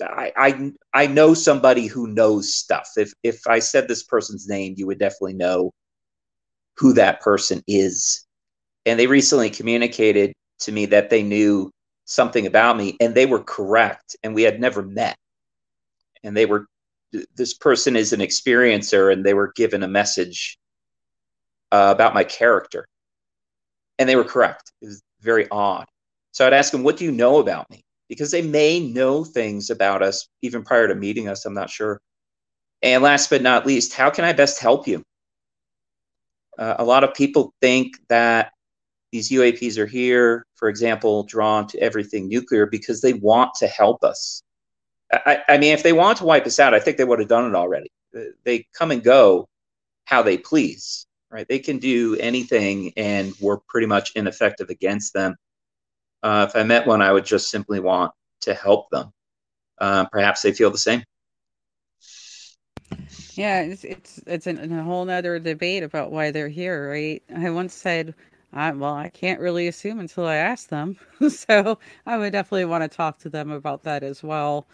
I, 0.00 0.32
I 0.36 0.72
I 0.94 1.06
know 1.08 1.34
somebody 1.34 1.88
who 1.88 2.06
knows 2.06 2.54
stuff. 2.54 2.90
If 2.96 3.14
if 3.24 3.48
I 3.48 3.58
said 3.58 3.88
this 3.88 4.04
person's 4.04 4.46
name, 4.46 4.74
you 4.76 4.86
would 4.86 5.00
definitely 5.00 5.34
know 5.34 5.72
who 6.78 6.92
that 6.94 7.20
person 7.20 7.62
is. 7.66 8.24
And 8.86 8.98
they 8.98 9.06
recently 9.06 9.50
communicated 9.50 10.32
to 10.60 10.72
me 10.72 10.86
that 10.86 11.10
they 11.10 11.22
knew 11.22 11.70
something 12.04 12.46
about 12.46 12.76
me 12.76 12.96
and 13.00 13.14
they 13.14 13.26
were 13.26 13.42
correct 13.42 14.16
and 14.22 14.34
we 14.34 14.42
had 14.42 14.60
never 14.60 14.82
met. 14.82 15.16
And 16.24 16.36
they 16.36 16.46
were, 16.46 16.66
this 17.36 17.54
person 17.54 17.96
is 17.96 18.12
an 18.12 18.20
experiencer 18.20 19.12
and 19.12 19.24
they 19.24 19.34
were 19.34 19.52
given 19.54 19.82
a 19.82 19.88
message 19.88 20.58
uh, 21.70 21.92
about 21.94 22.14
my 22.14 22.24
character. 22.24 22.86
And 23.98 24.08
they 24.08 24.16
were 24.16 24.24
correct. 24.24 24.72
It 24.80 24.86
was 24.86 25.02
very 25.20 25.48
odd. 25.50 25.86
So 26.32 26.46
I'd 26.46 26.52
ask 26.52 26.70
them, 26.70 26.84
What 26.84 26.96
do 26.96 27.04
you 27.04 27.12
know 27.12 27.38
about 27.38 27.68
me? 27.70 27.82
Because 28.08 28.30
they 28.30 28.42
may 28.42 28.80
know 28.80 29.24
things 29.24 29.70
about 29.70 30.02
us 30.02 30.28
even 30.42 30.62
prior 30.62 30.88
to 30.88 30.94
meeting 30.94 31.28
us. 31.28 31.44
I'm 31.44 31.54
not 31.54 31.68
sure. 31.68 32.00
And 32.82 33.02
last 33.02 33.28
but 33.28 33.42
not 33.42 33.66
least, 33.66 33.92
how 33.92 34.08
can 34.08 34.24
I 34.24 34.32
best 34.32 34.60
help 34.60 34.86
you? 34.86 35.02
Uh, 36.58 36.74
a 36.78 36.84
lot 36.84 37.04
of 37.04 37.14
people 37.14 37.54
think 37.60 37.96
that 38.08 38.52
these 39.12 39.30
UAPs 39.30 39.78
are 39.78 39.86
here, 39.86 40.44
for 40.56 40.68
example, 40.68 41.22
drawn 41.22 41.66
to 41.68 41.78
everything 41.78 42.28
nuclear 42.28 42.66
because 42.66 43.00
they 43.00 43.14
want 43.14 43.54
to 43.54 43.66
help 43.66 44.04
us. 44.04 44.42
I, 45.10 45.38
I 45.48 45.58
mean, 45.58 45.72
if 45.72 45.82
they 45.82 45.94
want 45.94 46.18
to 46.18 46.24
wipe 46.24 46.46
us 46.46 46.58
out, 46.58 46.74
I 46.74 46.80
think 46.80 46.98
they 46.98 47.04
would 47.04 47.18
have 47.18 47.28
done 47.28 47.46
it 47.46 47.54
already. 47.54 47.90
Uh, 48.14 48.24
they 48.44 48.66
come 48.74 48.90
and 48.90 49.02
go 49.02 49.48
how 50.04 50.22
they 50.22 50.36
please, 50.36 51.06
right? 51.30 51.46
They 51.48 51.58
can 51.58 51.78
do 51.78 52.16
anything, 52.16 52.92
and 52.96 53.32
we're 53.40 53.58
pretty 53.68 53.86
much 53.86 54.12
ineffective 54.14 54.68
against 54.68 55.14
them. 55.14 55.36
Uh, 56.22 56.46
if 56.48 56.56
I 56.56 56.64
met 56.64 56.86
one, 56.86 57.00
I 57.00 57.12
would 57.12 57.24
just 57.24 57.50
simply 57.50 57.80
want 57.80 58.12
to 58.42 58.52
help 58.52 58.90
them. 58.90 59.12
Uh, 59.78 60.06
perhaps 60.06 60.42
they 60.42 60.52
feel 60.52 60.70
the 60.70 60.78
same. 60.78 61.02
Yeah, 63.38 63.62
it's 63.62 63.84
it's 63.84 64.20
it's 64.26 64.46
an, 64.46 64.72
a 64.72 64.82
whole 64.82 65.04
nother 65.04 65.38
debate 65.38 65.82
about 65.82 66.10
why 66.10 66.30
they're 66.30 66.48
here, 66.48 66.90
right? 66.90 67.22
I 67.34 67.48
once 67.50 67.72
said, 67.74 68.14
I, 68.52 68.70
well, 68.72 68.94
I 68.94 69.08
can't 69.10 69.40
really 69.40 69.68
assume 69.68 70.00
until 70.00 70.26
I 70.26 70.36
ask 70.36 70.68
them. 70.68 70.98
so 71.28 71.78
I 72.06 72.18
would 72.18 72.32
definitely 72.32 72.64
want 72.66 72.82
to 72.90 72.94
talk 72.96 73.18
to 73.20 73.30
them 73.30 73.50
about 73.50 73.84
that 73.84 74.02
as 74.02 74.22
well. 74.22 74.66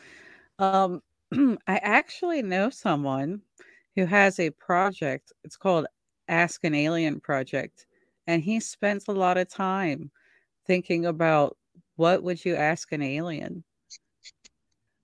Um, 0.61 1.03
I 1.35 1.78
actually 1.78 2.43
know 2.43 2.70
someone 2.70 3.43
who 3.97 4.07
has 4.07 4.41
a 4.41 4.51
project. 4.51 5.32
It's 5.45 5.57
called 5.59 5.86
Ask 6.28 6.65
an 6.65 6.74
Alien 6.74 7.20
Project, 7.20 7.86
and 8.28 8.43
he 8.43 8.61
spends 8.61 9.09
a 9.09 9.12
lot 9.12 9.39
of 9.39 9.49
time 9.49 10.11
thinking 10.66 11.07
about 11.07 11.57
what 11.97 12.23
would 12.24 12.45
you 12.45 12.57
ask 12.57 12.93
an 12.93 13.03
alien. 13.03 13.65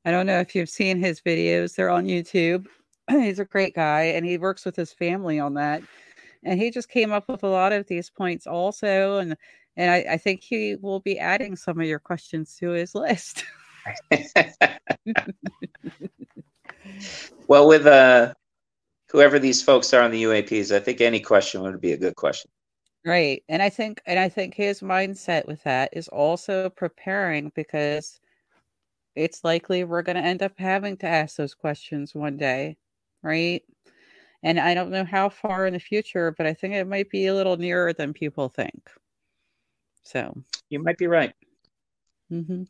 I 0.05 0.11
don't 0.11 0.27
know 0.27 0.41
if 0.41 0.55
you've 0.55 0.69
seen 0.69 0.99
his 0.99 1.21
videos; 1.23 1.75
they're 1.75 1.91
on 1.91 2.07
YouTube. 2.07 2.67
He's 3.11 3.39
a 3.39 3.45
great 3.45 3.75
guy 3.75 4.03
and 4.03 4.25
he 4.25 4.39
works 4.39 4.65
with 4.65 4.77
his 4.77 4.93
family 4.93 5.39
on 5.39 5.55
that. 5.55 5.83
and 6.43 6.61
he 6.61 6.71
just 6.71 6.89
came 6.89 7.13
up 7.13 7.29
with 7.29 7.43
a 7.43 7.49
lot 7.49 7.73
of 7.73 7.87
these 7.87 8.11
points 8.11 8.47
also, 8.47 9.19
and 9.19 9.37
and 9.77 9.91
I, 9.91 10.15
I 10.15 10.17
think 10.17 10.43
he 10.43 10.77
will 10.77 11.01
be 11.01 11.19
adding 11.19 11.57
some 11.57 11.81
of 11.81 11.87
your 11.87 11.99
questions 11.99 12.57
to 12.57 12.71
his 12.71 12.95
list. 12.95 13.45
well, 17.47 17.67
with 17.69 17.87
uh, 17.87 18.35
whoever 19.11 19.39
these 19.39 19.63
folks 19.63 19.93
are 19.95 20.03
on 20.03 20.11
the 20.11 20.25
UAPs, 20.25 20.75
I 20.75 20.81
think 20.81 21.01
any 21.01 21.21
question 21.21 21.63
would 21.63 21.81
be 21.81 21.93
a 21.93 21.99
good 21.99 22.17
question. 22.17 22.51
Right. 23.05 23.43
And 23.49 23.63
I 23.63 23.71
think 23.71 24.03
and 24.07 24.19
I 24.19 24.29
think 24.29 24.55
his 24.55 24.81
mindset 24.81 25.47
with 25.47 25.63
that 25.63 25.91
is 25.93 26.09
also 26.09 26.69
preparing 26.69 27.51
because 27.55 28.21
it's 29.17 29.43
likely 29.43 29.85
we're 29.85 30.03
going 30.03 30.17
to 30.17 30.23
end 30.23 30.43
up 30.43 30.53
having 30.59 30.97
to 30.99 31.07
ask 31.07 31.37
those 31.37 31.55
questions 31.55 32.15
one 32.15 32.37
day, 32.37 32.77
right? 33.23 33.63
And 34.43 34.59
I 34.59 34.75
don't 34.75 34.91
know 34.91 35.05
how 35.05 35.29
far 35.29 35.67
in 35.67 35.75
the 35.75 35.81
future, 35.81 36.33
but 36.37 36.47
I 36.47 36.55
think 36.55 36.75
it 36.75 36.87
might 36.87 37.11
be 37.11 37.27
a 37.27 37.35
little 37.35 37.57
nearer 37.57 37.93
than 37.93 38.13
people 38.13 38.49
think. 38.49 38.91
So, 40.03 40.35
you 40.71 40.83
might 40.83 40.99
be 40.99 41.07
right. 41.07 41.35
hmm 42.31 42.63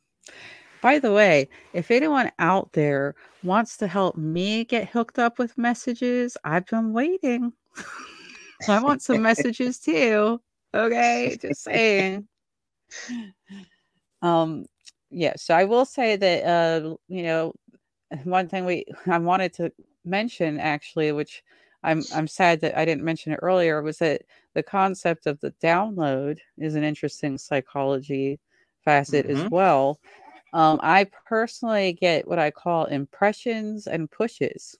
By 0.82 0.98
the 0.98 1.12
way, 1.12 1.48
if 1.74 1.90
anyone 1.90 2.32
out 2.38 2.72
there 2.72 3.14
wants 3.44 3.76
to 3.78 3.86
help 3.86 4.16
me 4.16 4.64
get 4.64 4.88
hooked 4.88 5.18
up 5.18 5.38
with 5.38 5.56
messages, 5.56 6.36
I've 6.44 6.66
been 6.66 6.92
waiting. 6.92 7.52
I 8.68 8.82
want 8.82 9.02
some 9.02 9.22
messages 9.22 9.78
too. 9.78 10.40
Okay, 10.74 11.38
just 11.40 11.62
saying. 11.64 12.26
Um, 14.22 14.66
yeah, 15.10 15.32
so 15.36 15.54
I 15.54 15.64
will 15.64 15.84
say 15.86 16.16
that 16.16 16.44
uh, 16.44 16.94
you 17.08 17.22
know, 17.22 17.54
one 18.24 18.48
thing 18.48 18.64
we 18.64 18.84
I 19.06 19.18
wanted 19.18 19.54
to 19.54 19.72
mention 20.10 20.58
actually, 20.58 21.12
which 21.12 21.42
I'm 21.82 22.02
I'm 22.14 22.26
sad 22.26 22.60
that 22.60 22.76
I 22.76 22.84
didn't 22.84 23.04
mention 23.04 23.32
it 23.32 23.40
earlier, 23.42 23.82
was 23.82 23.98
that 23.98 24.22
the 24.54 24.62
concept 24.62 25.26
of 25.26 25.40
the 25.40 25.54
download 25.62 26.38
is 26.58 26.74
an 26.74 26.84
interesting 26.84 27.38
psychology 27.38 28.40
facet 28.84 29.26
mm-hmm. 29.26 29.44
as 29.44 29.50
well. 29.50 30.00
Um, 30.52 30.80
I 30.82 31.06
personally 31.28 31.92
get 31.92 32.26
what 32.26 32.38
I 32.38 32.50
call 32.50 32.86
impressions 32.86 33.86
and 33.86 34.10
pushes. 34.10 34.76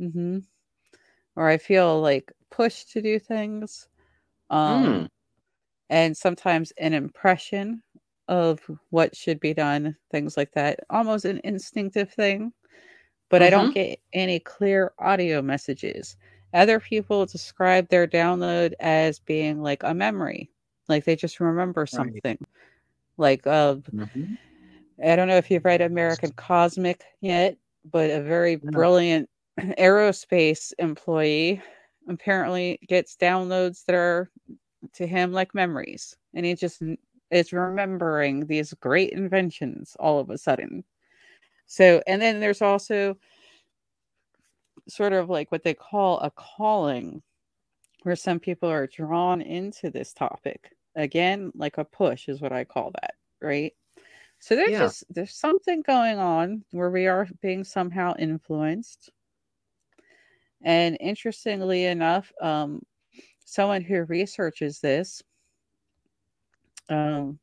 Mm-hmm. 0.00 0.38
Or 1.36 1.48
I 1.48 1.58
feel 1.58 2.00
like 2.00 2.32
pushed 2.50 2.92
to 2.92 3.02
do 3.02 3.18
things. 3.18 3.88
Um, 4.50 4.84
mm. 4.84 5.08
And 5.90 6.16
sometimes 6.16 6.72
an 6.78 6.94
impression 6.94 7.82
of 8.28 8.60
what 8.90 9.14
should 9.14 9.38
be 9.38 9.52
done, 9.52 9.96
things 10.10 10.36
like 10.36 10.52
that. 10.52 10.80
Almost 10.88 11.26
an 11.26 11.40
instinctive 11.44 12.10
thing. 12.12 12.52
But 13.30 13.40
mm-hmm. 13.40 13.46
I 13.46 13.50
don't 13.50 13.64
mm-hmm. 13.66 13.72
get 13.72 14.00
any 14.12 14.38
clear 14.40 14.92
audio 14.98 15.42
messages. 15.42 16.16
Other 16.52 16.78
people 16.78 17.26
describe 17.26 17.88
their 17.88 18.06
download 18.06 18.74
as 18.80 19.18
being 19.18 19.62
like 19.62 19.82
a 19.82 19.94
memory, 19.94 20.50
like 20.88 21.04
they 21.04 21.16
just 21.16 21.40
remember 21.40 21.86
something. 21.86 22.20
Right. 22.24 22.40
Like, 23.16 23.46
uh, 23.46 23.76
mm-hmm. 23.76 24.34
I 25.04 25.16
don't 25.16 25.28
know 25.28 25.36
if 25.36 25.50
you've 25.50 25.64
read 25.64 25.80
American 25.80 26.30
Cosmic 26.32 27.02
yet, 27.20 27.56
but 27.90 28.10
a 28.10 28.22
very 28.22 28.60
no. 28.62 28.70
brilliant 28.70 29.28
aerospace 29.60 30.72
employee 30.78 31.60
apparently 32.08 32.78
gets 32.88 33.16
downloads 33.16 33.84
that 33.86 33.94
are 33.94 34.30
to 34.92 35.06
him 35.06 35.32
like 35.32 35.54
memories 35.54 36.16
and 36.34 36.44
he 36.44 36.54
just 36.54 36.82
is 37.30 37.52
remembering 37.52 38.46
these 38.46 38.74
great 38.74 39.10
inventions 39.12 39.96
all 39.98 40.18
of 40.18 40.28
a 40.30 40.36
sudden 40.36 40.84
so 41.66 42.02
and 42.06 42.20
then 42.20 42.40
there's 42.40 42.62
also 42.62 43.16
sort 44.88 45.12
of 45.12 45.30
like 45.30 45.50
what 45.50 45.62
they 45.62 45.74
call 45.74 46.18
a 46.20 46.30
calling 46.30 47.22
where 48.02 48.16
some 48.16 48.38
people 48.38 48.70
are 48.70 48.86
drawn 48.86 49.40
into 49.40 49.90
this 49.90 50.12
topic. 50.12 50.70
Again 50.94 51.50
like 51.54 51.78
a 51.78 51.84
push 51.84 52.28
is 52.28 52.40
what 52.40 52.52
i 52.52 52.64
call 52.64 52.92
that 52.92 53.14
right? 53.44 53.72
So 54.40 54.56
there's 54.56 54.70
yeah. 54.72 54.78
just 54.78 55.04
there's 55.10 55.34
something 55.34 55.82
going 55.82 56.18
on 56.18 56.64
where 56.72 56.90
we 56.90 57.06
are 57.06 57.28
being 57.40 57.62
somehow 57.62 58.14
influenced. 58.18 59.10
And 60.62 60.96
interestingly 61.00 61.84
enough, 61.84 62.32
um, 62.40 62.82
someone 63.44 63.82
who 63.82 64.02
researches 64.04 64.80
this 64.80 65.22
um, 66.88 67.38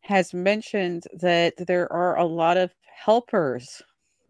has 0.00 0.32
mentioned 0.32 1.04
that 1.18 1.54
there 1.58 1.92
are 1.92 2.18
a 2.18 2.24
lot 2.24 2.56
of 2.56 2.72
helpers 2.96 3.82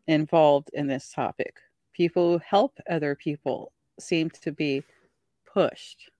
involved 0.06 0.70
in 0.72 0.86
this 0.86 1.12
topic. 1.12 1.56
People 1.92 2.32
who 2.32 2.44
help 2.44 2.78
other 2.90 3.14
people 3.14 3.72
seem 3.98 4.28
to 4.42 4.52
be 4.52 4.82
pushed 5.52 6.10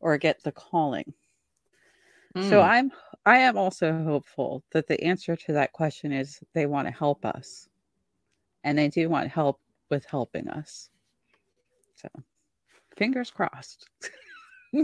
or 0.00 0.16
get 0.18 0.42
the 0.44 0.52
calling. 0.52 1.12
Mm. 2.36 2.48
So 2.48 2.62
hmm. 2.62 2.68
I'm 2.68 2.92
I 3.26 3.38
am 3.38 3.58
also 3.58 3.92
hopeful 4.04 4.62
that 4.72 4.86
the 4.86 5.02
answer 5.02 5.36
to 5.36 5.52
that 5.54 5.72
question 5.72 6.12
is 6.12 6.40
they 6.54 6.66
want 6.66 6.86
to 6.88 6.94
help 6.94 7.24
us. 7.24 7.68
And 8.64 8.78
they 8.78 8.88
do 8.88 9.08
want 9.08 9.28
help 9.30 9.60
with 9.90 10.04
helping 10.06 10.48
us. 10.48 10.90
So, 11.96 12.08
fingers 12.96 13.30
crossed. 13.30 13.88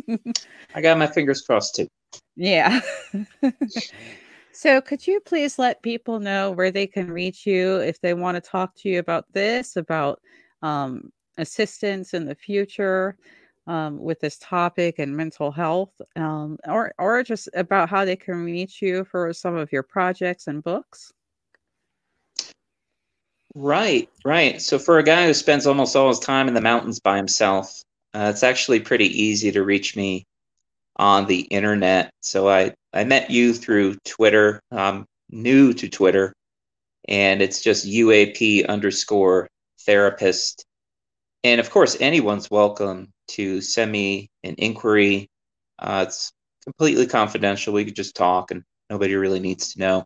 I 0.75 0.81
got 0.81 0.99
my 0.99 1.07
fingers 1.07 1.43
crossed 1.43 1.77
too. 1.77 1.89
Yeah. 2.37 2.81
so, 4.55 4.81
could 4.81 5.07
you 5.07 5.21
please 5.21 5.59
let 5.59 5.83
people 5.83 6.21
know 6.21 6.53
where 6.53 6.71
they 6.71 6.87
can 6.87 7.11
reach 7.11 7.45
you 7.45 7.77
if 7.77 8.01
they 8.01 8.15
want 8.15 8.37
to 8.37 8.41
talk 8.41 8.75
to 8.77 8.89
you 8.89 9.01
about 9.01 9.27
this, 9.33 9.77
about 9.77 10.21
um, 10.63 11.13
assistance 11.39 12.15
in 12.15 12.25
the 12.25 12.35
future 12.35 13.17
um, 13.67 13.99
with 13.99 14.21
this 14.21 14.39
topic 14.39 14.99
and 14.99 15.17
mental 15.17 15.51
health, 15.51 15.91
um, 16.17 16.57
or 16.67 16.95
or 16.99 17.23
just 17.23 17.49
about 17.55 17.89
how 17.89 18.05
they 18.05 18.17
can 18.17 18.45
reach 18.45 18.81
you 18.81 19.05
for 19.05 19.33
some 19.33 19.57
of 19.57 19.73
your 19.73 19.83
projects 19.83 20.47
and 20.47 20.63
books? 20.63 21.13
Right, 23.57 24.09
right. 24.25 24.61
So 24.61 24.79
for 24.79 24.99
a 24.99 25.05
guy 25.05 25.27
who 25.27 25.35
spends 25.35 25.67
almost 25.67 25.97
all 25.97 26.09
his 26.09 26.19
time 26.19 26.49
in 26.49 26.55
the 26.55 26.61
mountains 26.61 27.01
by 27.01 27.17
himself, 27.17 27.83
uh, 28.15 28.31
it's 28.33 28.43
actually 28.43 28.81
pretty 28.81 29.07
easy 29.07 29.51
to 29.53 29.65
reach 29.65 29.97
me 29.97 30.25
on 30.97 31.27
the 31.27 31.41
internet. 31.43 32.11
So 32.21 32.49
I 32.49 32.75
I 32.95 33.03
met 33.03 33.29
you 33.29 33.53
through 33.53 33.97
Twitter. 34.05 34.63
I'm 34.71 35.07
new 35.29 35.73
to 35.75 35.89
Twitter, 35.89 36.33
and 37.09 37.43
it's 37.43 37.61
just 37.61 37.85
UAP 37.87 38.69
underscore 38.69 39.49
therapist. 39.81 40.65
And 41.43 41.61
of 41.61 41.71
course, 41.71 41.97
anyone's 41.99 42.49
welcome 42.53 43.13
to 43.33 43.61
send 43.61 43.91
me 43.91 44.31
an 44.45 44.55
inquiry. 44.59 45.29
Uh, 45.77 46.05
it's 46.07 46.31
completely 46.63 47.09
confidential. 47.09 47.75
We 47.75 47.85
could 47.85 47.97
just 47.97 48.15
talk, 48.15 48.53
and 48.53 48.63
nobody 48.89 49.17
really 49.17 49.41
needs 49.41 49.73
to 49.73 49.81
know. 49.81 50.05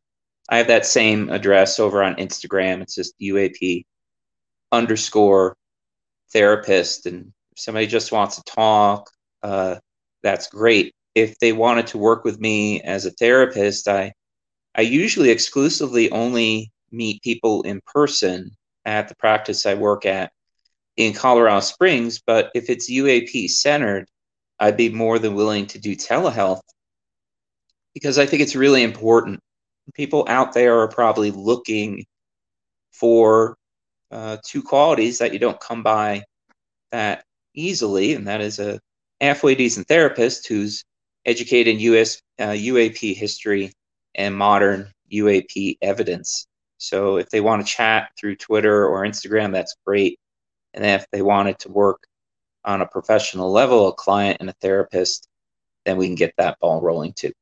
I 0.49 0.57
have 0.57 0.69
that 0.69 0.87
same 0.87 1.29
address 1.29 1.79
over 1.79 2.03
on 2.03 2.15
Instagram. 2.15 2.81
It's 2.81 2.95
just 2.95 3.21
UAP 3.21 3.85
underscore 4.73 5.55
therapist. 6.33 7.05
And 7.05 7.33
if 7.53 7.63
somebody 7.63 7.87
just 7.87 8.13
wants 8.13 8.37
to 8.37 8.43
talk, 8.45 9.11
uh, 9.43 9.77
that's 10.23 10.49
great. 10.49 10.95
If 11.19 11.39
they 11.39 11.53
wanted 11.53 11.89
to 11.89 11.99
work 11.99 12.25
with 12.25 12.39
me 12.39 12.81
as 12.83 13.07
a 13.07 13.11
therapist, 13.11 13.89
I 13.89 14.13
I 14.75 14.83
usually 14.83 15.31
exclusively 15.31 16.11
only 16.11 16.71
meet 16.93 17.23
people 17.23 17.63
in 17.63 17.81
person 17.87 18.51
at 18.85 19.09
the 19.09 19.17
practice 19.17 19.67
I 19.67 19.75
work 19.75 20.07
at 20.07 20.31
in 20.97 21.13
Colorado 21.13 21.61
Springs. 21.61 22.21
But 22.25 22.51
if 22.55 22.71
it's 22.71 22.91
UAP 22.91 23.49
centered, 23.51 24.07
I'd 24.61 24.77
be 24.77 24.91
more 24.91 25.19
than 25.19 25.35
willing 25.35 25.67
to 25.69 25.79
do 25.79 25.97
telehealth 25.97 26.63
because 27.95 28.19
I 28.19 28.27
think 28.27 28.43
it's 28.43 28.55
really 28.57 28.83
important 28.83 29.41
people 29.95 30.25
out 30.29 30.53
there 30.53 30.81
are 30.81 30.89
probably 30.89 31.31
looking 31.31 32.05
for 32.93 33.57
uh, 34.11 34.37
two 34.45 34.63
qualities 34.63 35.19
that 35.19 35.33
you 35.33 35.39
don't 35.39 35.61
come 35.61 35.83
by 35.83 36.23
that 36.93 37.25
easily, 37.55 38.15
and 38.15 38.29
that 38.29 38.41
is 38.41 38.59
a 38.59 38.81
halfway 39.21 39.55
decent 39.55 39.89
therapist 39.89 40.47
who's 40.49 40.85
educated 41.29 41.75
in 41.75 41.81
US 41.81 42.23
uh, 42.39 42.49
UAP 42.49 43.15
history 43.15 43.73
and 44.15 44.35
modern 44.35 44.91
UAP 45.13 45.77
evidence. 45.83 46.47
So 46.79 47.19
if 47.19 47.29
they 47.31 47.41
want 47.41 47.65
to 47.65 47.73
chat 47.73 48.11
through 48.19 48.37
Twitter 48.37 48.87
or 48.87 49.05
Instagram, 49.05 49.53
that's 49.53 49.77
great. 49.87 50.19
And 50.75 50.85
if 50.85 51.07
they 51.13 51.23
wanted 51.23 51.59
to 51.61 51.71
work 51.71 52.07
on 52.65 52.81
a 52.81 52.87
professional 52.87 53.51
level, 53.51 53.89
a 53.89 53.93
client 53.93 54.39
and 54.41 54.49
a 54.49 54.55
therapist, 54.61 55.29
then 55.85 55.97
we 55.97 56.07
can 56.07 56.15
get 56.15 56.35
that 56.39 56.59
ball 56.61 56.81
rolling 56.81 57.13
too. 57.13 57.33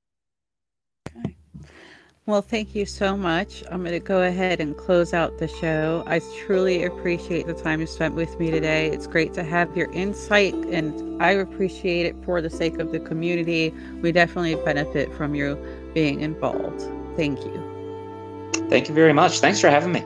Well, 2.27 2.43
thank 2.43 2.75
you 2.75 2.87
so 2.87 3.17
much. 3.17 3.63
I'm 3.71 3.83
going 3.85 3.93
to 3.93 4.01
go 4.01 4.23
ahead 4.23 4.61
and 4.61 4.77
close 4.77 5.15
out 5.15 5.39
the 5.39 5.47
show. 5.47 6.03
I 6.09 6.21
truly 6.45 6.83
appreciate 6.83 7.47
the 7.47 7.55
time 7.55 7.81
you 7.81 7.87
spent 7.87 8.17
with 8.17 8.37
me 8.41 8.51
today. 8.51 8.89
It's 8.91 9.07
great 9.07 9.33
to 9.35 9.45
have 9.45 9.77
your 9.77 9.89
insight, 9.93 10.53
and 10.55 11.23
I 11.23 11.31
appreciate 11.31 12.05
it 12.05 12.17
for 12.25 12.43
the 12.43 12.51
sake 12.51 12.81
of 12.81 12.91
the 12.91 12.99
community. 12.99 13.73
We 14.03 14.11
definitely 14.11 14.57
benefit 14.57 15.15
from 15.15 15.37
you 15.37 15.57
being 15.95 16.21
involved. 16.21 16.83
Thank 17.17 17.45
you. 17.45 18.51
Thank 18.71 18.89
you 18.89 18.95
very 18.97 19.13
much. 19.13 19.39
Thanks 19.39 19.61
for 19.61 19.71
having 19.71 19.93
me. 19.93 20.03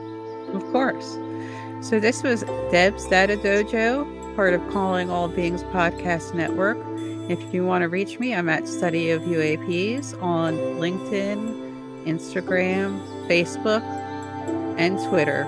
Of 0.53 0.63
course. 0.71 1.17
So, 1.81 1.99
this 1.99 2.21
was 2.21 2.43
Deb's 2.69 3.07
Data 3.07 3.35
Dojo 3.35 4.35
part 4.35 4.53
of 4.53 4.61
Calling 4.69 5.09
All 5.09 5.27
Beings 5.27 5.63
Podcast 5.63 6.35
Network. 6.35 6.77
If 7.31 7.51
you 7.51 7.65
want 7.65 7.81
to 7.81 7.89
reach 7.89 8.19
me, 8.19 8.35
I'm 8.35 8.47
at 8.47 8.67
Study 8.67 9.09
of 9.09 9.23
UAPs 9.23 10.21
on 10.21 10.53
LinkedIn, 10.53 11.70
Instagram, 12.05 12.99
Facebook, 13.27 13.83
and 14.77 14.97
Twitter. 15.09 15.43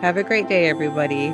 Have 0.00 0.16
a 0.16 0.22
great 0.22 0.48
day, 0.48 0.68
everybody. 0.68 1.32